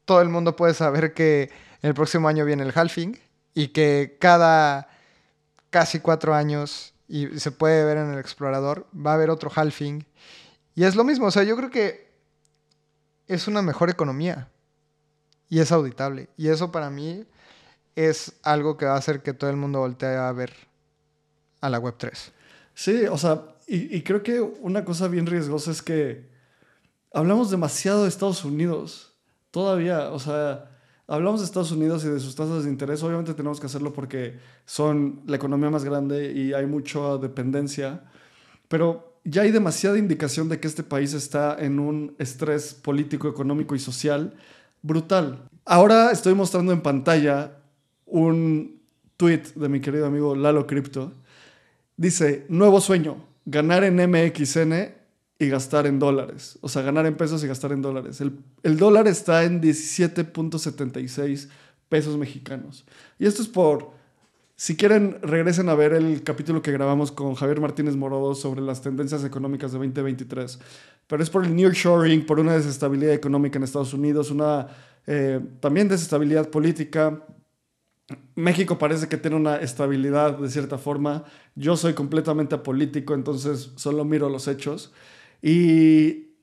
todo 0.05 0.21
el 0.21 0.29
mundo 0.29 0.55
puede 0.55 0.73
saber 0.73 1.13
que 1.13 1.51
el 1.81 1.93
próximo 1.93 2.27
año 2.27 2.45
viene 2.45 2.63
el 2.63 2.73
halving 2.75 3.19
y 3.53 3.69
que 3.69 4.17
cada 4.19 4.89
casi 5.69 5.99
cuatro 5.99 6.33
años 6.35 6.93
y 7.07 7.39
se 7.39 7.51
puede 7.51 7.83
ver 7.83 7.97
en 7.97 8.13
el 8.13 8.19
explorador, 8.19 8.87
va 8.95 9.11
a 9.11 9.13
haber 9.15 9.29
otro 9.29 9.51
halving. 9.53 10.05
Y 10.75 10.85
es 10.85 10.95
lo 10.95 11.03
mismo, 11.03 11.27
o 11.27 11.31
sea, 11.31 11.43
yo 11.43 11.57
creo 11.57 11.69
que 11.69 12.11
es 13.27 13.47
una 13.47 13.61
mejor 13.61 13.89
economía 13.89 14.49
y 15.49 15.59
es 15.59 15.71
auditable. 15.71 16.29
Y 16.37 16.47
eso 16.47 16.71
para 16.71 16.89
mí 16.89 17.25
es 17.95 18.33
algo 18.43 18.77
que 18.77 18.85
va 18.85 18.93
a 18.93 18.97
hacer 18.97 19.21
que 19.21 19.33
todo 19.33 19.49
el 19.49 19.57
mundo 19.57 19.79
voltee 19.79 20.15
a 20.15 20.31
ver 20.31 20.53
a 21.59 21.69
la 21.69 21.79
Web3. 21.79 22.31
Sí, 22.73 23.05
o 23.05 23.17
sea, 23.17 23.43
y, 23.67 24.01
creo 24.01 24.21
que 24.21 24.41
una 24.41 24.83
cosa 24.83 25.07
bien 25.07 25.25
riesgosa 25.25 25.71
es 25.71 25.81
que 25.81 26.29
hablamos 27.13 27.51
demasiado 27.51 28.03
de 28.03 28.09
Estados 28.09 28.43
Unidos. 28.43 29.13
Todavía, 29.49 30.11
o 30.11 30.19
sea, 30.19 30.71
hablamos 31.07 31.39
de 31.39 31.45
Estados 31.45 31.71
Unidos 31.71 32.03
y 32.03 32.09
de 32.09 32.19
sus 32.19 32.35
tasas 32.35 32.65
de 32.65 32.69
interés. 32.69 33.01
Obviamente 33.01 33.33
tenemos 33.33 33.59
que 33.59 33.67
hacerlo 33.67 33.93
porque 33.93 34.39
son 34.65 35.21
la 35.25 35.37
economía 35.37 35.69
más 35.69 35.85
grande 35.85 36.33
y 36.33 36.53
hay 36.53 36.65
mucha 36.65 37.17
dependencia. 37.17 38.01
Pero 38.67 39.19
ya 39.23 39.43
hay 39.43 39.51
demasiada 39.51 39.97
indicación 39.97 40.49
de 40.49 40.59
que 40.59 40.67
este 40.67 40.83
país 40.83 41.13
está 41.13 41.55
en 41.59 41.79
un 41.79 42.15
estrés 42.17 42.73
político, 42.73 43.29
económico 43.29 43.75
y 43.75 43.79
social 43.79 44.33
brutal. 44.81 45.47
Ahora 45.63 46.11
estoy 46.11 46.33
mostrando 46.33 46.71
en 46.73 46.81
pantalla 46.81 47.57
un 48.05 48.81
tweet 49.17 49.43
de 49.55 49.69
mi 49.69 49.79
querido 49.79 50.07
amigo 50.07 50.35
Lalo 50.35 50.67
Crypto. 50.67 51.13
Dice, 52.01 52.45
nuevo 52.49 52.81
sueño, 52.81 53.17
ganar 53.45 53.83
en 53.83 53.97
MXN 53.97 54.73
y 55.37 55.49
gastar 55.49 55.85
en 55.85 55.99
dólares. 55.99 56.57
O 56.61 56.67
sea, 56.67 56.81
ganar 56.81 57.05
en 57.05 57.15
pesos 57.15 57.43
y 57.43 57.47
gastar 57.47 57.73
en 57.73 57.83
dólares. 57.83 58.21
El, 58.21 58.39
el 58.63 58.77
dólar 58.77 59.07
está 59.07 59.43
en 59.43 59.61
17.76 59.61 61.47
pesos 61.89 62.17
mexicanos. 62.17 62.85
Y 63.19 63.27
esto 63.27 63.43
es 63.43 63.47
por 63.47 63.91
si 64.55 64.75
quieren, 64.75 65.19
regresen 65.21 65.69
a 65.69 65.75
ver 65.75 65.93
el 65.93 66.23
capítulo 66.23 66.63
que 66.63 66.71
grabamos 66.71 67.11
con 67.11 67.35
Javier 67.35 67.61
Martínez 67.61 67.95
Morodo 67.95 68.33
sobre 68.33 68.61
las 68.61 68.81
tendencias 68.81 69.23
económicas 69.23 69.71
de 69.71 69.77
2023. 69.77 70.57
Pero 71.05 71.21
es 71.21 71.29
por 71.29 71.45
el 71.45 71.55
nearshoring, 71.55 72.25
por 72.25 72.39
una 72.39 72.55
desestabilidad 72.55 73.13
económica 73.13 73.59
en 73.59 73.63
Estados 73.63 73.93
Unidos, 73.93 74.31
una 74.31 74.69
eh, 75.05 75.39
también 75.59 75.87
desestabilidad 75.87 76.49
política. 76.49 77.21
México 78.35 78.77
parece 78.77 79.07
que 79.07 79.17
tiene 79.17 79.35
una 79.35 79.57
estabilidad 79.57 80.37
de 80.37 80.49
cierta 80.49 80.77
forma. 80.77 81.25
Yo 81.55 81.77
soy 81.77 81.93
completamente 81.93 82.55
apolítico, 82.55 83.13
entonces 83.13 83.71
solo 83.75 84.05
miro 84.05 84.29
los 84.29 84.47
hechos. 84.47 84.91
Y 85.41 86.35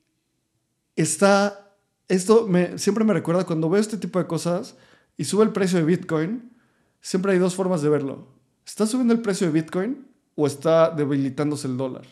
está, 0.95 1.75
esto 2.07 2.47
me, 2.47 2.77
siempre 2.77 3.03
me 3.03 3.13
recuerda 3.13 3.45
cuando 3.45 3.69
veo 3.69 3.81
este 3.81 3.97
tipo 3.97 4.19
de 4.19 4.27
cosas 4.27 4.75
y 5.17 5.25
sube 5.25 5.43
el 5.43 5.51
precio 5.51 5.79
de 5.79 5.85
Bitcoin 5.85 6.49
siempre 7.01 7.33
hay 7.33 7.39
dos 7.39 7.55
formas 7.55 7.81
de 7.81 7.89
verlo. 7.89 8.27
¿Está 8.65 8.85
subiendo 8.85 9.13
el 9.13 9.21
precio 9.21 9.47
de 9.47 9.53
Bitcoin 9.53 10.07
o 10.35 10.47
está 10.47 10.89
debilitándose 10.89 11.67
el 11.67 11.77
dólar? 11.77 12.05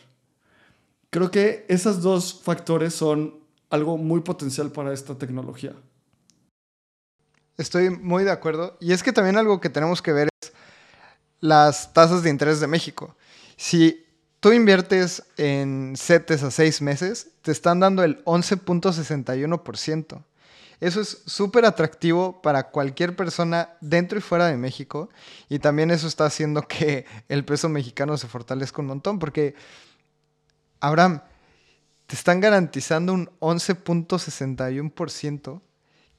Creo 1.10 1.30
que 1.30 1.64
esos 1.68 2.02
dos 2.02 2.40
factores 2.42 2.94
son 2.94 3.34
algo 3.70 3.96
muy 3.96 4.20
potencial 4.20 4.70
para 4.70 4.92
esta 4.92 5.16
tecnología. 5.16 5.74
Estoy 7.58 7.90
muy 7.90 8.24
de 8.24 8.30
acuerdo. 8.30 8.78
Y 8.80 8.92
es 8.92 9.02
que 9.02 9.12
también 9.12 9.36
algo 9.36 9.60
que 9.60 9.68
tenemos 9.68 10.00
que 10.00 10.12
ver 10.12 10.28
es 10.40 10.52
las 11.40 11.92
tasas 11.92 12.22
de 12.22 12.30
interés 12.30 12.60
de 12.60 12.68
México. 12.68 13.16
Si 13.56 14.06
tú 14.38 14.52
inviertes 14.52 15.24
en 15.36 15.94
CETES 15.96 16.44
a 16.44 16.52
seis 16.52 16.80
meses, 16.80 17.30
te 17.42 17.50
están 17.50 17.80
dando 17.80 18.04
el 18.04 18.24
11.61%. 18.24 20.22
Eso 20.80 21.00
es 21.00 21.22
súper 21.26 21.64
atractivo 21.64 22.40
para 22.40 22.70
cualquier 22.70 23.16
persona 23.16 23.70
dentro 23.80 24.18
y 24.18 24.20
fuera 24.22 24.46
de 24.46 24.56
México. 24.56 25.08
Y 25.48 25.58
también 25.58 25.90
eso 25.90 26.06
está 26.06 26.26
haciendo 26.26 26.62
que 26.62 27.06
el 27.28 27.44
peso 27.44 27.68
mexicano 27.68 28.16
se 28.16 28.28
fortalezca 28.28 28.80
un 28.80 28.86
montón. 28.86 29.18
Porque, 29.18 29.56
Abraham, 30.78 31.22
te 32.06 32.14
están 32.14 32.38
garantizando 32.38 33.12
un 33.12 33.28
11.61% 33.40 35.60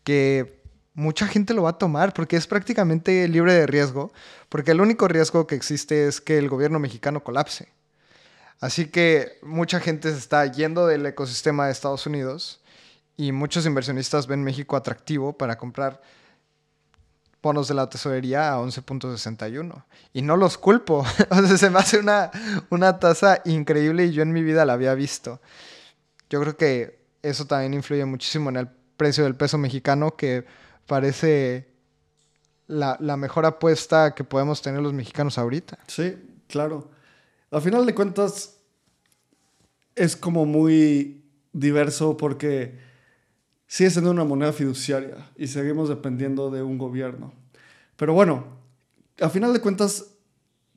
que 0.03 0.58
mucha 0.99 1.27
gente 1.27 1.53
lo 1.53 1.63
va 1.63 1.71
a 1.71 1.77
tomar 1.77 2.13
porque 2.13 2.35
es 2.35 2.45
prácticamente 2.45 3.27
libre 3.27 3.53
de 3.53 3.65
riesgo. 3.65 4.11
Porque 4.49 4.71
el 4.71 4.81
único 4.81 5.07
riesgo 5.07 5.47
que 5.47 5.55
existe 5.55 6.07
es 6.07 6.21
que 6.21 6.37
el 6.37 6.49
gobierno 6.49 6.77
mexicano 6.77 7.23
colapse. 7.23 7.69
Así 8.59 8.87
que 8.87 9.39
mucha 9.41 9.79
gente 9.79 10.11
se 10.11 10.17
está 10.17 10.45
yendo 10.45 10.85
del 10.85 11.05
ecosistema 11.05 11.65
de 11.65 11.71
Estados 11.71 12.05
Unidos 12.05 12.61
y 13.15 13.31
muchos 13.31 13.65
inversionistas 13.65 14.27
ven 14.27 14.43
México 14.43 14.75
atractivo 14.75 15.37
para 15.37 15.57
comprar 15.57 16.01
bonos 17.41 17.69
de 17.69 17.75
la 17.75 17.89
tesorería 17.89 18.51
a 18.51 18.57
11.61. 18.57 19.85
Y 20.11 20.21
no 20.21 20.35
los 20.35 20.57
culpo. 20.57 21.05
o 21.29 21.47
sea, 21.47 21.57
se 21.57 21.69
me 21.69 21.79
hace 21.79 21.97
una, 21.97 22.29
una 22.69 22.99
tasa 22.99 23.41
increíble 23.45 24.05
y 24.05 24.11
yo 24.11 24.21
en 24.21 24.33
mi 24.33 24.43
vida 24.43 24.65
la 24.65 24.73
había 24.73 24.93
visto. 24.95 25.39
Yo 26.29 26.41
creo 26.41 26.57
que 26.57 26.99
eso 27.21 27.45
también 27.45 27.73
influye 27.73 28.03
muchísimo 28.03 28.49
en 28.49 28.57
el 28.57 28.67
precio 28.97 29.23
del 29.23 29.35
peso 29.35 29.57
mexicano, 29.57 30.17
que 30.17 30.45
parece 30.89 31.69
la, 32.67 32.97
la 32.99 33.15
mejor 33.15 33.45
apuesta 33.45 34.13
que 34.13 34.25
podemos 34.25 34.61
tener 34.61 34.81
los 34.81 34.91
mexicanos 34.91 35.37
ahorita. 35.37 35.79
Sí, 35.87 36.17
claro. 36.47 36.89
A 37.51 37.61
final 37.61 37.85
de 37.85 37.95
cuentas, 37.95 38.57
es 39.95 40.15
como 40.15 40.45
muy 40.45 41.23
diverso 41.53 42.17
porque 42.17 42.79
sigue 43.67 43.89
siendo 43.89 44.11
una 44.11 44.23
moneda 44.23 44.51
fiduciaria 44.51 45.29
y 45.35 45.47
seguimos 45.47 45.89
dependiendo 45.89 46.49
de 46.49 46.63
un 46.63 46.77
gobierno. 46.77 47.33
Pero 47.95 48.13
bueno, 48.13 48.45
a 49.19 49.29
final 49.29 49.53
de 49.53 49.59
cuentas, 49.59 50.07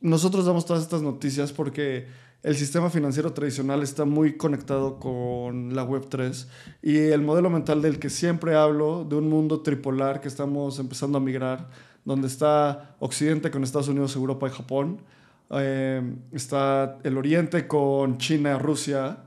nosotros 0.01 0.45
damos 0.45 0.67
todas 0.67 0.83
estas 0.83 1.03
noticias 1.03 1.53
porque 1.53 2.07
el 2.43 2.57
sistema 2.57 2.91
financiero 2.91 3.33
tradicional 3.33 3.83
está 3.83 4.05
muy 4.05 4.37
conectado 4.37 4.99
con 4.99 5.77
la 5.77 5.87
Web3 5.87 6.47
y 6.83 6.97
el 6.97 7.23
modelo 7.23 7.51
mental 7.51 7.81
del 7.83 8.01
que 8.01 8.11
siempre 8.11 8.57
hablo, 8.57 9.05
de 9.05 9.15
un 9.15 9.29
mundo 9.29 9.61
tripolar 9.61 10.21
que 10.21 10.27
estamos 10.27 10.81
empezando 10.81 11.19
a 11.19 11.21
migrar, 11.21 11.69
donde 12.05 12.27
está 12.27 12.97
Occidente 12.99 13.51
con 13.53 13.63
Estados 13.63 13.87
Unidos, 13.87 14.17
Europa 14.17 14.49
y 14.49 14.51
Japón, 14.51 15.03
eh, 15.51 16.03
está 16.33 16.99
el 17.05 17.17
Oriente 17.17 17.69
con 17.69 18.19
China, 18.19 18.59
Rusia, 18.59 19.19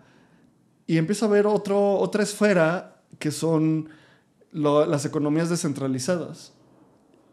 y 0.85 0.97
empieza 0.97 1.25
a 1.25 1.29
haber 1.29 1.47
otro, 1.47 1.93
otra 1.97 2.21
esfera 2.21 3.01
que 3.17 3.31
son 3.31 3.89
las 4.51 5.05
economías 5.05 5.49
descentralizadas. 5.49 6.53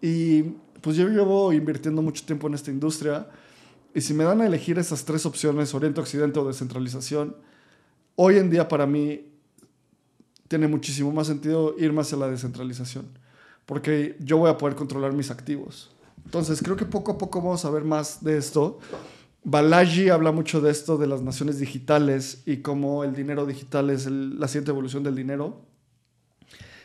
Y 0.01 0.43
pues 0.81 0.97
yo 0.97 1.09
llevo 1.09 1.53
invirtiendo 1.53 2.03
mucho 2.03 2.25
tiempo 2.25 2.47
en 2.47 2.55
esta 2.55 2.71
industria 2.71 3.27
y 3.95 4.01
si 4.01 4.15
me 4.15 4.25
dan 4.25 4.41
a 4.41 4.47
elegir 4.47 4.79
esas 4.79 5.05
tres 5.05 5.27
opciones, 5.27 5.75
Oriente, 5.75 6.01
Occidente 6.01 6.39
o 6.39 6.47
descentralización, 6.47 7.37
hoy 8.17 8.39
en 8.39 8.51
día 8.51 8.69
para 8.69 8.87
mí 8.87 9.33
tiene 10.49 10.69
muchísimo 10.69 11.13
más 11.13 11.27
sentido 11.27 11.75
irme 11.79 12.03
hacia 12.03 12.19
la 12.19 12.29
descentralización, 12.29 13.07
porque 13.67 14.17
yo 14.21 14.39
voy 14.39 14.51
a 14.51 14.59
poder 14.59 14.77
controlar 14.77 15.13
mis 15.13 15.31
activos. 15.31 15.91
Entonces 16.25 16.63
creo 16.63 16.77
que 16.77 16.85
poco 16.85 17.13
a 17.13 17.19
poco 17.19 17.41
vamos 17.41 17.65
a 17.65 17.71
ver 17.71 17.85
más 17.85 18.23
de 18.23 18.37
esto. 18.37 18.79
Balaji 19.45 20.09
habla 20.09 20.31
mucho 20.31 20.61
de 20.61 20.71
esto, 20.71 20.99
de 20.99 21.07
las 21.07 21.21
naciones 21.21 21.59
digitales 21.59 22.43
y 22.47 22.59
cómo 22.59 23.03
el 23.03 23.15
dinero 23.15 23.45
digital 23.45 23.91
es 23.91 24.07
la 24.07 24.47
siguiente 24.47 24.71
evolución 24.71 25.03
del 25.03 25.17
dinero. 25.17 25.67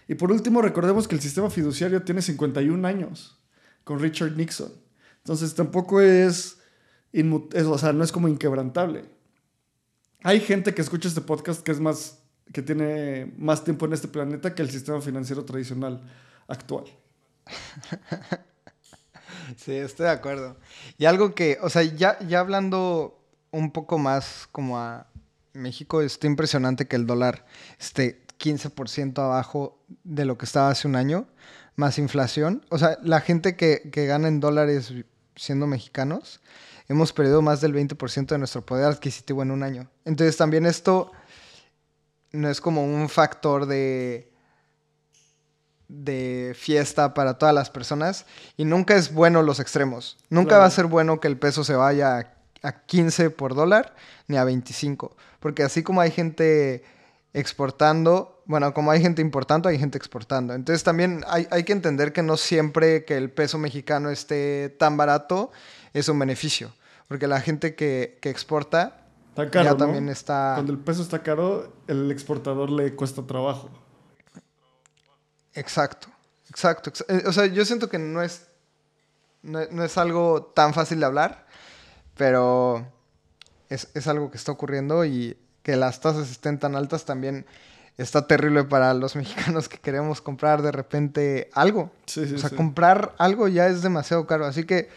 Y 0.07 0.15
por 0.15 0.31
último, 0.31 0.61
recordemos 0.61 1.07
que 1.07 1.15
el 1.15 1.21
sistema 1.21 1.49
fiduciario 1.49 2.01
tiene 2.01 2.21
51 2.21 2.87
años 2.87 3.37
con 3.83 3.99
Richard 3.99 4.35
Nixon. 4.35 4.71
Entonces 5.17 5.53
tampoco 5.53 6.01
es, 6.01 6.57
o 7.13 7.77
sea, 7.77 7.93
no 7.93 8.03
es 8.03 8.11
como 8.11 8.27
inquebrantable. 8.27 9.05
Hay 10.23 10.39
gente 10.39 10.73
que 10.73 10.81
escucha 10.81 11.07
este 11.07 11.21
podcast 11.21 11.61
que 11.61 11.71
es 11.71 11.79
más, 11.79 12.19
que 12.51 12.61
tiene 12.61 13.33
más 13.37 13.63
tiempo 13.63 13.85
en 13.85 13.93
este 13.93 14.07
planeta 14.07 14.53
que 14.55 14.61
el 14.61 14.69
sistema 14.69 15.01
financiero 15.01 15.45
tradicional 15.45 16.01
actual. 16.47 16.85
Sí, 19.55 19.71
estoy 19.71 20.07
de 20.07 20.11
acuerdo. 20.11 20.57
Y 20.97 21.05
algo 21.05 21.33
que, 21.33 21.57
o 21.61 21.69
sea, 21.69 21.83
ya, 21.83 22.19
ya 22.27 22.41
hablando 22.41 23.23
un 23.51 23.71
poco 23.71 23.97
más 23.97 24.47
como 24.51 24.77
a 24.77 25.07
México, 25.53 26.01
está 26.01 26.27
impresionante 26.27 26.87
que 26.87 26.95
el 26.95 27.07
dólar 27.07 27.45
esté 27.79 28.21
15% 28.39 29.17
abajo 29.19 29.83
de 30.03 30.25
lo 30.25 30.37
que 30.37 30.45
estaba 30.45 30.69
hace 30.69 30.87
un 30.87 30.95
año, 30.95 31.27
más 31.75 31.97
inflación. 31.97 32.65
O 32.69 32.77
sea, 32.77 32.97
la 33.03 33.21
gente 33.21 33.55
que, 33.55 33.81
gana 33.93 34.27
en 34.27 34.39
dólares 34.39 34.93
siendo 35.35 35.67
mexicanos, 35.67 36.41
hemos 36.87 37.13
perdido 37.13 37.41
más 37.41 37.61
del 37.61 37.73
20% 37.73 38.27
de 38.27 38.37
nuestro 38.37 38.65
poder 38.65 38.85
adquisitivo 38.85 39.41
en 39.41 39.51
un 39.51 39.63
año. 39.63 39.89
Entonces 40.05 40.37
también 40.37 40.65
esto 40.65 41.11
no 42.31 42.49
es 42.49 42.61
como 42.61 42.83
un 42.83 43.09
factor 43.09 43.65
de 43.65 44.31
de 45.87 46.53
fiesta 46.53 47.13
para 47.13 47.37
todas 47.37 47.55
las 47.55 47.69
personas 47.69 48.25
y 48.57 48.65
nunca 48.65 48.95
es 48.95 49.13
bueno 49.13 49.41
los 49.41 49.59
extremos. 49.59 50.17
Nunca 50.29 50.57
va 50.57 50.65
a 50.65 50.69
ser 50.69 50.85
bueno 50.85 51.19
que 51.19 51.27
el 51.27 51.37
peso 51.37 51.63
se 51.63 51.75
vaya 51.75 52.17
a, 52.17 52.33
a 52.63 52.81
15 52.85 53.29
por 53.29 53.55
dólar 53.55 53.95
ni 54.27 54.37
a 54.37 54.43
25, 54.43 55.15
porque 55.39 55.63
así 55.63 55.83
como 55.83 56.01
hay 56.01 56.11
gente 56.11 56.83
exportando, 57.33 58.41
bueno, 58.45 58.73
como 58.73 58.91
hay 58.91 59.01
gente 59.01 59.21
importando, 59.21 59.69
hay 59.69 59.77
gente 59.77 59.97
exportando. 59.97 60.53
Entonces 60.53 60.83
también 60.83 61.23
hay, 61.27 61.63
que 61.63 61.71
entender 61.71 62.11
que 62.11 62.23
no 62.23 62.35
siempre 62.35 63.05
que 63.05 63.15
el 63.15 63.29
peso 63.29 63.57
mexicano 63.57 64.09
esté 64.09 64.69
tan 64.69 64.97
barato 64.97 65.51
es 65.93 66.09
un 66.09 66.19
beneficio, 66.19 66.73
porque 67.07 67.27
la 67.27 67.41
gente 67.41 67.75
que, 67.75 68.19
exporta 68.23 69.05
ya 69.35 69.77
también 69.77 70.09
está... 70.09 70.53
Cuando 70.55 70.73
el 70.73 70.79
peso 70.79 71.01
está 71.01 71.21
caro, 71.23 71.73
el 71.87 72.11
exportador 72.11 72.69
le 72.71 72.95
cuesta 72.95 73.25
trabajo. 73.25 73.69
Exacto, 75.53 76.07
exacto. 76.49 76.91
Eh, 77.07 77.23
o 77.25 77.31
sea, 77.31 77.45
yo 77.45 77.65
siento 77.65 77.89
que 77.89 77.99
no 77.99 78.21
es 78.21 78.47
no, 79.47 79.59
no 79.71 79.83
es 79.83 79.97
algo 79.97 80.51
tan 80.55 80.73
fácil 80.73 80.99
de 80.99 81.05
hablar, 81.05 81.45
pero 82.15 82.85
es, 83.69 83.89
es 83.93 84.07
algo 84.07 84.29
que 84.29 84.37
está 84.37 84.51
ocurriendo 84.51 85.05
y 85.05 85.37
que 85.63 85.75
las 85.75 86.01
tasas 86.01 86.29
estén 86.29 86.59
tan 86.59 86.75
altas 86.75 87.05
también 87.05 87.45
está 87.97 88.27
terrible 88.27 88.63
para 88.63 88.93
los 88.93 89.15
mexicanos 89.15 89.69
que 89.69 89.77
queremos 89.77 90.21
comprar 90.21 90.61
de 90.61 90.71
repente 90.71 91.49
algo. 91.53 91.91
Sí, 92.05 92.27
sí, 92.27 92.35
o 92.35 92.37
sea, 92.37 92.49
sí. 92.49 92.55
comprar 92.55 93.15
algo 93.17 93.47
ya 93.47 93.67
es 93.67 93.81
demasiado 93.81 94.27
caro. 94.27 94.45
Así 94.45 94.65
que 94.65 94.89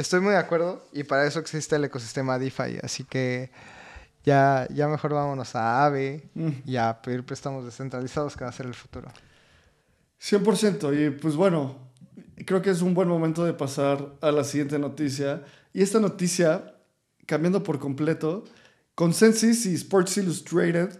estoy 0.00 0.20
muy 0.20 0.32
de 0.32 0.38
acuerdo 0.38 0.84
y 0.92 1.04
para 1.04 1.26
eso 1.26 1.38
existe 1.40 1.76
el 1.76 1.84
ecosistema 1.84 2.38
DeFi. 2.38 2.78
Así 2.82 3.04
que 3.04 3.50
ya, 4.24 4.66
ya 4.72 4.88
mejor 4.88 5.14
vámonos 5.14 5.54
a 5.56 5.84
AVE 5.86 6.28
Mm. 6.34 6.48
y 6.66 6.76
a 6.76 7.00
pedir 7.02 7.24
préstamos 7.24 7.64
descentralizados 7.64 8.36
que 8.36 8.44
va 8.44 8.50
a 8.50 8.52
ser 8.52 8.66
el 8.66 8.74
futuro. 8.74 9.08
100%. 10.18 10.92
Y 10.92 11.10
pues 11.10 11.36
bueno, 11.36 11.76
creo 12.46 12.62
que 12.62 12.70
es 12.70 12.82
un 12.82 12.94
buen 12.94 13.08
momento 13.08 13.44
de 13.44 13.54
pasar 13.54 14.14
a 14.20 14.30
la 14.30 14.44
siguiente 14.44 14.78
noticia. 14.78 15.42
Y 15.72 15.82
esta 15.82 16.00
noticia, 16.00 16.74
cambiando 17.26 17.62
por 17.62 17.78
completo, 17.78 18.44
Consensus 18.94 19.66
y 19.66 19.74
Sports 19.74 20.18
Illustrated 20.18 20.98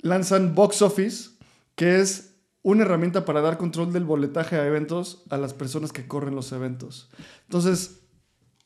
lanzan 0.00 0.54
Box 0.54 0.82
Office, 0.82 1.30
que 1.76 2.00
es 2.00 2.32
una 2.62 2.82
herramienta 2.82 3.24
para 3.24 3.40
dar 3.40 3.58
control 3.58 3.92
del 3.92 4.04
boletaje 4.04 4.56
a 4.56 4.66
eventos 4.66 5.22
a 5.30 5.36
las 5.36 5.54
personas 5.54 5.92
que 5.92 6.08
corren 6.08 6.34
los 6.34 6.50
eventos. 6.50 7.08
Entonces, 7.44 8.00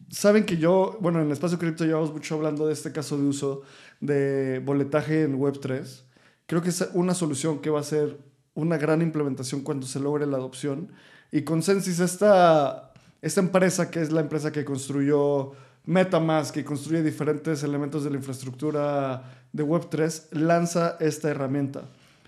saben 0.09 0.45
que 0.45 0.57
yo, 0.57 0.99
bueno, 1.01 1.21
en 1.21 1.31
Espacio 1.31 1.59
Cripto 1.59 1.85
llevamos 1.85 2.13
mucho 2.13 2.35
hablando 2.35 2.67
de 2.67 2.73
este 2.73 2.93
caso 2.93 3.19
de 3.19 3.25
uso 3.25 3.63
de 4.01 4.61
boletaje 4.65 5.25
en 5.25 5.39
Web3. 5.39 6.03
Creo 6.47 6.63
que 6.63 6.71
es 6.71 6.89
una 6.95 7.15
solución 7.15 7.61
que 7.61 7.71
va 7.71 7.81
a 7.81 7.85
ser 7.85 8.19
una 8.55 8.77
gran 8.77 9.03
implementación 9.03 9.63
cuando 9.63 9.87
se 9.87 10.01
logre 10.01 10.27
la 10.27 10.37
adopción. 10.37 10.91
Y 11.31 11.43
Consensus, 11.43 12.01
esta, 12.01 12.93
esta 13.23 13.41
empresa 13.41 13.91
que 13.91 14.01
es 14.01 14.11
la 14.11 14.21
empresa 14.21 14.51
que 14.51 14.65
construyó 14.65 15.53
MetaMask, 15.85 16.55
que 16.55 16.65
construye 16.65 17.03
diferentes 17.03 17.63
elementos 17.63 18.05
de 18.05 18.11
la 18.11 18.17
infraestructura 18.17 19.23
de 19.53 19.65
Web3, 19.65 20.29
lanza 20.33 20.97
esta 21.01 21.31
herramienta. 21.31 21.83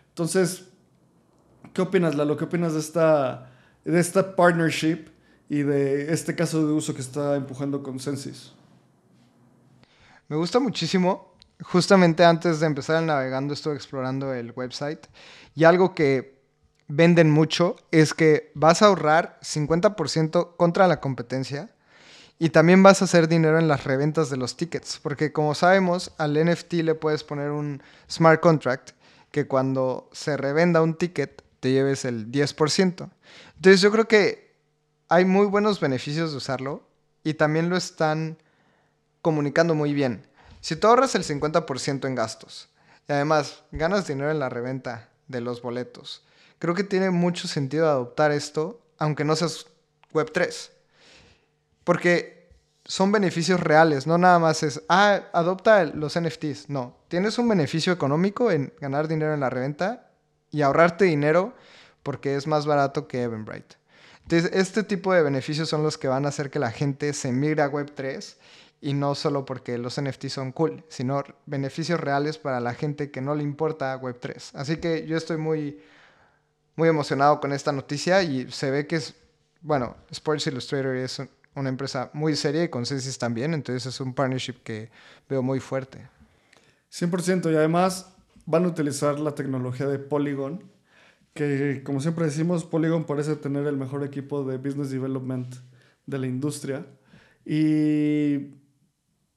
Entonces, 0.09 0.69
¿qué 1.73 1.83
opinas, 1.83 2.15
Lalo? 2.15 2.37
¿Qué 2.37 2.45
opinas 2.45 2.75
de 2.75 2.81
esta, 2.81 3.51
de 3.85 3.99
esta 3.99 4.37
partnership 4.37 5.12
y 5.53 5.65
de 5.65 6.15
este 6.15 6.35
caso 6.35 6.67
de 6.67 6.73
uso 6.73 6.95
que 6.95 7.03
está 7.03 7.37
empujando 7.37 7.83
Consensus? 7.83 8.55
Me 10.27 10.37
gusta 10.37 10.59
muchísimo. 10.59 11.35
Justamente 11.61 12.25
antes 12.25 12.59
de 12.59 12.67
empezar 12.67 13.03
navegando 13.03 13.53
estuve 13.53 13.75
explorando 13.75 14.33
el 14.33 14.55
website 14.57 15.07
y 15.55 15.65
algo 15.65 15.95
que 15.95 16.41
venden 16.89 17.31
mucho 17.31 17.77
es 17.91 18.15
que 18.15 18.51
vas 18.55 18.81
a 18.81 18.87
ahorrar 18.87 19.39
50% 19.43 20.57
contra 20.57 20.89
la 20.89 21.01
competencia 21.01 21.69
y 22.39 22.49
también 22.49 22.83
vas 22.83 23.03
a 23.03 23.05
hacer 23.05 23.29
dinero 23.29 23.59
en 23.59 23.69
las 23.69 23.85
reventas 23.85 24.31
de 24.31 24.39
los 24.39 24.57
tickets, 24.57 25.01
porque 25.03 25.35
como 25.35 25.55
sabemos 25.55 26.15
al 26.17 26.33
NFT 26.43 26.73
le 26.77 26.95
puedes 26.95 27.25
poner 27.25 27.51
un 27.51 27.83
smart 28.11 28.41
contract 28.41 28.93
que 29.31 29.47
cuando 29.47 30.09
se 30.13 30.39
revenda 30.39 30.81
un 30.81 30.95
ticket 30.95 31.43
te 31.61 31.73
lleves 31.73 32.07
el 32.07 32.33
10%. 32.33 33.11
Entonces 33.57 33.83
yo 33.83 33.93
creo 33.93 34.09
que 34.09 34.52
hay 35.13 35.27
muy 35.27 35.45
buenos 35.45 35.79
beneficios 35.79 36.31
de 36.31 36.39
usarlo 36.39 36.89
y 37.23 37.35
también 37.35 37.69
lo 37.69 37.77
están 37.77 38.39
comunicando 39.21 39.75
muy 39.75 39.93
bien. 39.93 40.27
Si 40.63 40.75
tú 40.75 40.87
ahorras 40.87 41.15
el 41.15 41.23
50% 41.23 42.07
en 42.07 42.15
gastos 42.15 42.71
y 43.07 43.13
además 43.13 43.63
ganas 43.73 44.07
dinero 44.07 44.31
en 44.31 44.39
la 44.39 44.49
reventa 44.49 45.11
de 45.29 45.43
los 45.43 45.61
boletos, 45.61 46.25
creo 46.59 46.75
que 46.75 46.83
tiene 46.83 47.11
mucho 47.11 47.47
sentido 47.47 47.91
adoptar 47.91 48.33
esto, 48.33 48.81
aunque 48.97 49.23
no 49.23 49.37
seas 49.37 49.67
Web3. 50.15 50.71
Porque 51.85 52.49
son 52.87 53.13
beneficios 53.13 53.61
reales, 53.61 54.07
no 54.07 54.17
nada 54.17 54.39
más 54.39 54.63
es, 54.63 54.83
ah, 54.89 55.25
adopta 55.35 55.85
los 55.85 56.19
NFTs. 56.19 56.71
No, 56.71 56.97
tienes 57.09 57.37
un 57.37 57.51
beneficio 57.51 57.93
económico 57.93 58.51
en 58.51 58.73
ganar 58.81 59.09
dinero 59.09 59.35
en 59.35 59.41
la 59.41 59.51
reventa 59.51 60.11
y 60.51 60.63
ahorrarte 60.63 61.05
dinero 61.05 61.53
porque 62.03 62.35
es 62.35 62.47
más 62.47 62.65
barato 62.65 63.09
que 63.09 63.25
Eventbrite. 63.25 63.82
Entonces, 64.33 64.59
este 64.59 64.83
tipo 64.83 65.13
de 65.13 65.23
beneficios 65.23 65.69
son 65.69 65.83
los 65.83 65.99
que 65.99 66.09
van 66.09 66.25
a 66.25 66.31
hacer 66.31 66.49
que 66.49 66.59
la 66.59 66.71
gente 66.71 67.13
se 67.13 67.31
migre 67.33 67.61
a 67.61 67.71
Web3 67.71 68.37
y 68.81 68.95
no 68.95 69.15
solo 69.15 69.45
porque 69.45 69.77
los 69.77 69.99
NFTs 70.01 70.33
son 70.33 70.53
cool, 70.53 70.83
sino 70.89 71.23
beneficios 71.45 72.01
reales 72.01 72.39
para 72.39 72.59
la 72.59 72.73
gente 72.73 73.11
que 73.11 73.21
no 73.21 73.35
le 73.35 73.43
importa 73.43 73.95
Web3. 74.01 74.53
Así 74.55 74.79
que 74.79 75.07
yo 75.07 75.19
estoy 75.19 75.37
muy, 75.37 75.83
muy 76.77 76.89
emocionado 76.89 77.41
con 77.41 77.53
esta 77.53 77.73
noticia 77.73 78.23
y 78.23 78.51
se 78.51 78.71
ve 78.71 78.87
que 78.87 78.97
es, 78.97 79.15
bueno, 79.61 79.97
Sports 80.11 80.47
Illustrated 80.47 80.95
es 80.97 81.19
un- 81.19 81.29
una 81.55 81.69
empresa 81.69 82.09
muy 82.15 82.35
seria 82.35 82.65
y 82.65 82.71
Consensus 82.71 83.19
también, 83.19 83.53
entonces 83.53 83.85
es 83.85 84.01
un 84.01 84.15
partnership 84.15 84.63
que 84.65 84.91
veo 85.29 85.43
muy 85.43 85.61
fuerte. 85.61 86.09
100% 86.91 87.51
y 87.53 87.57
además 87.57 88.07
van 88.47 88.65
a 88.65 88.69
utilizar 88.69 89.21
la 89.21 89.35
tecnología 89.35 89.87
de 89.89 89.99
Polygon, 89.99 90.73
que 91.35 91.83
como 91.85 92.01
siempre 92.01 92.27
decimos, 92.27 92.65
Polygon 92.65 93.05
parece 93.05 93.37
tener 93.37 93.67
el 93.67 93.77
mejor 93.77 94.05
equipo 94.05 94.45
de 94.45 94.59
business 94.59 94.91
development 94.91 95.55
de 96.07 96.19
la 96.19 96.27
industria 96.27 96.87
y 97.45 98.55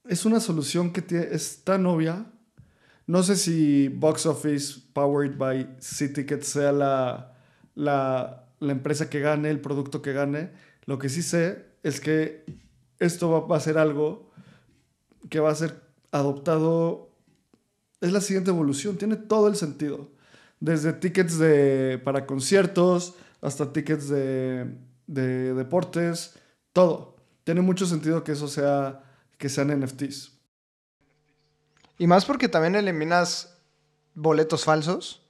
es 0.07 0.25
una 0.25 0.39
solución 0.39 0.91
que 0.91 1.03
es 1.31 1.63
tan 1.63 1.85
obvia. 1.85 2.31
No 3.07 3.23
sé 3.23 3.35
si 3.35 3.87
Box 3.87 4.25
Office 4.25 4.81
Powered 4.93 5.37
by 5.37 5.77
C-Ticket 5.79 6.43
sea 6.43 6.71
la, 6.71 7.37
la, 7.75 8.47
la 8.59 8.71
empresa 8.71 9.09
que 9.09 9.19
gane, 9.19 9.49
el 9.49 9.61
producto 9.61 10.01
que 10.01 10.13
gane. 10.13 10.51
Lo 10.85 10.99
que 10.99 11.09
sí 11.09 11.21
sé 11.21 11.65
es 11.83 11.99
que 11.99 12.45
esto 12.99 13.47
va 13.47 13.57
a 13.57 13.59
ser 13.59 13.77
algo 13.77 14.31
que 15.29 15.39
va 15.39 15.51
a 15.51 15.55
ser 15.55 15.81
adoptado 16.11 17.11
es 18.01 18.11
la 18.11 18.21
siguiente 18.21 18.51
evolución, 18.51 18.97
tiene 18.97 19.15
todo 19.15 19.47
el 19.47 19.55
sentido. 19.55 20.11
Desde 20.59 20.93
tickets 20.93 21.37
de, 21.37 22.01
para 22.03 22.25
conciertos 22.25 23.15
hasta 23.41 23.71
tickets 23.71 24.09
de, 24.09 24.75
de 25.07 25.53
deportes, 25.53 26.33
todo. 26.73 27.15
Tiene 27.43 27.61
mucho 27.61 27.85
sentido 27.85 28.23
que 28.23 28.31
eso 28.31 28.47
sea, 28.47 29.03
que 29.37 29.49
sean 29.49 29.79
NFTs. 29.79 30.31
Y 31.97 32.07
más 32.07 32.25
porque 32.25 32.49
también 32.49 32.75
eliminas 32.75 33.57
boletos 34.15 34.65
falsos, 34.65 35.21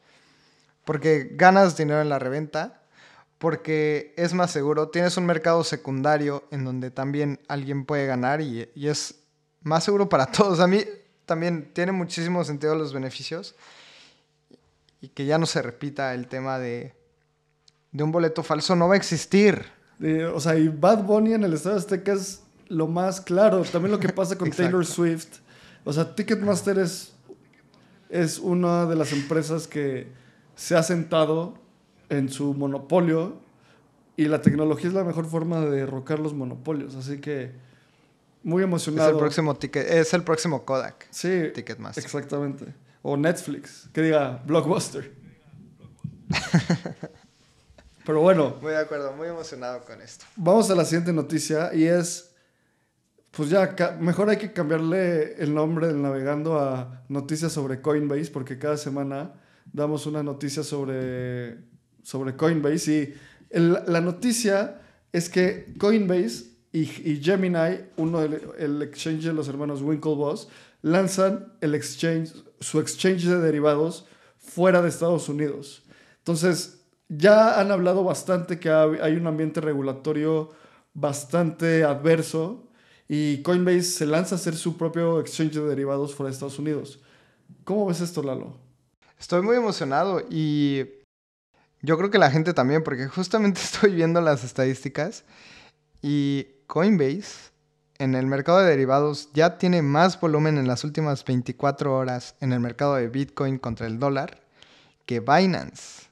porque 0.83 1.29
ganas 1.33 1.75
dinero 1.75 2.01
en 2.01 2.09
la 2.09 2.19
reventa, 2.19 2.83
porque 3.37 4.13
es 4.17 4.33
más 4.33 4.51
seguro, 4.51 4.89
tienes 4.89 5.17
un 5.17 5.25
mercado 5.25 5.63
secundario 5.63 6.45
en 6.51 6.63
donde 6.63 6.89
también 6.89 7.39
alguien 7.47 7.85
puede 7.85 8.07
ganar 8.07 8.41
y, 8.41 8.69
y 8.73 8.87
es 8.87 9.15
más 9.61 9.83
seguro 9.83 10.07
para 10.07 10.25
todos. 10.31 10.59
A 10.59 10.67
mí 10.67 10.83
también 11.25 11.71
tiene 11.73 11.91
muchísimo 11.91 12.43
sentido 12.43 12.75
los 12.75 12.93
beneficios 12.93 13.55
y 15.05 15.09
que 15.09 15.25
ya 15.25 15.37
no 15.37 15.45
se 15.45 15.61
repita 15.61 16.13
el 16.15 16.27
tema 16.27 16.57
de, 16.57 16.93
de 17.91 18.03
un 18.03 18.11
boleto 18.11 18.41
falso, 18.43 18.75
no 18.75 18.87
va 18.87 18.95
a 18.95 18.97
existir. 18.97 19.63
Eh, 20.01 20.25
o 20.25 20.39
sea, 20.39 20.55
y 20.57 20.67
Bad 20.67 21.03
Bunny 21.03 21.33
en 21.33 21.43
el 21.43 21.53
Estadio 21.53 21.77
Azteca 21.77 22.13
es 22.13 22.41
lo 22.67 22.87
más 22.87 23.21
claro. 23.21 23.61
También 23.63 23.91
lo 23.91 23.99
que 23.99 24.09
pasa 24.09 24.35
con. 24.37 24.49
Taylor 24.51 24.85
Swift. 24.85 25.39
O 25.83 25.93
sea, 25.93 26.15
Ticketmaster 26.15 26.79
es, 26.79 27.13
es 28.09 28.39
una 28.39 28.85
de 28.87 28.95
las 28.95 29.11
empresas 29.13 29.67
que 29.67 30.07
se 30.55 30.75
ha 30.75 30.81
sentado 30.81 31.59
en 32.09 32.29
su 32.29 32.53
monopolio 32.55 33.37
y 34.17 34.25
la 34.25 34.41
tecnología 34.41 34.87
es 34.87 34.93
la 34.95 35.03
mejor 35.03 35.25
forma 35.27 35.59
de 35.59 35.69
derrocar 35.69 36.19
los 36.19 36.33
monopolios. 36.33 36.95
Así 36.95 37.19
que 37.19 37.51
muy 38.43 38.63
Es 38.63 38.67
emocionado. 38.67 39.11
el 39.11 39.17
próximo 39.17 39.55
ticket, 39.55 39.87
es 39.89 40.13
el 40.15 40.23
próximo 40.23 40.65
Kodak, 40.65 41.07
Sí, 41.11 41.51
Ticketmaster. 41.53 42.03
exactamente. 42.03 42.73
O 43.07 43.15
Netflix, 43.15 43.87
que 43.93 44.01
diga 44.01 44.41
Blockbuster. 44.47 45.11
Pero 48.05 48.21
bueno, 48.21 48.55
Muy 48.61 48.71
de 48.71 48.77
acuerdo, 48.79 49.13
muy 49.13 49.27
emocionado 49.27 49.81
con 49.83 50.01
esto. 50.01 50.25
Vamos 50.35 50.69
a 50.71 50.75
la 50.75 50.85
siguiente 50.85 51.11
noticia 51.13 51.73
y 51.73 51.85
es, 51.85 52.31
pues 53.31 53.49
ya, 53.49 53.75
mejor 53.99 54.29
hay 54.29 54.37
que 54.37 54.53
cambiarle 54.53 55.35
el 55.35 55.53
nombre 55.53 55.87
del 55.87 56.01
navegando 56.01 56.59
a 56.59 57.03
noticias 57.09 57.51
sobre 57.51 57.81
Coinbase 57.81 58.31
porque 58.31 58.57
cada 58.57 58.77
semana 58.77 59.33
damos 59.71 60.05
una 60.05 60.23
noticia 60.23 60.63
sobre, 60.63 61.57
sobre 62.03 62.35
Coinbase 62.35 62.91
y 62.93 63.13
el- 63.49 63.79
la 63.87 64.01
noticia 64.01 64.81
es 65.11 65.29
que 65.29 65.73
Coinbase 65.79 66.45
y, 66.71 66.81
y 67.11 67.21
Gemini, 67.23 67.81
uno 67.97 68.21
del 68.21 68.41
el 68.59 68.81
exchange 68.81 69.25
de 69.25 69.33
los 69.33 69.47
hermanos 69.47 69.81
Winklevoss, 69.81 70.47
lanzan 70.83 71.53
el 71.61 71.73
exchange, 71.73 72.33
su 72.59 72.79
exchange 72.79 73.25
de 73.25 73.39
derivados 73.39 74.05
fuera 74.37 74.81
de 74.81 74.89
Estados 74.89 75.29
Unidos. 75.29 75.83
Entonces, 76.19 76.81
ya 77.09 77.59
han 77.59 77.71
hablado 77.71 78.03
bastante 78.03 78.59
que 78.59 78.69
ha- 78.69 78.83
hay 78.83 79.15
un 79.15 79.27
ambiente 79.27 79.61
regulatorio 79.61 80.51
bastante 80.93 81.83
adverso 81.83 82.63
y 83.07 83.41
Coinbase 83.43 83.83
se 83.83 84.05
lanza 84.05 84.35
a 84.35 84.37
hacer 84.37 84.55
su 84.55 84.77
propio 84.77 85.19
exchange 85.19 85.53
de 85.55 85.61
derivados 85.67 86.15
fuera 86.15 86.29
de 86.29 86.33
Estados 86.33 86.57
Unidos. 86.57 86.99
¿Cómo 87.63 87.85
ves 87.85 88.01
esto, 88.01 88.23
Lalo? 88.23 88.57
Estoy 89.19 89.41
muy 89.43 89.55
emocionado 89.55 90.21
y 90.29 90.85
yo 91.81 91.97
creo 91.97 92.09
que 92.09 92.17
la 92.17 92.31
gente 92.31 92.53
también, 92.53 92.83
porque 92.83 93.07
justamente 93.07 93.61
estoy 93.63 93.93
viendo 93.93 94.21
las 94.21 94.43
estadísticas 94.43 95.23
y 96.01 96.47
Coinbase 96.67 97.51
en 97.97 98.15
el 98.15 98.25
mercado 98.27 98.59
de 98.59 98.69
derivados 98.69 99.29
ya 99.33 99.57
tiene 99.57 99.81
más 99.81 100.19
volumen 100.19 100.57
en 100.57 100.67
las 100.67 100.83
últimas 100.83 101.23
24 101.23 101.95
horas 101.95 102.35
en 102.41 102.51
el 102.51 102.59
mercado 102.59 102.95
de 102.95 103.07
Bitcoin 103.07 103.57
contra 103.57 103.87
el 103.87 103.99
dólar 103.99 104.39
que 105.05 105.19
Binance. 105.19 106.07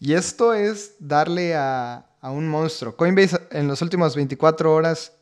Y 0.00 0.14
esto 0.14 0.54
es 0.54 0.94
darle 0.98 1.54
a, 1.54 2.06
un 2.22 2.48
monstruo. 2.48 2.96
Coinbase 2.96 3.38
en 3.50 3.68
las 3.68 3.82
últimas 3.82 4.16
24 4.16 4.72
horas 4.74 5.12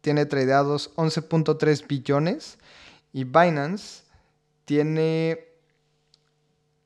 tiene 0.00 0.26
tradeados 0.26 0.94
11.3 0.96 1.86
billones 1.86 2.58
y 3.12 3.24
Binance 3.24 4.02
tiene 4.64 5.44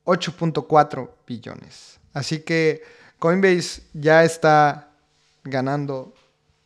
8.4 0.05 1.09
billones. 1.27 1.99
Así 2.13 2.39
que 2.39 2.83
Coinbase 3.19 3.83
ya 3.93 4.23
está 4.23 4.89
ganando 5.43 6.13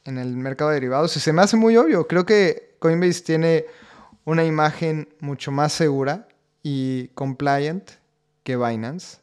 en 0.07 0.17
el 0.17 0.35
mercado 0.35 0.71
de 0.71 0.75
derivados 0.75 1.15
y 1.17 1.19
se 1.19 1.33
me 1.33 1.41
hace 1.41 1.57
muy 1.57 1.77
obvio. 1.77 2.07
Creo 2.07 2.25
que 2.25 2.75
Coinbase 2.79 3.21
tiene 3.21 3.65
una 4.23 4.45
imagen 4.45 5.09
mucho 5.19 5.51
más 5.51 5.73
segura 5.73 6.27
y 6.63 7.09
compliant 7.09 7.91
que 8.43 8.55
Binance. 8.55 9.19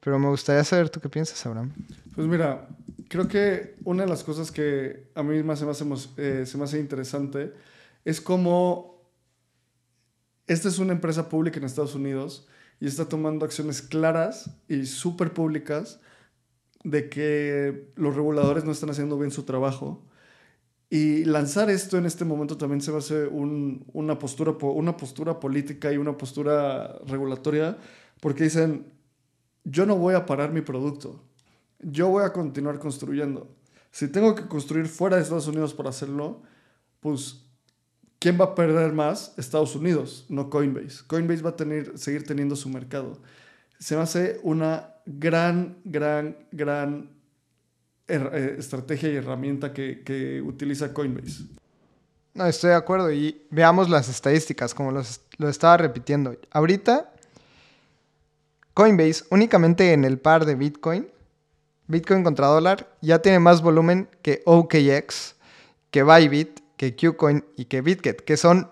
Pero 0.00 0.18
me 0.18 0.28
gustaría 0.28 0.64
saber 0.64 0.88
tú 0.88 1.00
qué 1.00 1.08
piensas, 1.08 1.44
Abraham. 1.46 1.72
Pues 2.14 2.26
mira, 2.26 2.66
creo 3.08 3.28
que 3.28 3.76
una 3.84 4.04
de 4.04 4.08
las 4.08 4.24
cosas 4.24 4.50
que 4.50 5.08
a 5.14 5.22
mí 5.22 5.42
más 5.42 5.58
se 5.58 5.64
me 5.64 5.70
hace, 5.70 5.84
eh, 6.16 6.44
se 6.46 6.58
me 6.58 6.64
hace 6.64 6.78
interesante 6.78 7.52
es 8.04 8.20
cómo 8.20 9.02
esta 10.46 10.68
es 10.68 10.78
una 10.78 10.92
empresa 10.92 11.28
pública 11.28 11.58
en 11.58 11.64
Estados 11.64 11.94
Unidos 11.94 12.48
y 12.80 12.86
está 12.86 13.08
tomando 13.08 13.44
acciones 13.44 13.82
claras 13.82 14.50
y 14.68 14.86
súper 14.86 15.32
públicas 15.32 16.00
de 16.82 17.08
que 17.08 17.90
los 17.96 18.14
reguladores 18.14 18.64
no 18.64 18.72
están 18.72 18.90
haciendo 18.90 19.18
bien 19.18 19.30
su 19.30 19.44
trabajo. 19.44 20.04
Y 20.90 21.24
lanzar 21.24 21.70
esto 21.70 21.98
en 21.98 22.06
este 22.06 22.24
momento 22.24 22.56
también 22.56 22.80
se 22.80 22.90
va 22.90 22.98
a 22.98 23.00
hacer 23.00 23.28
una, 23.28 24.18
postura, 24.18 24.52
una 24.60 24.96
postura 24.96 25.40
política 25.40 25.92
y 25.92 25.96
una 25.96 26.16
postura 26.16 26.98
regulatoria, 27.06 27.76
porque 28.20 28.44
dicen, 28.44 28.92
yo 29.64 29.86
no 29.86 29.96
voy 29.96 30.14
a 30.14 30.26
parar 30.26 30.52
mi 30.52 30.60
producto, 30.60 31.24
yo 31.80 32.08
voy 32.08 32.24
a 32.24 32.32
continuar 32.32 32.78
construyendo. 32.78 33.48
Si 33.90 34.08
tengo 34.08 34.34
que 34.34 34.46
construir 34.46 34.86
fuera 34.86 35.16
de 35.16 35.22
Estados 35.22 35.46
Unidos 35.46 35.72
para 35.74 35.90
hacerlo, 35.90 36.42
pues, 37.00 37.46
¿quién 38.18 38.38
va 38.40 38.46
a 38.46 38.54
perder 38.54 38.92
más? 38.92 39.34
Estados 39.36 39.76
Unidos, 39.76 40.26
no 40.28 40.50
Coinbase. 40.50 41.04
Coinbase 41.06 41.42
va 41.42 41.50
a 41.50 41.56
tener, 41.56 41.96
seguir 41.98 42.24
teniendo 42.24 42.56
su 42.56 42.68
mercado. 42.68 43.20
Se 43.78 43.96
me 43.96 44.02
hace 44.02 44.40
una 44.42 44.94
gran, 45.06 45.78
gran, 45.84 46.36
gran 46.50 47.10
eh, 48.08 48.56
estrategia 48.58 49.10
y 49.10 49.16
herramienta 49.16 49.72
que, 49.72 50.42
utiliza 50.44 50.92
Coinbase. 50.92 51.44
No, 52.34 52.46
estoy 52.46 52.70
de 52.70 52.76
acuerdo. 52.76 53.12
Y 53.12 53.46
veamos 53.50 53.88
las 53.88 54.08
estadísticas, 54.08 54.74
como 54.74 54.92
lo 54.92 55.48
estaba 55.48 55.76
repitiendo. 55.76 56.36
Ahorita, 56.50 57.12
Coinbase, 58.74 59.24
únicamente 59.30 59.92
en 59.92 60.04
el 60.04 60.18
par 60.18 60.44
de 60.44 60.56
Bitcoin, 60.56 61.08
Bitcoin 61.86 62.24
contra 62.24 62.46
dólar, 62.48 62.88
ya 63.00 63.20
tiene 63.20 63.38
más 63.38 63.62
volumen 63.62 64.08
que 64.22 64.42
OKX, 64.46 65.36
que 65.90 66.02
Bybit, 66.02 66.60
que 66.76 66.96
Qcoin 66.96 67.44
y 67.56 67.66
que 67.66 67.82
Bitget, 67.82 68.22
que 68.22 68.36
son 68.36 68.70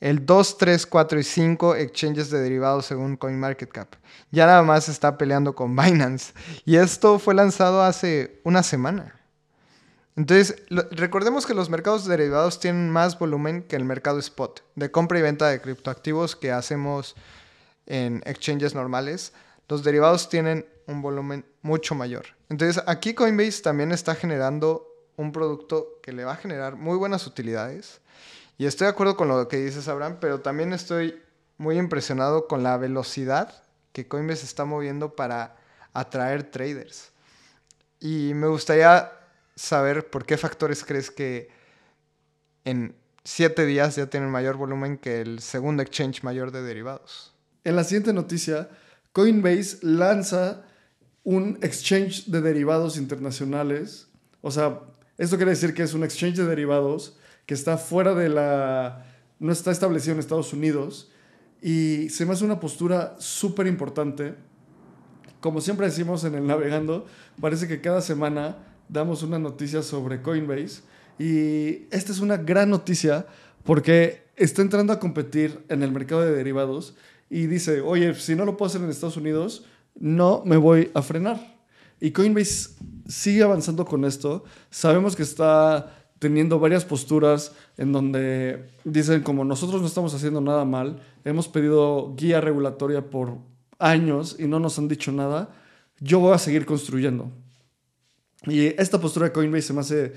el 0.00 0.26
2, 0.26 0.58
3, 0.58 0.86
4 0.86 1.20
y 1.20 1.24
5 1.24 1.74
exchanges 1.76 2.30
de 2.30 2.40
derivados 2.40 2.86
según 2.86 3.16
CoinMarketCap. 3.16 3.94
Ya 4.30 4.46
nada 4.46 4.62
más 4.62 4.88
está 4.88 5.16
peleando 5.16 5.54
con 5.54 5.74
Binance. 5.76 6.32
Y 6.64 6.76
esto 6.76 7.18
fue 7.18 7.34
lanzado 7.34 7.82
hace 7.82 8.40
una 8.44 8.62
semana. 8.62 9.14
Entonces, 10.16 10.62
recordemos 10.70 11.44
que 11.44 11.52
los 11.52 11.68
mercados 11.68 12.06
de 12.06 12.16
derivados 12.16 12.58
tienen 12.58 12.90
más 12.90 13.18
volumen 13.18 13.62
que 13.62 13.76
el 13.76 13.84
mercado 13.84 14.18
spot, 14.18 14.62
de 14.74 14.90
compra 14.90 15.18
y 15.18 15.22
venta 15.22 15.48
de 15.48 15.60
criptoactivos 15.60 16.36
que 16.36 16.52
hacemos 16.52 17.14
en 17.84 18.22
exchanges 18.24 18.74
normales. 18.74 19.34
Los 19.68 19.84
derivados 19.84 20.30
tienen 20.30 20.66
un 20.86 21.02
volumen 21.02 21.44
mucho 21.60 21.94
mayor. 21.94 22.26
Entonces, 22.48 22.82
aquí 22.86 23.12
Coinbase 23.12 23.60
también 23.60 23.92
está 23.92 24.14
generando 24.14 24.88
un 25.16 25.32
producto 25.32 25.98
que 26.02 26.12
le 26.12 26.24
va 26.24 26.32
a 26.32 26.36
generar 26.36 26.76
muy 26.76 26.96
buenas 26.96 27.26
utilidades 27.26 28.00
y 28.58 28.66
estoy 28.66 28.86
de 28.86 28.90
acuerdo 28.92 29.16
con 29.16 29.28
lo 29.28 29.48
que 29.48 29.58
dices, 29.58 29.88
Abraham, 29.88 30.18
pero 30.20 30.40
también 30.40 30.72
estoy 30.72 31.20
muy 31.58 31.78
impresionado 31.78 32.48
con 32.48 32.62
la 32.62 32.76
velocidad 32.76 33.62
que 33.92 34.08
Coinbase 34.08 34.44
está 34.44 34.64
moviendo 34.64 35.14
para 35.14 35.56
atraer 35.92 36.50
traders. 36.50 37.12
Y 38.00 38.32
me 38.34 38.46
gustaría 38.46 39.12
saber 39.54 40.10
por 40.10 40.26
qué 40.26 40.36
factores 40.36 40.84
crees 40.84 41.10
que 41.10 41.48
en 42.64 42.94
siete 43.24 43.64
días 43.66 43.96
ya 43.96 44.06
tienen 44.06 44.30
mayor 44.30 44.56
volumen 44.56 44.98
que 44.98 45.20
el 45.20 45.40
segundo 45.40 45.82
exchange 45.82 46.22
mayor 46.22 46.52
de 46.52 46.62
derivados. 46.62 47.34
En 47.64 47.76
la 47.76 47.84
siguiente 47.84 48.12
noticia, 48.12 48.68
Coinbase 49.12 49.78
lanza 49.82 50.62
un 51.24 51.58
exchange 51.62 52.26
de 52.26 52.40
derivados 52.40 52.96
internacionales. 52.96 54.08
O 54.42 54.50
sea, 54.50 54.80
esto 55.18 55.36
quiere 55.36 55.52
decir 55.52 55.74
que 55.74 55.82
es 55.82 55.94
un 55.94 56.04
exchange 56.04 56.36
de 56.36 56.44
derivados 56.44 57.18
que 57.46 57.54
está 57.54 57.78
fuera 57.78 58.14
de 58.14 58.28
la... 58.28 59.06
no 59.38 59.52
está 59.52 59.70
establecido 59.70 60.14
en 60.14 60.20
Estados 60.20 60.52
Unidos 60.52 61.10
y 61.62 62.08
se 62.10 62.26
me 62.26 62.32
hace 62.32 62.44
una 62.44 62.60
postura 62.60 63.16
súper 63.18 63.66
importante. 63.66 64.34
Como 65.40 65.60
siempre 65.60 65.86
decimos 65.86 66.24
en 66.24 66.34
el 66.34 66.46
navegando, 66.46 67.06
parece 67.40 67.68
que 67.68 67.80
cada 67.80 68.00
semana 68.00 68.58
damos 68.88 69.22
una 69.22 69.38
noticia 69.38 69.82
sobre 69.82 70.22
Coinbase 70.22 70.82
y 71.18 71.86
esta 71.90 72.12
es 72.12 72.20
una 72.20 72.36
gran 72.36 72.70
noticia 72.70 73.26
porque 73.64 74.26
está 74.36 74.62
entrando 74.62 74.92
a 74.92 75.00
competir 75.00 75.64
en 75.68 75.82
el 75.82 75.92
mercado 75.92 76.22
de 76.22 76.32
derivados 76.32 76.94
y 77.30 77.46
dice, 77.46 77.80
oye, 77.80 78.14
si 78.14 78.34
no 78.34 78.44
lo 78.44 78.56
puedo 78.56 78.68
hacer 78.68 78.82
en 78.82 78.90
Estados 78.90 79.16
Unidos, 79.16 79.64
no 79.98 80.42
me 80.44 80.56
voy 80.56 80.90
a 80.94 81.02
frenar. 81.02 81.56
Y 82.00 82.10
Coinbase 82.10 82.70
sigue 83.08 83.42
avanzando 83.42 83.84
con 83.84 84.04
esto. 84.04 84.44
Sabemos 84.70 85.16
que 85.16 85.22
está 85.22 86.05
teniendo 86.18 86.58
varias 86.58 86.84
posturas 86.84 87.52
en 87.76 87.92
donde 87.92 88.70
dicen 88.84 89.22
como 89.22 89.44
nosotros 89.44 89.80
no 89.80 89.86
estamos 89.86 90.14
haciendo 90.14 90.40
nada 90.40 90.64
mal, 90.64 91.00
hemos 91.24 91.48
pedido 91.48 92.14
guía 92.16 92.40
regulatoria 92.40 93.10
por 93.10 93.38
años 93.78 94.36
y 94.38 94.46
no 94.46 94.58
nos 94.58 94.78
han 94.78 94.88
dicho 94.88 95.12
nada, 95.12 95.50
yo 96.00 96.20
voy 96.20 96.34
a 96.34 96.38
seguir 96.38 96.64
construyendo. 96.66 97.30
Y 98.44 98.66
esta 98.80 99.00
postura 99.00 99.26
de 99.26 99.32
Coinbase 99.32 99.68
se 99.68 99.72
me 99.72 99.80
hace 99.80 100.12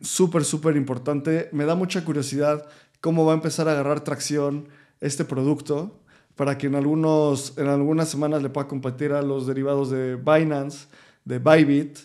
súper, 0.00 0.44
súper 0.44 0.76
importante. 0.76 1.48
Me 1.52 1.64
da 1.64 1.74
mucha 1.74 2.04
curiosidad 2.04 2.66
cómo 3.00 3.24
va 3.24 3.32
a 3.32 3.36
empezar 3.36 3.68
a 3.68 3.72
agarrar 3.72 4.02
tracción 4.02 4.68
este 5.00 5.24
producto 5.24 6.00
para 6.36 6.58
que 6.58 6.66
en, 6.66 6.74
algunos, 6.74 7.56
en 7.58 7.68
algunas 7.68 8.08
semanas 8.08 8.42
le 8.42 8.50
pueda 8.50 8.66
competir 8.66 9.12
a 9.12 9.22
los 9.22 9.46
derivados 9.46 9.90
de 9.90 10.16
Binance, 10.16 10.88
de 11.24 11.38
Bybit. 11.38 11.98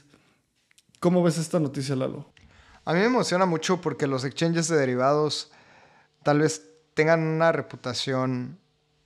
¿Cómo 0.99 1.23
ves 1.23 1.37
esta 1.37 1.59
noticia, 1.59 1.95
Lalo? 1.95 2.27
A 2.89 2.93
mí 2.93 3.01
me 3.01 3.05
emociona 3.05 3.45
mucho 3.45 3.81
porque 3.81 4.07
los 4.07 4.25
exchanges 4.25 4.67
de 4.67 4.75
derivados 4.75 5.51
tal 6.23 6.39
vez 6.39 6.71
tengan 6.95 7.21
una 7.21 7.51
reputación 7.51 8.57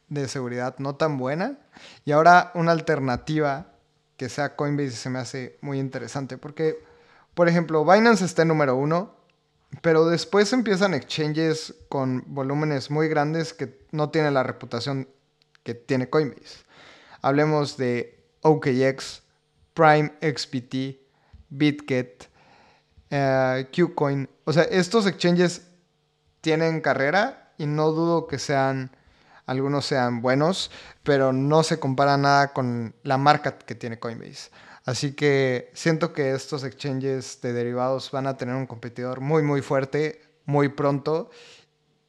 de 0.08 0.30
seguridad 0.30 0.76
no 0.78 0.96
tan 0.96 1.18
buena 1.18 1.60
y 2.06 2.14
ahora 2.14 2.54
una 2.56 2.72
alternativa 2.72 3.74
que 4.16 4.30
sea 4.30 4.56
Coinbase 4.56 4.92
se 4.92 5.10
me 5.10 5.20
hace 5.20 5.58
muy 5.60 5.80
interesante 5.80 6.38
porque, 6.38 6.82
por 7.34 7.50
ejemplo, 7.50 7.84
Binance 7.84 8.24
está 8.24 8.44
en 8.44 8.48
número 8.48 8.78
uno, 8.78 9.18
pero 9.82 10.06
después 10.06 10.54
empiezan 10.54 10.94
exchanges 10.94 11.76
con 11.90 12.24
volúmenes 12.28 12.90
muy 12.90 13.10
grandes 13.10 13.54
que 13.54 13.86
no 13.92 14.12
tienen 14.12 14.34
la 14.34 14.44
reputación 14.44 15.10
que 15.64 15.74
tiene 15.74 16.10
Coinbase. 16.10 16.64
Hablemos 17.22 17.76
de 17.76 18.24
OKX, 18.44 19.24
Prime 19.74 20.14
XPT, 20.22 21.02
BitGet, 21.50 22.32
uh, 23.14 23.64
Qcoin. 23.72 24.28
O 24.46 24.54
sea, 24.54 24.64
estos 24.64 25.06
exchanges 25.06 25.62
tienen 26.42 26.82
carrera 26.82 27.54
y 27.58 27.66
no 27.66 27.92
dudo 27.92 28.28
que 28.28 28.40
sean, 28.40 28.92
algunos 29.46 29.86
sean 29.86 30.22
buenos, 30.22 30.72
pero 31.04 31.32
no 31.32 31.64
se 31.64 31.80
compara 31.80 32.18
nada 32.18 32.54
con 32.54 32.96
la 33.04 33.18
marca 33.18 33.58
que 33.58 33.76
tiene 33.76 34.00
Coinbase. 34.00 34.50
Así 34.86 35.14
que 35.14 35.72
siento 35.74 36.12
que 36.12 36.34
estos 36.34 36.66
exchanges 36.66 37.40
de 37.42 37.54
derivados 37.54 38.12
van 38.12 38.28
a 38.28 38.36
tener 38.36 38.56
un 38.56 38.68
competidor 38.68 39.22
muy, 39.22 39.42
muy 39.42 39.62
fuerte, 39.62 40.22
muy 40.46 40.68
pronto, 40.68 41.30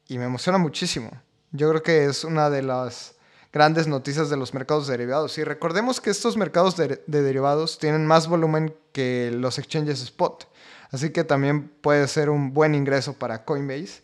y 0.07 0.17
me 0.17 0.25
emociona 0.25 0.57
muchísimo. 0.57 1.09
Yo 1.51 1.69
creo 1.69 1.83
que 1.83 2.05
es 2.05 2.25
una 2.25 2.49
de 2.49 2.63
las 2.63 3.15
grandes 3.53 3.87
noticias 3.87 4.29
de 4.29 4.35
los 4.35 4.53
mercados 4.53 4.87
derivados. 4.87 5.37
Y 5.37 5.45
recordemos 5.45 6.01
que 6.01 6.09
estos 6.09 6.35
mercados 6.35 6.75
de, 6.75 7.01
de 7.07 7.21
derivados 7.21 7.79
tienen 7.79 8.05
más 8.05 8.27
volumen 8.27 8.75
que 8.91 9.31
los 9.33 9.57
exchanges 9.57 10.01
spot. 10.01 10.45
Así 10.91 11.11
que 11.11 11.23
también 11.23 11.69
puede 11.81 12.07
ser 12.07 12.29
un 12.29 12.53
buen 12.53 12.75
ingreso 12.75 13.13
para 13.13 13.45
Coinbase. 13.45 14.01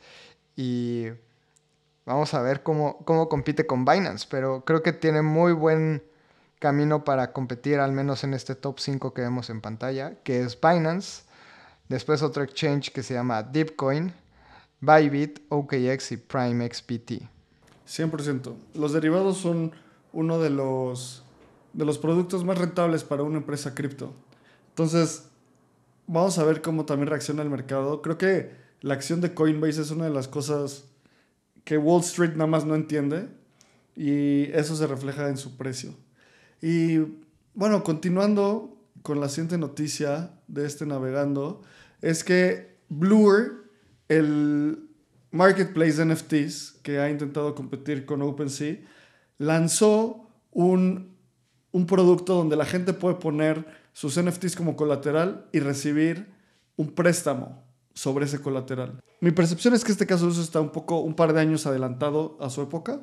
Y 0.55 1.07
vamos 2.05 2.33
a 2.33 2.41
ver 2.41 2.63
cómo, 2.63 2.97
cómo 3.05 3.29
compite 3.29 3.65
con 3.65 3.85
Binance. 3.85 4.27
Pero 4.29 4.63
creo 4.65 4.83
que 4.83 4.93
tiene 4.93 5.21
muy 5.21 5.53
buen 5.53 6.03
camino 6.59 7.03
para 7.03 7.33
competir, 7.33 7.79
al 7.79 7.91
menos 7.91 8.23
en 8.23 8.33
este 8.33 8.55
top 8.55 8.79
5 8.79 9.13
que 9.13 9.21
vemos 9.21 9.49
en 9.49 9.61
pantalla, 9.61 10.15
que 10.23 10.41
es 10.41 10.59
Binance, 10.59 11.23
Después 11.91 12.23
otro 12.23 12.41
exchange 12.41 12.89
que 12.93 13.03
se 13.03 13.13
llama 13.13 13.43
Deepcoin, 13.43 14.13
Bybit, 14.79 15.41
OKX 15.49 16.13
y 16.13 16.17
PrimeXPT. 16.17 17.23
100%. 17.85 18.53
Los 18.75 18.93
derivados 18.93 19.39
son 19.39 19.73
uno 20.13 20.39
de 20.39 20.51
los, 20.51 21.25
de 21.73 21.83
los 21.83 21.97
productos 21.97 22.45
más 22.45 22.57
rentables 22.57 23.03
para 23.03 23.23
una 23.23 23.39
empresa 23.39 23.75
cripto. 23.75 24.13
Entonces, 24.69 25.25
vamos 26.11 26.37
a 26.37 26.43
ver 26.43 26.61
cómo 26.61 26.85
también 26.85 27.07
reacciona 27.07 27.41
el 27.41 27.49
mercado. 27.49 28.01
Creo 28.01 28.17
que 28.17 28.51
la 28.81 28.93
acción 28.93 29.21
de 29.21 29.33
Coinbase 29.33 29.81
es 29.81 29.91
una 29.91 30.05
de 30.05 30.11
las 30.11 30.27
cosas 30.27 30.85
que 31.63 31.77
Wall 31.77 32.01
Street 32.01 32.31
nada 32.31 32.47
más 32.47 32.65
no 32.65 32.75
entiende 32.75 33.29
y 33.95 34.51
eso 34.51 34.75
se 34.75 34.87
refleja 34.87 35.29
en 35.29 35.37
su 35.37 35.55
precio. 35.55 35.93
Y 36.61 36.97
bueno, 37.53 37.83
continuando 37.83 38.77
con 39.03 39.21
la 39.21 39.29
siguiente 39.29 39.57
noticia 39.57 40.31
de 40.47 40.65
este 40.65 40.85
navegando, 40.85 41.61
es 42.01 42.25
que 42.25 42.75
Blur, 42.89 43.69
el 44.09 44.89
marketplace 45.31 45.93
de 45.93 46.13
NFTs 46.13 46.79
que 46.83 46.99
ha 46.99 47.09
intentado 47.09 47.55
competir 47.55 48.05
con 48.05 48.21
OpenSea, 48.21 48.79
lanzó 49.37 50.27
un, 50.51 51.15
un 51.71 51.85
producto 51.85 52.35
donde 52.35 52.57
la 52.57 52.65
gente 52.65 52.91
puede 52.91 53.15
poner 53.15 53.80
sus 53.93 54.21
NFTs 54.21 54.55
como 54.55 54.75
colateral 54.75 55.45
y 55.51 55.59
recibir 55.59 56.27
un 56.77 56.91
préstamo 56.91 57.63
sobre 57.93 58.25
ese 58.25 58.39
colateral. 58.39 59.01
Mi 59.19 59.31
percepción 59.31 59.73
es 59.73 59.83
que 59.83 59.91
este 59.91 60.07
caso 60.07 60.25
de 60.25 60.31
uso 60.31 60.41
está 60.41 60.61
un 60.61 60.71
poco, 60.71 60.99
un 60.99 61.13
par 61.13 61.33
de 61.33 61.41
años 61.41 61.67
adelantado 61.67 62.37
a 62.39 62.49
su 62.49 62.61
época, 62.61 63.01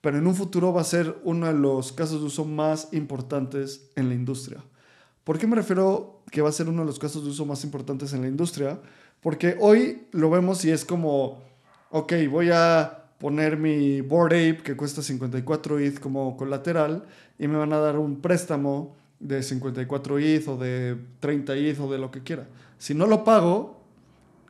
pero 0.00 0.18
en 0.18 0.26
un 0.26 0.34
futuro 0.34 0.72
va 0.72 0.82
a 0.82 0.84
ser 0.84 1.16
uno 1.24 1.46
de 1.46 1.54
los 1.54 1.92
casos 1.92 2.20
de 2.20 2.26
uso 2.26 2.44
más 2.44 2.88
importantes 2.92 3.88
en 3.96 4.08
la 4.08 4.14
industria. 4.14 4.62
¿Por 5.24 5.38
qué 5.38 5.46
me 5.46 5.56
refiero 5.56 6.20
que 6.30 6.42
va 6.42 6.50
a 6.50 6.52
ser 6.52 6.68
uno 6.68 6.82
de 6.82 6.86
los 6.86 6.98
casos 6.98 7.24
de 7.24 7.30
uso 7.30 7.46
más 7.46 7.64
importantes 7.64 8.12
en 8.12 8.20
la 8.20 8.28
industria? 8.28 8.78
Porque 9.22 9.56
hoy 9.58 10.06
lo 10.12 10.28
vemos 10.28 10.62
y 10.66 10.70
es 10.70 10.84
como, 10.84 11.42
ok, 11.90 12.12
voy 12.30 12.50
a 12.52 13.04
poner 13.18 13.56
mi 13.56 14.02
Board 14.02 14.34
Ape 14.34 14.62
que 14.62 14.76
cuesta 14.76 15.00
54 15.00 15.78
ETH 15.78 15.98
como 15.98 16.36
colateral 16.36 17.06
y 17.38 17.48
me 17.48 17.56
van 17.56 17.72
a 17.72 17.78
dar 17.78 17.98
un 17.98 18.20
préstamo 18.20 18.94
de 19.20 19.42
54 19.42 20.18
ETH 20.18 20.48
o 20.48 20.56
de 20.56 20.96
30 21.20 21.56
ETH 21.56 21.80
o 21.80 21.90
de 21.90 21.98
lo 21.98 22.10
que 22.10 22.22
quiera. 22.22 22.46
Si 22.78 22.94
no 22.94 23.06
lo 23.06 23.24
pago, 23.24 23.80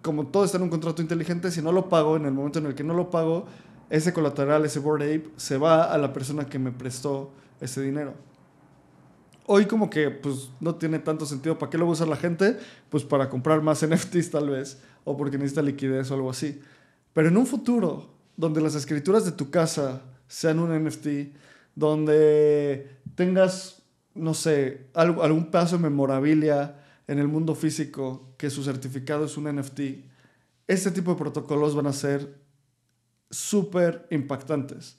como 0.03 0.27
todo 0.27 0.45
está 0.45 0.59
en 0.59 0.65
un 0.65 0.71
contrato 0.71 1.03
inteligente, 1.03 1.51
si 1.51 1.63
no 1.63 1.73
lo 1.73 1.89
pago, 1.89 2.17
en 2.17 2.27
el 2.27 2.33
momento 2.33 2.59
en 2.59 2.67
el 2.67 2.75
que 2.75 2.85
no 2.85 2.95
lo 2.95 3.11
pago, 3.11 3.47
ese 3.91 4.13
colateral, 4.13 4.65
ese 4.65 4.79
Board 4.79 5.03
Ape, 5.03 5.31
se 5.37 5.57
va 5.57 5.85
a 5.85 5.99
la 5.99 6.13
persona 6.13 6.47
que 6.47 6.59
me 6.59 6.73
prestó 6.73 7.31
ese 7.61 7.83
dinero. 7.83 8.15
Hoy 9.47 9.67
como 9.67 9.91
que 9.91 10.11
pues 10.11 10.51
no 10.61 10.75
tiene 10.77 10.99
tanto 10.99 11.27
sentido. 11.27 11.59
¿Para 11.59 11.71
qué 11.71 11.79
lo 11.79 11.85
va 11.85 11.91
a 11.91 11.93
usar 11.93 12.09
la 12.09 12.17
gente? 12.17 12.59
Pues 12.89 13.05
para 13.05 13.29
comprar 13.29 13.61
más 13.63 13.87
NFTs 13.87 14.31
tal 14.31 14.51
vez, 14.51 14.81
o 15.05 15.17
porque 15.17 15.37
necesita 15.37 15.63
liquidez 15.63 16.11
o 16.11 16.15
algo 16.15 16.31
así. 16.31 16.61
Pero 17.13 17.29
en 17.29 17.37
un 17.37 17.47
futuro, 17.47 18.11
donde 18.37 18.61
las 18.61 18.75
escrituras 18.75 19.25
de 19.25 19.33
tu 19.33 19.51
casa 19.51 20.03
sean 20.27 20.59
un 20.59 20.85
NFT, 20.85 21.35
donde 21.75 22.99
tengas, 23.15 23.83
no 24.15 24.35
sé, 24.35 24.89
algún 24.95 25.51
paso 25.51 25.77
de 25.77 25.83
memorabilia 25.83 26.81
en 27.07 27.19
el 27.19 27.29
mundo 27.29 27.55
físico 27.55 28.35
que 28.39 28.51
su 28.51 28.63
certificado 28.63 29.25
es 29.25 29.37
un 29.37 29.45
NFT, 29.45 29.81
este 30.67 30.91
tipo 30.91 31.13
de 31.13 31.19
protocolos 31.19 31.75
van 31.75 31.87
a 31.87 31.93
ser 31.93 32.39
súper 33.31 34.07
impactantes. 34.11 34.99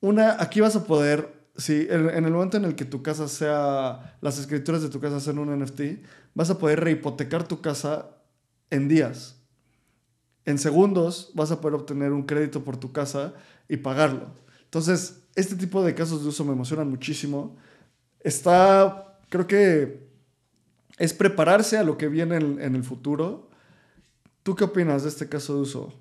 Una, 0.00 0.42
aquí 0.42 0.60
vas 0.60 0.76
a 0.76 0.84
poder, 0.84 1.32
si 1.56 1.86
en, 1.88 2.10
en, 2.10 2.24
el 2.24 2.32
momento 2.32 2.56
en 2.56 2.64
el 2.64 2.74
que 2.74 2.84
tu 2.84 3.02
casa 3.02 3.28
sea, 3.28 4.16
las 4.20 4.38
escrituras 4.38 4.82
de 4.82 4.90
tu 4.90 5.00
casa 5.00 5.20
sean 5.20 5.38
un 5.38 5.56
NFT, 5.58 6.04
vas 6.34 6.50
a 6.50 6.58
poder 6.58 6.80
rehipotecar 6.80 7.46
tu 7.46 7.60
casa 7.60 8.16
en 8.70 8.88
días. 8.88 9.36
En 10.44 10.58
segundos 10.58 11.30
vas 11.34 11.52
a 11.52 11.60
poder 11.60 11.76
obtener 11.76 12.12
un 12.12 12.24
crédito 12.24 12.64
por 12.64 12.76
tu 12.76 12.92
casa 12.92 13.34
y 13.68 13.76
pagarlo. 13.76 14.42
Entonces, 14.72 15.20
este 15.34 15.54
tipo 15.54 15.84
de 15.84 15.94
casos 15.94 16.22
de 16.22 16.30
uso 16.30 16.46
me 16.46 16.52
emocionan 16.52 16.88
muchísimo. 16.88 17.58
Está, 18.20 19.18
creo 19.28 19.46
que 19.46 20.08
es 20.96 21.12
prepararse 21.12 21.76
a 21.76 21.84
lo 21.84 21.98
que 21.98 22.08
viene 22.08 22.36
en, 22.36 22.74
el 22.74 22.82
futuro. 22.82 23.50
¿Tú 24.42 24.56
qué 24.56 24.64
opinas 24.64 25.02
de 25.02 25.10
este 25.10 25.28
caso 25.28 25.56
de 25.56 25.60
uso? 25.60 25.92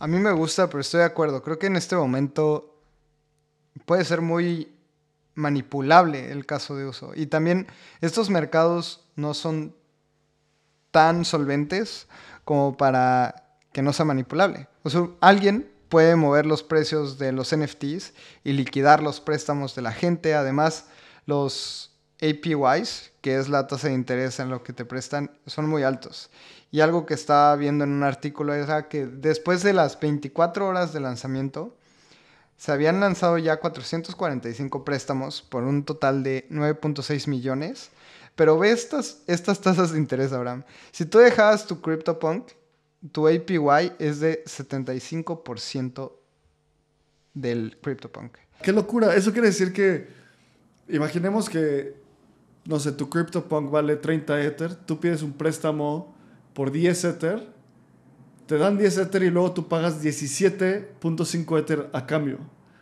A 0.00 0.08
mí 0.08 0.18
me 0.18 0.32
gusta, 0.32 0.66
pero 0.66 0.80
estoy 0.80 0.98
de 0.98 1.06
acuerdo. 1.06 1.40
Creo 1.44 1.60
que 1.60 1.68
en 1.68 1.76
este 1.76 1.94
momento 1.94 2.82
puede 3.86 4.04
ser 4.04 4.22
muy 4.22 4.74
manipulable 5.36 6.32
el 6.32 6.46
caso 6.46 6.74
de 6.74 6.86
uso. 6.86 7.12
Y 7.14 7.26
también 7.26 7.68
estos 8.00 8.28
mercados 8.28 9.06
no 9.14 9.34
son 9.34 9.72
tan 10.90 11.24
solventes 11.24 12.08
como 12.44 12.76
para 12.76 13.56
que 13.70 13.82
no 13.82 13.92
sea 13.92 14.04
manipulable. 14.04 14.66
O 14.82 14.90
sea, 14.90 15.06
alguien 15.20 15.72
puede 15.94 16.16
mover 16.16 16.44
los 16.44 16.64
precios 16.64 17.18
de 17.18 17.30
los 17.30 17.56
NFTs 17.56 18.14
y 18.42 18.50
liquidar 18.50 19.00
los 19.00 19.20
préstamos 19.20 19.76
de 19.76 19.82
la 19.82 19.92
gente. 19.92 20.34
Además, 20.34 20.86
los 21.24 21.94
APYs, 22.20 23.12
que 23.20 23.38
es 23.38 23.48
la 23.48 23.68
tasa 23.68 23.86
de 23.86 23.94
interés 23.94 24.40
en 24.40 24.50
lo 24.50 24.64
que 24.64 24.72
te 24.72 24.84
prestan, 24.84 25.30
son 25.46 25.68
muy 25.68 25.84
altos. 25.84 26.30
Y 26.72 26.80
algo 26.80 27.06
que 27.06 27.14
estaba 27.14 27.54
viendo 27.54 27.84
en 27.84 27.90
un 27.90 28.02
artículo 28.02 28.54
era 28.54 28.88
que 28.88 29.06
después 29.06 29.62
de 29.62 29.72
las 29.72 30.00
24 30.00 30.66
horas 30.66 30.92
de 30.92 30.98
lanzamiento, 30.98 31.76
se 32.56 32.72
habían 32.72 32.98
lanzado 32.98 33.38
ya 33.38 33.60
445 33.60 34.84
préstamos 34.84 35.42
por 35.42 35.62
un 35.62 35.84
total 35.84 36.24
de 36.24 36.48
9.6 36.50 37.28
millones. 37.28 37.92
Pero 38.34 38.58
ve 38.58 38.72
estas, 38.72 39.22
estas 39.28 39.60
tasas 39.60 39.92
de 39.92 39.98
interés, 39.98 40.32
Abraham. 40.32 40.64
Si 40.90 41.06
tú 41.06 41.18
dejabas 41.18 41.68
tu 41.68 41.80
CryptoPunk, 41.80 42.48
tu 43.12 43.28
APY 43.28 43.92
es 43.98 44.20
de 44.20 44.44
75% 44.44 46.12
del 47.34 47.76
CryptoPunk. 47.82 48.36
¡Qué 48.62 48.72
locura! 48.72 49.14
Eso 49.14 49.32
quiere 49.32 49.48
decir 49.48 49.72
que, 49.72 50.08
imaginemos 50.88 51.48
que 51.48 52.04
no 52.66 52.78
sé, 52.78 52.92
tu 52.92 53.10
CryptoPunk 53.10 53.70
vale 53.70 53.96
30 53.96 54.42
Ether, 54.42 54.74
tú 54.74 54.98
pides 54.98 55.22
un 55.22 55.32
préstamo 55.32 56.14
por 56.54 56.70
10 56.70 57.04
Ether, 57.04 57.46
te 58.46 58.56
dan 58.56 58.78
10 58.78 58.98
Ether 58.98 59.22
y 59.22 59.30
luego 59.30 59.52
tú 59.52 59.68
pagas 59.68 60.02
17.5 60.02 61.58
Ether 61.58 61.90
a 61.92 62.06
cambio 62.06 62.38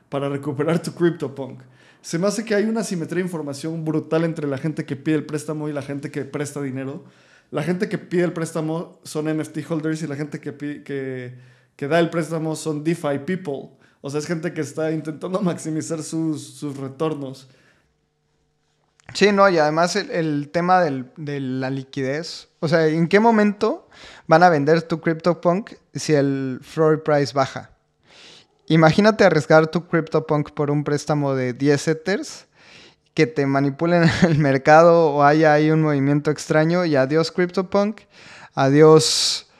para 0.08 0.28
recuperar 0.28 0.80
tu 0.80 0.92
CryptoPunk. 0.92 1.62
Se 2.00 2.18
me 2.18 2.26
hace 2.26 2.44
que 2.44 2.54
hay 2.54 2.64
una 2.64 2.84
simetría 2.84 3.22
de 3.22 3.28
información 3.28 3.84
brutal 3.84 4.24
entre 4.24 4.46
la 4.46 4.58
gente 4.58 4.84
que 4.84 4.96
pide 4.96 5.16
el 5.16 5.24
préstamo 5.24 5.68
y 5.68 5.72
la 5.72 5.82
gente 5.82 6.10
que 6.10 6.24
presta 6.24 6.60
dinero. 6.60 7.04
La 7.52 7.62
gente 7.62 7.86
que 7.90 7.98
pide 7.98 8.24
el 8.24 8.32
préstamo 8.32 8.98
son 9.04 9.26
NFT 9.26 9.58
holders 9.68 10.02
y 10.02 10.06
la 10.06 10.16
gente 10.16 10.40
que, 10.40 10.82
que, 11.76 11.86
da 11.86 12.00
el 12.00 12.08
préstamo 12.08 12.56
son 12.56 12.82
DeFi 12.82 13.18
people. 13.26 13.76
O 14.00 14.08
sea, 14.08 14.20
es 14.20 14.26
gente 14.26 14.54
que 14.54 14.62
está 14.62 14.90
intentando 14.90 15.38
maximizar 15.42 16.02
sus, 16.02 16.42
sus 16.54 16.78
retornos. 16.78 17.50
Sí, 19.12 19.32
no, 19.32 19.50
y 19.50 19.58
además 19.58 19.96
el, 19.96 20.48
tema 20.48 20.80
de 20.80 21.40
la 21.40 21.68
liquidez. 21.68 22.48
O 22.60 22.68
sea, 22.68 22.86
¿en 22.86 23.06
qué 23.06 23.20
momento 23.20 23.86
van 24.26 24.42
a 24.42 24.48
vender 24.48 24.80
tu 24.80 25.02
CryptoPunk 25.02 25.72
si 25.94 26.14
el 26.14 26.58
floor 26.62 27.02
price 27.02 27.34
baja? 27.34 27.70
Imagínate 28.68 29.24
arriesgar 29.24 29.66
tu 29.66 29.86
CryptoPunk 29.86 30.52
por 30.52 30.70
un 30.70 30.84
préstamo 30.84 31.34
de 31.34 31.52
10 31.52 31.88
Ethers, 31.88 32.46
que 33.14 33.26
te 33.26 33.46
manipulen 33.46 34.04
el 34.22 34.38
mercado 34.38 35.10
o 35.10 35.22
haya 35.22 35.52
ahí 35.52 35.70
un 35.70 35.82
movimiento 35.82 36.30
extraño 36.30 36.84
y 36.84 36.96
adiós 36.96 37.30
CryptoPunk, 37.30 38.00
adiós 38.54 39.50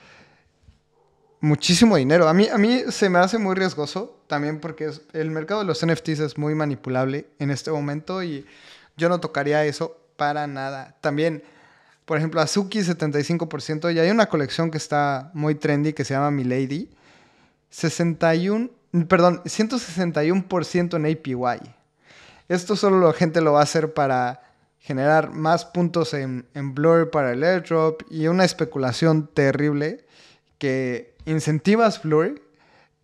muchísimo 1.41 1.97
dinero. 1.97 2.29
A 2.29 2.35
mí, 2.35 2.49
a 2.49 2.57
mí 2.57 2.83
se 2.89 3.11
me 3.11 3.19
hace 3.19 3.39
muy 3.39 3.55
riesgoso 3.55 4.21
también 4.27 4.61
porque 4.61 4.91
el 5.13 5.31
mercado 5.31 5.61
de 5.61 5.67
los 5.67 5.85
NFTs 5.85 6.21
es 6.21 6.39
muy 6.39 6.55
manipulable 6.55 7.27
en 7.39 7.51
este 7.51 7.71
momento 7.71 8.23
y 8.23 8.47
yo 8.97 9.09
no 9.09 9.21
tocaría 9.21 9.65
eso 9.65 9.99
para 10.17 10.47
nada. 10.47 10.97
También, 11.01 11.43
por 12.05 12.17
ejemplo, 12.17 12.41
Azuki 12.41 12.81
75%. 12.81 13.93
Y 13.93 13.99
hay 13.99 14.11
una 14.11 14.27
colección 14.27 14.71
que 14.71 14.79
está 14.79 15.31
muy 15.35 15.55
trendy 15.55 15.93
que 15.93 16.05
se 16.05 16.15
llama 16.15 16.31
Milady. 16.31 16.89
61, 17.71 18.71
perdón, 19.09 19.43
161% 19.45 20.97
en 20.97 21.07
APY. 21.07 21.82
Esto 22.53 22.77
solo 22.77 23.01
la 23.01 23.15
gente 23.15 23.41
lo 23.41 23.55
va 23.55 23.61
a 23.61 23.63
hacer 23.63 23.95
para 23.95 24.43
generar 24.79 25.31
más 25.33 25.65
puntos 25.65 26.13
en, 26.13 26.45
Blur 26.75 27.11
para 27.11 27.33
el 27.33 27.43
airdrop 27.45 28.03
y 28.11 28.27
una 28.27 28.45
especulación 28.45 29.27
terrible 29.27 30.05
que 30.59 31.15
incentivas 31.25 32.03
Blur, 32.03 32.43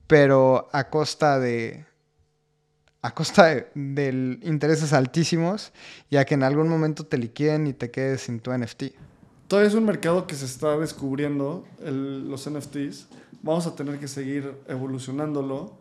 pero 0.07 0.69
a 0.73 0.91
costa 0.91 1.39
de, 1.39 1.87
a 3.01 3.15
costa 3.15 3.47
de, 3.75 4.39
intereses 4.43 4.93
altísimos 4.93 5.73
y 6.11 6.19
a 6.19 6.27
que 6.27 6.35
en 6.35 6.43
algún 6.43 6.69
momento 6.69 7.07
te 7.07 7.17
liquiden 7.17 7.67
y 7.69 7.73
te 7.73 7.91
quedes 7.91 8.21
sin 8.21 8.41
tu 8.41 8.53
NFT. 8.53 8.83
Todavía 9.47 9.69
es 9.71 9.75
un 9.75 9.87
mercado 9.87 10.27
que 10.27 10.35
se 10.35 10.45
está 10.45 10.77
descubriendo, 10.77 11.67
los 11.81 12.51
NFTs. 12.51 13.09
Vamos 13.41 13.67
a 13.67 13.75
tener 13.75 13.99
que 13.99 14.09
seguir 14.09 14.59
evolucionándolo. 14.69 15.73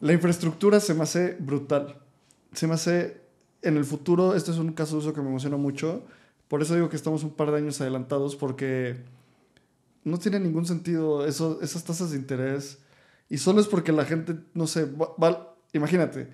La 0.00 0.12
infraestructura 0.12 0.78
se 0.78 0.94
me 0.94 1.02
hace 1.02 1.36
brutal. 1.40 2.05
Se 2.52 2.66
me 2.66 2.74
hace, 2.74 3.20
en 3.62 3.76
el 3.76 3.84
futuro, 3.84 4.34
este 4.34 4.50
es 4.50 4.58
un 4.58 4.72
caso 4.72 4.92
de 4.92 4.98
uso 5.00 5.12
que 5.12 5.20
me 5.20 5.28
emociona 5.28 5.56
mucho. 5.56 6.04
Por 6.48 6.62
eso 6.62 6.74
digo 6.74 6.88
que 6.88 6.96
estamos 6.96 7.24
un 7.24 7.34
par 7.34 7.50
de 7.50 7.58
años 7.58 7.80
adelantados 7.80 8.36
porque 8.36 9.04
no 10.04 10.18
tiene 10.18 10.38
ningún 10.38 10.64
sentido 10.64 11.26
esas 11.26 11.84
tasas 11.84 12.12
de 12.12 12.16
interés. 12.16 12.78
Y 13.28 13.38
solo 13.38 13.60
es 13.60 13.66
porque 13.66 13.92
la 13.92 14.04
gente, 14.04 14.36
no 14.54 14.66
sé, 14.66 14.88
imagínate, 15.72 16.28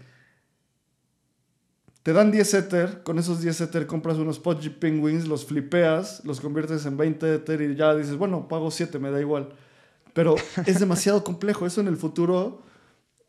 te 2.03 2.13
dan 2.13 2.31
10 2.31 2.55
Ether, 2.55 3.03
con 3.03 3.19
esos 3.19 3.41
10 3.41 3.63
Ether 3.63 3.87
compras 3.87 4.19
unos 4.19 4.39
Pudgy 4.39 4.69
Penguins, 4.69 5.27
los 5.27 5.47
flipeas, 5.47 6.23
los 6.25 6.41
conviertes 6.41 6.85
en 6.85 6.97
20 6.97 7.35
Ether 7.35 7.63
y 7.63 7.75
ya 7.75 7.95
dices, 7.95 8.17
bueno, 8.17 8.49
pago 8.49 8.71
7, 8.71 8.99
me 8.99 9.11
da 9.11 9.21
igual. 9.21 9.51
Pero 10.13 10.35
es 10.67 10.79
demasiado 10.79 11.25
complejo, 11.25 11.65
eso 11.67 11.81
en 11.81 11.89
el 11.89 11.97
futuro... 11.97 12.63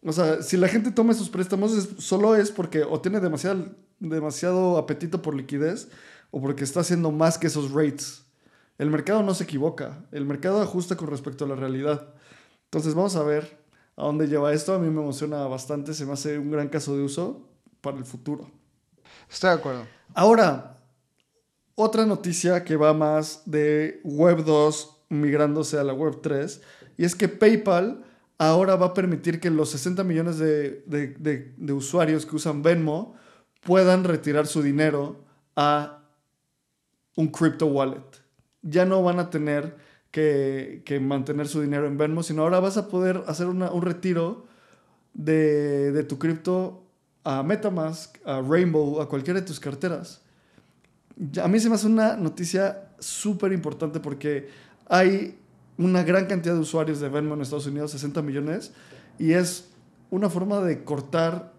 O 0.06 0.12
sea, 0.12 0.42
si 0.42 0.58
la 0.58 0.68
gente 0.68 0.92
toma 0.92 1.14
esos 1.14 1.30
préstamos, 1.30 1.72
solo 1.98 2.36
es 2.36 2.52
porque 2.52 2.84
o 2.84 3.00
tiene 3.00 3.20
demasiado, 3.20 3.68
demasiado 4.00 4.78
apetito 4.78 5.22
por 5.22 5.36
liquidez 5.36 5.88
o 6.32 6.42
porque 6.42 6.64
está 6.64 6.82
haciendo 6.82 7.12
más 7.12 7.38
que 7.38 7.48
esos 7.48 7.72
rates. 7.72 8.26
El 8.78 8.90
mercado 8.90 9.24
no 9.24 9.34
se 9.34 9.46
equivoca, 9.46 10.06
el 10.12 10.26
mercado 10.26 10.62
ajusta 10.62 10.98
con 10.98 11.08
respecto 11.10 11.46
a 11.46 11.48
la 11.48 11.56
realidad. 11.56 12.14
Entonces 12.66 12.96
vamos 12.96 13.16
a 13.16 13.24
ver 13.24 13.58
a 13.96 14.04
dónde 14.04 14.28
lleva 14.28 14.52
esto. 14.52 14.74
A 14.74 14.80
mí 14.80 14.90
me 14.90 15.02
emociona 15.02 15.46
bastante, 15.46 15.94
se 15.94 16.06
me 16.06 16.14
hace 16.14 16.38
un 16.38 16.52
gran 16.52 16.70
caso 16.70 16.98
de 16.98 17.04
uso 17.04 17.48
para 17.82 17.98
el 17.98 18.06
futuro. 18.06 18.50
Estoy 19.30 19.52
de 19.52 19.56
acuerdo. 19.56 19.88
Ahora, 20.16 20.78
otra 21.76 22.06
noticia 22.06 22.64
que 22.64 22.76
va 22.76 22.94
más 22.94 23.44
de 23.46 24.02
Web 24.04 24.44
2 24.44 24.98
migrándose 25.10 25.78
a 25.78 25.84
la 25.84 25.94
Web 25.94 26.20
3, 26.22 26.62
y 26.98 27.06
es 27.06 27.16
que 27.16 27.30
PayPal 27.30 28.04
ahora 28.38 28.76
va 28.76 28.88
a 28.88 28.94
permitir 28.94 29.40
que 29.40 29.50
los 29.50 29.70
60 29.72 30.04
millones 30.04 30.38
de, 30.38 30.84
de 30.86 31.74
usuarios 31.74 32.26
que 32.26 32.36
usan 32.36 32.62
Venmo 32.62 33.16
puedan 33.62 34.04
retirar 34.04 34.48
su 34.48 34.62
dinero 34.62 35.24
a 35.56 36.04
un 37.16 37.28
crypto 37.28 37.68
wallet. 37.68 38.04
Ya 38.62 38.86
no 38.86 39.04
van 39.04 39.20
a 39.20 39.30
tener 39.30 39.76
que, 40.14 41.00
mantener 41.02 41.48
su 41.48 41.62
dinero 41.62 41.88
en 41.88 41.98
Venmo, 41.98 42.22
sino 42.22 42.44
ahora 42.44 42.60
vas 42.60 42.78
a 42.78 42.88
poder 42.88 43.24
hacer 43.28 43.48
un 43.48 43.82
retiro 43.82 44.46
de, 45.14 46.06
tu 46.08 46.20
cripto 46.20 46.84
a 47.24 47.42
Metamask, 47.42 48.18
a 48.26 48.42
Rainbow, 48.42 49.02
a 49.02 49.10
cualquiera 49.10 49.40
de 49.40 49.46
tus 49.46 49.60
carteras. 49.60 50.22
A 51.42 51.48
mí 51.48 51.60
se 51.60 51.68
me 51.68 51.76
hace 51.76 51.88
una 51.88 52.16
noticia 52.16 52.90
súper 53.00 53.54
importante 53.54 54.00
porque 54.00 54.50
hay 54.88 55.40
una 55.78 56.04
gran 56.04 56.26
cantidad 56.26 56.54
de 56.54 56.60
usuarios 56.60 57.00
de 57.00 57.10
Venmo 57.10 57.34
en 57.34 57.42
Estados 57.42 57.68
Unidos, 57.68 57.92
60 57.92 58.22
millones, 58.22 58.72
y 59.18 59.34
es 59.34 59.70
una 60.10 60.30
forma 60.30 60.62
de 60.62 60.84
cortar 60.84 61.54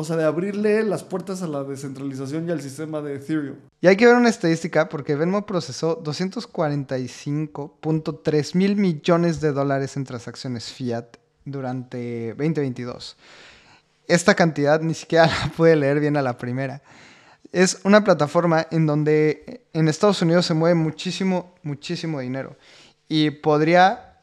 o 0.00 0.04
sea, 0.04 0.14
de 0.14 0.22
abrirle 0.22 0.84
las 0.84 1.02
puertas 1.02 1.42
a 1.42 1.48
la 1.48 1.64
descentralización 1.64 2.46
y 2.46 2.52
al 2.52 2.60
sistema 2.60 3.02
de 3.02 3.16
Ethereum. 3.16 3.56
Y 3.80 3.88
hay 3.88 3.96
que 3.96 4.06
ver 4.06 4.14
una 4.14 4.28
estadística 4.28 4.88
porque 4.88 5.16
Venmo 5.16 5.44
procesó 5.44 6.00
245.3 6.04 8.54
mil 8.54 8.76
millones 8.76 9.40
de 9.40 9.50
dólares 9.50 9.96
en 9.96 10.04
transacciones 10.04 10.72
fiat 10.72 11.16
durante 11.44 12.28
2022. 12.28 13.16
Esta 14.06 14.36
cantidad 14.36 14.80
ni 14.80 14.94
siquiera 14.94 15.26
la 15.44 15.50
pude 15.56 15.74
leer 15.74 15.98
bien 15.98 16.16
a 16.16 16.22
la 16.22 16.38
primera. 16.38 16.80
Es 17.50 17.80
una 17.82 18.04
plataforma 18.04 18.68
en 18.70 18.86
donde 18.86 19.64
en 19.72 19.88
Estados 19.88 20.22
Unidos 20.22 20.46
se 20.46 20.54
mueve 20.54 20.76
muchísimo, 20.76 21.56
muchísimo 21.64 22.20
dinero. 22.20 22.56
Y 23.08 23.30
podría 23.30 24.18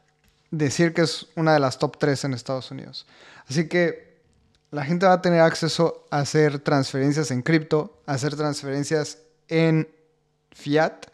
decir 0.52 0.94
que 0.94 1.02
es 1.02 1.28
una 1.36 1.54
de 1.54 1.60
las 1.60 1.80
top 1.80 1.98
3 1.98 2.26
en 2.26 2.34
Estados 2.34 2.72
Unidos. 2.72 3.06
Así 3.48 3.68
que 3.68 4.22
la 4.72 4.86
gente 4.86 5.06
va 5.06 5.14
a 5.14 5.22
tener 5.22 5.42
acceso 5.42 6.06
a 6.12 6.20
hacer 6.20 6.60
transferencias 6.60 7.32
en 7.32 7.42
cripto, 7.42 8.02
a 8.06 8.14
hacer 8.14 8.36
transferencias 8.36 9.20
en 9.48 9.90
fiat 10.52 11.08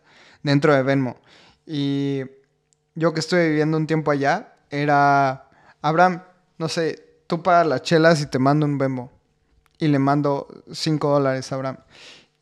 dentro 0.43 0.74
de 0.74 0.84
Venmo. 0.84 1.17
Y 1.65 2.22
yo 2.95 3.13
que 3.13 3.19
estoy 3.19 3.49
viviendo 3.49 3.78
un 3.78 3.88
tiempo 3.88 4.11
allá, 4.11 4.55
era, 4.69 5.49
Abraham, 5.82 6.24
no 6.57 6.69
sé, 6.69 7.24
tú 7.28 7.41
pagas 7.43 7.67
las 7.67 7.82
chelas 7.84 8.22
y 8.22 8.26
te 8.26 8.39
mando 8.39 8.65
un 8.65 8.78
Venmo. 8.78 9.11
Y 9.78 9.88
le 9.88 9.97
mando 9.97 10.63
5 10.72 11.09
dólares 11.09 11.51
a 11.51 11.55
Abraham 11.55 11.78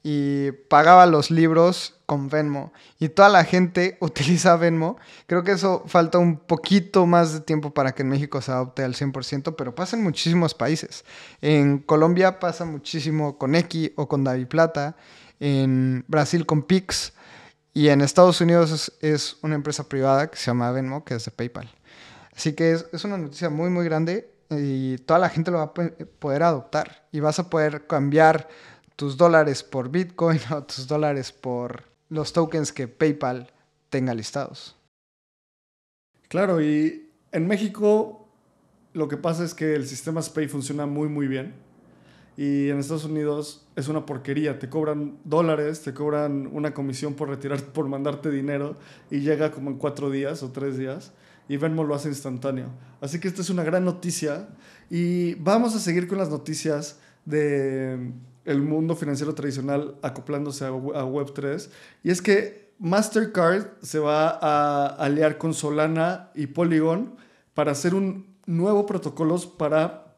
y 0.04 0.52
pagaba 0.70 1.06
los 1.06 1.30
libros 1.30 2.00
con 2.06 2.30
Venmo. 2.30 2.72
Y 3.00 3.10
toda 3.10 3.30
la 3.30 3.44
gente 3.44 3.98
utiliza 4.02 4.56
Venmo. 4.56 4.98
Creo 5.28 5.44
que 5.44 5.52
eso 5.52 5.84
falta 5.88 6.18
un 6.18 6.38
poquito 6.38 7.06
más 7.06 7.34
de 7.34 7.42
tiempo 7.42 7.74
para 7.74 7.94
que 7.94 8.04
en 8.04 8.10
México 8.10 8.42
se 8.42 8.52
adopte 8.52 8.84
al 8.84 8.96
100%, 8.96 9.56
pero 9.56 9.76
pasa 9.76 9.98
en 9.98 10.04
muchísimos 10.04 10.54
países. 10.54 11.04
En 11.42 11.80
Colombia 11.80 12.40
pasa 12.40 12.66
muchísimo 12.66 13.38
con 13.38 13.56
X 13.56 13.92
o 13.96 14.08
con 14.08 14.24
Plata. 14.48 14.96
En 15.40 16.04
Brasil 16.08 16.46
con 16.46 16.64
Pix. 16.64 17.14
Y 17.74 17.90
en 17.90 18.02
Estados 18.02 18.42
Unidos 18.42 18.92
es, 19.02 19.38
una 19.42 19.56
empresa 19.56 19.88
privada 19.88 20.30
que 20.30 20.38
se 20.38 20.48
llama 20.48 20.72
Venmo, 20.72 21.06
que 21.06 21.16
es 21.16 21.26
de 21.26 21.32
PayPal. 21.32 21.70
Así 22.36 22.54
que 22.54 22.72
es, 22.72 22.86
es 22.92 23.04
una 23.06 23.18
noticia 23.18 23.50
muy, 23.50 23.70
muy 23.70 23.86
grande 23.86 24.32
y 24.50 24.98
toda 25.00 25.20
la 25.20 25.30
gente 25.30 25.52
lo 25.52 25.58
va 25.58 25.66
a 25.66 25.74
poder 25.74 26.44
adoptar. 26.44 27.08
Y 27.12 27.20
vas 27.20 27.40
a 27.40 27.50
poder 27.50 27.86
cambiar 27.86 28.48
tus 29.00 29.16
dólares 29.16 29.64
por 29.64 29.90
Bitcoin 29.90 30.42
o 30.52 30.62
tus 30.64 30.86
dólares 30.86 31.32
por 31.32 31.86
los 32.10 32.34
tokens 32.34 32.74
que 32.74 32.90
PayPal 32.90 33.50
tenga 33.90 34.14
listados. 34.14 34.76
Claro, 36.28 36.62
y 36.62 37.10
en 37.32 37.48
México 37.48 38.28
lo 38.92 39.08
que 39.08 39.16
pasa 39.16 39.46
es 39.46 39.54
que 39.54 39.74
el 39.74 39.88
sistema 39.88 40.22
SPAY 40.22 40.50
funciona 40.50 40.86
muy 40.86 41.08
muy 41.08 41.28
bien. 41.30 41.54
Y 42.36 42.68
en 42.68 42.80
Estados 42.80 43.06
Unidos 43.06 43.66
es 43.78 43.88
una 43.88 44.06
porquería. 44.06 44.60
Te 44.60 44.70
cobran 44.70 45.18
dólares, 45.24 45.82
te 45.82 45.94
cobran 45.94 46.50
una 46.52 46.74
comisión 46.74 47.14
por 47.14 47.30
retirar, 47.30 47.64
por 47.64 47.88
mandarte 47.88 48.30
dinero 48.30 48.76
y 49.10 49.22
llega 49.22 49.52
como 49.52 49.70
en 49.70 49.78
cuatro 49.78 50.12
días 50.12 50.44
o 50.44 50.52
tres 50.52 50.78
días. 50.78 51.14
Y 51.48 51.56
Venmo 51.56 51.86
lo 51.86 51.96
hace 51.96 52.10
instantáneo. 52.10 52.68
Así 53.00 53.22
que 53.22 53.30
esta 53.30 53.42
es 53.42 53.50
una 53.50 53.64
gran 53.64 53.86
noticia. 53.86 54.50
Y 54.90 55.36
vamos 55.36 55.74
a 55.74 55.80
seguir 55.80 56.10
con 56.10 56.18
las 56.18 56.30
noticias 56.30 57.00
de 57.24 58.12
el 58.50 58.62
mundo 58.62 58.96
financiero 58.96 59.36
tradicional 59.36 59.96
acoplándose 60.02 60.66
a, 60.66 60.72
Web3. 60.72 61.70
Y 62.04 62.10
es 62.10 62.22
que 62.22 62.74
Mastercard 62.80 63.68
se 63.84 64.00
va 64.00 64.40
a 64.42 64.88
aliar 64.88 65.38
con 65.38 65.54
Solana 65.54 66.32
y 66.34 66.48
Polygon 66.48 67.16
para 67.54 67.74
hacer 67.74 67.94
un 67.94 68.36
nuevo 68.48 68.86
protocolos 68.88 69.46
para 69.46 70.18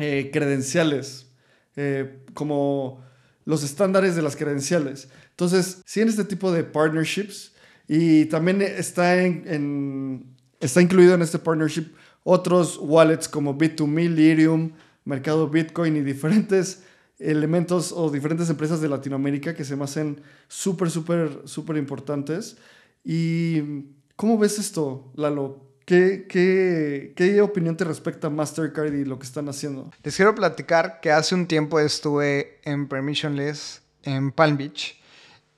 eh, 0.00 0.30
credenciales, 0.32 1.30
eh, 1.76 2.24
como 2.34 3.04
los 3.44 3.62
estándares 3.62 4.16
de 4.16 4.22
las 4.22 4.34
credenciales. 4.34 5.08
Entonces, 5.30 5.82
sí 5.86 6.00
en 6.00 6.08
este 6.08 6.24
tipo 6.24 6.50
de 6.50 6.64
partnerships 6.64 7.54
y 7.86 8.24
también 8.26 8.62
está, 8.62 9.22
en, 9.22 10.34
está 10.58 10.82
incluido 10.82 11.14
en 11.14 11.22
este 11.22 11.38
partnership 11.38 11.92
otros 12.24 12.78
wallets 12.80 13.28
como 13.28 13.56
Bit2Me, 13.56 14.10
Ethereum, 14.10 14.72
Mercado 15.04 15.48
Bitcoin 15.48 15.96
y 15.96 16.00
diferentes 16.00 16.83
elementos 17.18 17.92
o 17.92 18.10
diferentes 18.10 18.50
empresas 18.50 18.80
de 18.80 18.88
Latinoamérica 18.88 19.54
que 19.54 19.64
se 19.64 19.76
me 19.76 19.84
hacen 19.84 20.22
súper, 20.48 20.90
súper, 20.90 21.42
súper 21.44 21.76
importantes. 21.76 22.56
¿Y 23.04 23.86
cómo 24.16 24.38
ves 24.38 24.58
esto, 24.58 25.12
Lalo? 25.14 25.64
¿Qué, 25.84 26.26
qué, 26.28 27.12
qué 27.14 27.42
opinión 27.42 27.76
te 27.76 27.84
respecta 27.84 28.30
Mastercard 28.30 28.94
y 28.94 29.04
lo 29.04 29.18
que 29.18 29.26
están 29.26 29.48
haciendo? 29.48 29.90
Les 30.02 30.16
quiero 30.16 30.34
platicar 30.34 31.00
que 31.00 31.12
hace 31.12 31.34
un 31.34 31.46
tiempo 31.46 31.78
estuve 31.78 32.58
en 32.64 32.88
Permissionless 32.88 33.82
en 34.02 34.32
Palm 34.32 34.56
Beach 34.56 34.98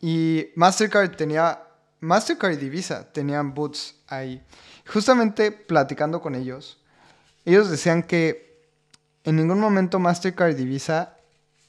y 0.00 0.48
Mastercard 0.56 1.16
tenía, 1.16 1.62
Mastercard 2.00 2.60
y 2.60 2.68
Visa 2.68 3.10
tenían 3.12 3.54
boots 3.54 3.94
ahí. 4.08 4.42
Justamente 4.86 5.52
platicando 5.52 6.20
con 6.20 6.34
ellos, 6.34 6.82
ellos 7.44 7.70
decían 7.70 8.02
que 8.02 8.66
en 9.24 9.36
ningún 9.36 9.60
momento 9.60 9.98
Mastercard 9.98 10.58
y 10.58 10.64
Visa 10.64 11.15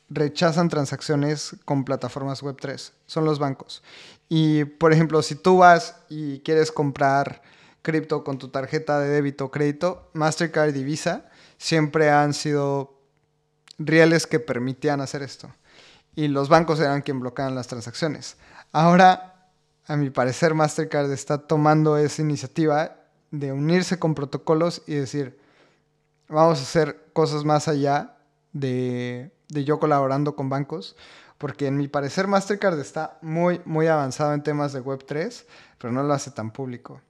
rechazan 0.09 0.69
transacciones 0.69 1.55
con 1.65 1.83
plataformas 1.83 2.41
Web3, 2.41 2.91
son 3.05 3.25
los 3.25 3.39
bancos. 3.39 3.83
Y 4.29 4.65
por 4.65 4.93
ejemplo, 4.93 5.21
si 5.21 5.35
tú 5.35 5.57
vas 5.57 5.95
y 6.09 6.39
quieres 6.39 6.71
comprar 6.71 7.41
cripto 7.81 8.23
con 8.23 8.37
tu 8.37 8.49
tarjeta 8.49 8.99
de 8.99 9.09
débito 9.09 9.45
o 9.45 9.51
crédito, 9.51 10.09
Mastercard 10.13 10.75
y 10.75 10.83
Visa 10.83 11.29
siempre 11.57 12.09
han 12.09 12.33
sido 12.33 12.99
rieles 13.77 14.27
que 14.27 14.39
permitían 14.39 15.01
hacer 15.01 15.21
esto. 15.21 15.49
Y 16.15 16.27
los 16.27 16.49
bancos 16.49 16.79
eran 16.79 17.01
quien 17.01 17.19
bloqueaban 17.19 17.55
las 17.55 17.67
transacciones. 17.67 18.37
Ahora, 18.71 19.49
a 19.85 19.95
mi 19.95 20.09
parecer, 20.09 20.53
Mastercard 20.53 21.11
está 21.11 21.37
tomando 21.37 21.97
esa 21.97 22.21
iniciativa 22.21 22.97
de 23.31 23.51
unirse 23.51 23.99
con 23.99 24.15
protocolos 24.15 24.81
y 24.87 24.95
decir, 24.95 25.39
vamos 26.27 26.59
a 26.59 26.63
hacer 26.63 27.05
cosas 27.13 27.45
más 27.45 27.67
allá 27.67 28.17
de 28.51 29.31
de 29.49 29.63
yo 29.63 29.79
colaborando 29.79 30.35
con 30.35 30.49
bancos, 30.49 30.95
porque 31.37 31.67
en 31.67 31.77
mi 31.77 31.87
parecer 31.87 32.27
Mastercard 32.27 32.79
está 32.79 33.17
muy, 33.21 33.61
muy 33.65 33.87
avanzado 33.87 34.33
en 34.33 34.43
temas 34.43 34.73
de 34.73 34.83
Web3, 34.83 35.45
pero 35.77 35.93
no 35.93 36.03
lo 36.03 36.13
hace 36.13 36.31
tan 36.31 36.51
público. 36.51 37.01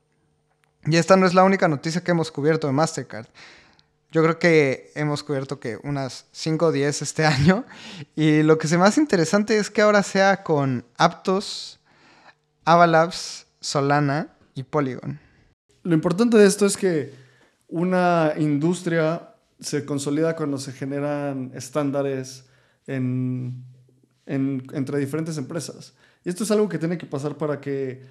Y 0.85 0.97
esta 0.97 1.17
no 1.17 1.25
es 1.25 1.33
la 1.33 1.43
única 1.43 1.67
noticia 1.67 2.03
que 2.03 2.11
hemos 2.11 2.31
cubierto 2.31 2.67
de 2.67 2.73
Mastercard. 2.73 3.27
Yo 4.11 4.23
creo 4.23 4.39
que 4.39 4.91
hemos 4.95 5.23
cubierto 5.23 5.59
que 5.59 5.77
unas 5.83 6.25
5 6.31 6.67
o 6.67 6.71
10 6.71 7.01
este 7.01 7.25
año. 7.25 7.65
Y 8.15 8.43
lo 8.43 8.57
que 8.57 8.67
se 8.67 8.77
más 8.77 8.97
interesante 8.97 9.57
es 9.57 9.69
que 9.69 9.81
ahora 9.81 10.03
sea 10.03 10.43
con 10.43 10.85
Aptos, 10.97 11.79
Avalabs, 12.65 13.47
Solana 13.59 14.29
y 14.55 14.63
Polygon. 14.63 15.19
Lo 15.83 15.93
importante 15.93 16.37
de 16.37 16.47
esto 16.47 16.65
es 16.65 16.77
que 16.77 17.13
una 17.67 18.33
industria 18.37 19.35
se 19.59 19.85
consolida 19.85 20.35
cuando 20.35 20.57
se 20.57 20.71
generan 20.71 21.51
estándares 21.53 22.45
en, 22.85 23.63
entre 24.25 24.99
diferentes 24.99 25.37
empresas. 25.37 25.93
Y 26.23 26.29
esto 26.29 26.43
es 26.43 26.51
algo 26.51 26.69
que 26.69 26.77
tiene 26.77 26.97
que 26.97 27.05
pasar 27.05 27.37
para 27.37 27.59
que 27.59 28.03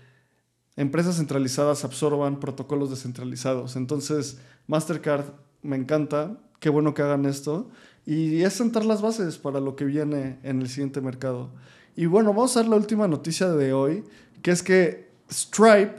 empresas 0.76 1.16
centralizadas 1.16 1.84
absorban 1.84 2.40
protocolos 2.40 2.90
descentralizados. 2.90 3.76
Entonces, 3.76 4.38
Mastercard 4.66 5.26
me 5.62 5.76
encanta, 5.76 6.38
qué 6.60 6.68
bueno 6.68 6.94
que 6.94 7.02
hagan 7.02 7.26
esto. 7.26 7.70
Y 8.04 8.42
es 8.42 8.52
sentar 8.52 8.84
las 8.84 9.02
bases 9.02 9.36
para 9.38 9.60
lo 9.60 9.74
que 9.74 9.84
viene 9.84 10.38
en 10.42 10.60
el 10.62 10.68
siguiente 10.68 11.00
mercado. 11.00 11.50
Y 11.96 12.06
bueno, 12.06 12.32
vamos 12.32 12.56
a 12.56 12.60
ver 12.60 12.68
la 12.68 12.76
última 12.76 13.08
noticia 13.08 13.48
de 13.48 13.72
hoy, 13.72 14.04
que 14.42 14.50
es 14.50 14.62
que 14.62 15.10
Stripe 15.30 15.96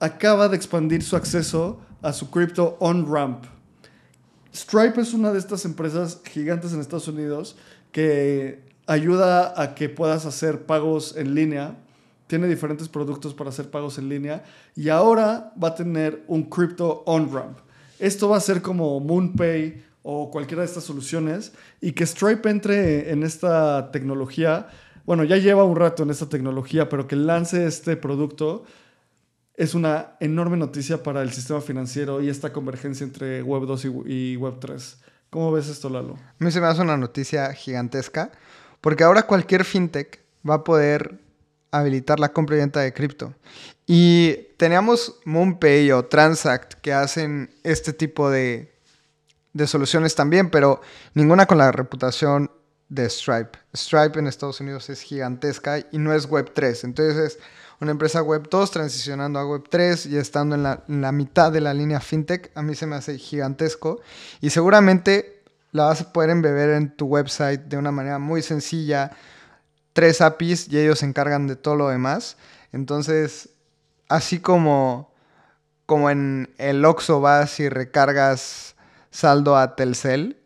acaba 0.00 0.48
de 0.48 0.56
expandir 0.56 1.02
su 1.02 1.16
acceso 1.16 1.80
a 2.00 2.12
su 2.12 2.30
cripto 2.30 2.76
on-ramp. 2.80 3.44
Stripe 4.56 5.02
es 5.02 5.12
una 5.12 5.32
de 5.32 5.38
estas 5.38 5.66
empresas 5.66 6.22
gigantes 6.24 6.72
en 6.72 6.80
Estados 6.80 7.08
Unidos 7.08 7.56
que 7.92 8.64
ayuda 8.86 9.60
a 9.60 9.74
que 9.74 9.90
puedas 9.90 10.24
hacer 10.24 10.64
pagos 10.64 11.14
en 11.14 11.34
línea. 11.34 11.76
Tiene 12.26 12.48
diferentes 12.48 12.88
productos 12.88 13.34
para 13.34 13.50
hacer 13.50 13.70
pagos 13.70 13.98
en 13.98 14.08
línea 14.08 14.44
y 14.74 14.88
ahora 14.88 15.52
va 15.62 15.68
a 15.68 15.74
tener 15.74 16.24
un 16.26 16.44
crypto 16.44 17.02
on-ramp. 17.04 17.58
Esto 17.98 18.30
va 18.30 18.38
a 18.38 18.40
ser 18.40 18.62
como 18.62 18.98
MoonPay 18.98 19.84
o 20.02 20.30
cualquiera 20.30 20.62
de 20.62 20.68
estas 20.68 20.84
soluciones 20.84 21.52
y 21.82 21.92
que 21.92 22.06
Stripe 22.06 22.48
entre 22.48 23.10
en 23.10 23.24
esta 23.24 23.90
tecnología. 23.90 24.68
Bueno, 25.04 25.24
ya 25.24 25.36
lleva 25.36 25.64
un 25.64 25.76
rato 25.76 26.02
en 26.02 26.08
esta 26.08 26.30
tecnología, 26.30 26.88
pero 26.88 27.06
que 27.06 27.16
lance 27.16 27.66
este 27.66 27.94
producto 27.96 28.64
es 29.56 29.74
una 29.74 30.16
enorme 30.20 30.56
noticia 30.56 31.02
para 31.02 31.22
el 31.22 31.32
sistema 31.32 31.60
financiero 31.60 32.20
y 32.20 32.28
esta 32.28 32.52
convergencia 32.52 33.04
entre 33.04 33.42
Web 33.42 33.62
2 33.66 33.86
y, 34.06 34.36
Web 34.36 34.56
3. 34.60 34.98
¿Cómo 35.30 35.50
ves 35.50 35.68
esto, 35.68 35.88
Lalo? 35.88 36.14
A 36.14 36.44
mí 36.44 36.50
se 36.50 36.60
me 36.60 36.66
hace 36.66 36.82
una 36.82 36.96
noticia 36.96 37.52
gigantesca, 37.54 38.30
porque 38.80 39.02
ahora 39.02 39.26
cualquier 39.26 39.64
fintech 39.64 40.20
va 40.48 40.56
a 40.56 40.64
poder 40.64 41.18
habilitar 41.70 42.20
la 42.20 42.32
compra 42.32 42.56
y 42.56 42.60
venta 42.60 42.80
de 42.80 42.92
cripto. 42.92 43.34
Y 43.86 44.48
teníamos 44.56 45.20
MoonPay 45.24 45.90
o 45.92 46.04
Transact 46.04 46.74
que 46.74 46.92
hacen 46.92 47.50
este 47.64 47.92
tipo 47.92 48.30
de, 48.30 48.72
de 49.52 49.66
soluciones 49.66 50.14
también, 50.14 50.50
pero 50.50 50.80
ninguna 51.14 51.46
con 51.46 51.58
la 51.58 51.72
reputación 51.72 52.50
de 52.88 53.08
Stripe. 53.08 53.58
Stripe 53.74 54.18
en 54.18 54.26
Estados 54.26 54.60
Unidos 54.60 54.90
es 54.90 55.00
gigantesca 55.00 55.80
y 55.90 55.98
no 55.98 56.12
es 56.12 56.26
Web 56.26 56.52
3. 56.54 56.84
Entonces 56.84 57.38
una 57.80 57.90
empresa 57.90 58.22
Web 58.22 58.48
2 58.50 58.70
transicionando 58.70 59.38
a 59.38 59.46
Web 59.46 59.64
3 59.68 60.06
y 60.06 60.16
estando 60.16 60.54
en 60.54 60.62
la, 60.62 61.12
mitad 61.12 61.52
de 61.52 61.60
la 61.60 61.74
línea 61.74 62.00
FinTech, 62.00 62.50
a 62.54 62.62
mí 62.62 62.74
se 62.74 62.86
me 62.86 62.96
hace 62.96 63.18
gigantesco. 63.18 64.00
Y 64.40 64.50
seguramente 64.50 65.42
la 65.72 65.84
vas 65.84 66.00
a 66.00 66.12
poder 66.12 66.30
embeber 66.30 66.70
en 66.70 66.96
tu 66.96 67.06
website 67.06 67.62
de 67.62 67.76
una 67.76 67.92
manera 67.92 68.18
muy 68.18 68.42
sencilla. 68.42 69.10
Tres 69.92 70.20
APIs 70.20 70.68
y 70.68 70.78
ellos 70.78 71.00
se 71.00 71.06
encargan 71.06 71.46
de 71.46 71.56
todo 71.56 71.76
lo 71.76 71.88
demás. 71.88 72.36
Entonces, 72.72 73.50
así 74.08 74.40
como, 74.40 75.12
como 75.84 76.08
en 76.10 76.48
el 76.58 76.84
Oxxo 76.84 77.20
vas 77.20 77.60
y 77.60 77.68
recargas 77.68 78.74
saldo 79.10 79.56
a 79.56 79.76
Telcel, 79.76 80.38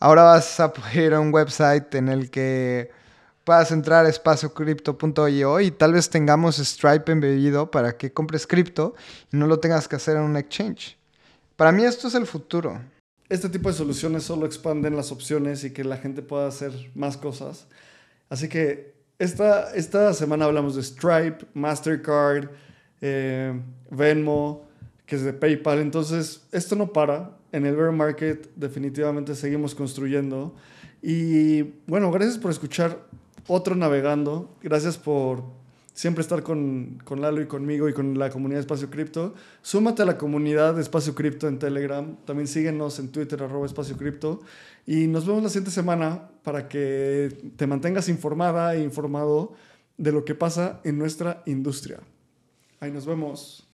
ahora 0.00 0.24
vas 0.24 0.58
a 0.58 0.72
poder 0.72 0.96
ir 0.96 1.14
a 1.14 1.20
un 1.20 1.32
website 1.32 1.94
en 1.94 2.08
el 2.08 2.30
que 2.30 2.90
puedas 3.44 3.70
entrar 3.70 4.06
a 4.06 4.08
espaciocrypto.io 4.08 5.60
y 5.60 5.70
tal 5.70 5.92
vez 5.92 6.10
tengamos 6.10 6.56
Stripe 6.56 7.12
embebido 7.12 7.70
para 7.70 7.96
que 7.96 8.12
compres 8.12 8.46
cripto 8.46 8.94
y 9.32 9.36
no 9.36 9.46
lo 9.46 9.60
tengas 9.60 9.86
que 9.86 9.96
hacer 9.96 10.16
en 10.16 10.22
un 10.22 10.36
exchange. 10.36 10.98
Para 11.56 11.70
mí 11.70 11.84
esto 11.84 12.08
es 12.08 12.14
el 12.14 12.26
futuro. 12.26 12.80
Este 13.28 13.48
tipo 13.48 13.68
de 13.68 13.74
soluciones 13.74 14.24
solo 14.24 14.46
expanden 14.46 14.96
las 14.96 15.12
opciones 15.12 15.64
y 15.64 15.72
que 15.72 15.84
la 15.84 15.96
gente 15.96 16.22
pueda 16.22 16.46
hacer 16.46 16.72
más 16.94 17.16
cosas. 17.16 17.66
Así 18.28 18.48
que 18.48 18.94
esta, 19.18 19.74
esta 19.74 20.12
semana 20.14 20.46
hablamos 20.46 20.74
de 20.74 20.82
Stripe, 20.82 21.46
Mastercard, 21.54 22.48
eh, 23.00 23.60
Venmo, 23.90 24.68
que 25.06 25.16
es 25.16 25.22
de 25.22 25.32
PayPal. 25.32 25.78
Entonces, 25.78 26.42
esto 26.52 26.76
no 26.76 26.92
para. 26.92 27.38
En 27.52 27.66
el 27.66 27.76
bear 27.76 27.92
market 27.92 28.50
definitivamente 28.56 29.36
seguimos 29.36 29.74
construyendo. 29.74 30.54
Y 31.00 31.62
bueno, 31.86 32.10
gracias 32.10 32.38
por 32.38 32.50
escuchar 32.50 33.06
otro 33.46 33.74
navegando. 33.74 34.54
Gracias 34.62 34.96
por 34.96 35.42
siempre 35.92 36.22
estar 36.22 36.42
con, 36.42 37.00
con, 37.04 37.20
Lalo 37.20 37.40
y 37.40 37.46
conmigo 37.46 37.88
y 37.88 37.92
con 37.92 38.18
la 38.18 38.30
comunidad 38.30 38.58
de 38.58 38.62
Espacio 38.62 38.90
Cripto. 38.90 39.34
Súmate 39.62 40.02
a 40.02 40.06
la 40.06 40.18
comunidad 40.18 40.74
de 40.74 40.82
Espacio 40.82 41.14
Cripto 41.14 41.48
en 41.48 41.58
Telegram. 41.58 42.16
También 42.24 42.48
síguenos 42.48 42.98
en 42.98 43.08
Twitter, 43.08 43.42
arroba 43.42 43.66
Espacio 43.66 43.96
Cripto. 43.96 44.40
Y 44.86 45.06
nos 45.06 45.26
vemos 45.26 45.42
la 45.42 45.48
siguiente 45.48 45.70
semana 45.70 46.28
para 46.42 46.68
que 46.68 47.52
te 47.56 47.66
mantengas 47.66 48.08
informada 48.08 48.74
e 48.74 48.82
informado 48.82 49.54
de 49.96 50.12
lo 50.12 50.24
que 50.24 50.34
pasa 50.34 50.80
en 50.84 50.98
nuestra 50.98 51.42
industria. 51.46 52.00
Ahí 52.80 52.90
nos 52.90 53.06
vemos. 53.06 53.73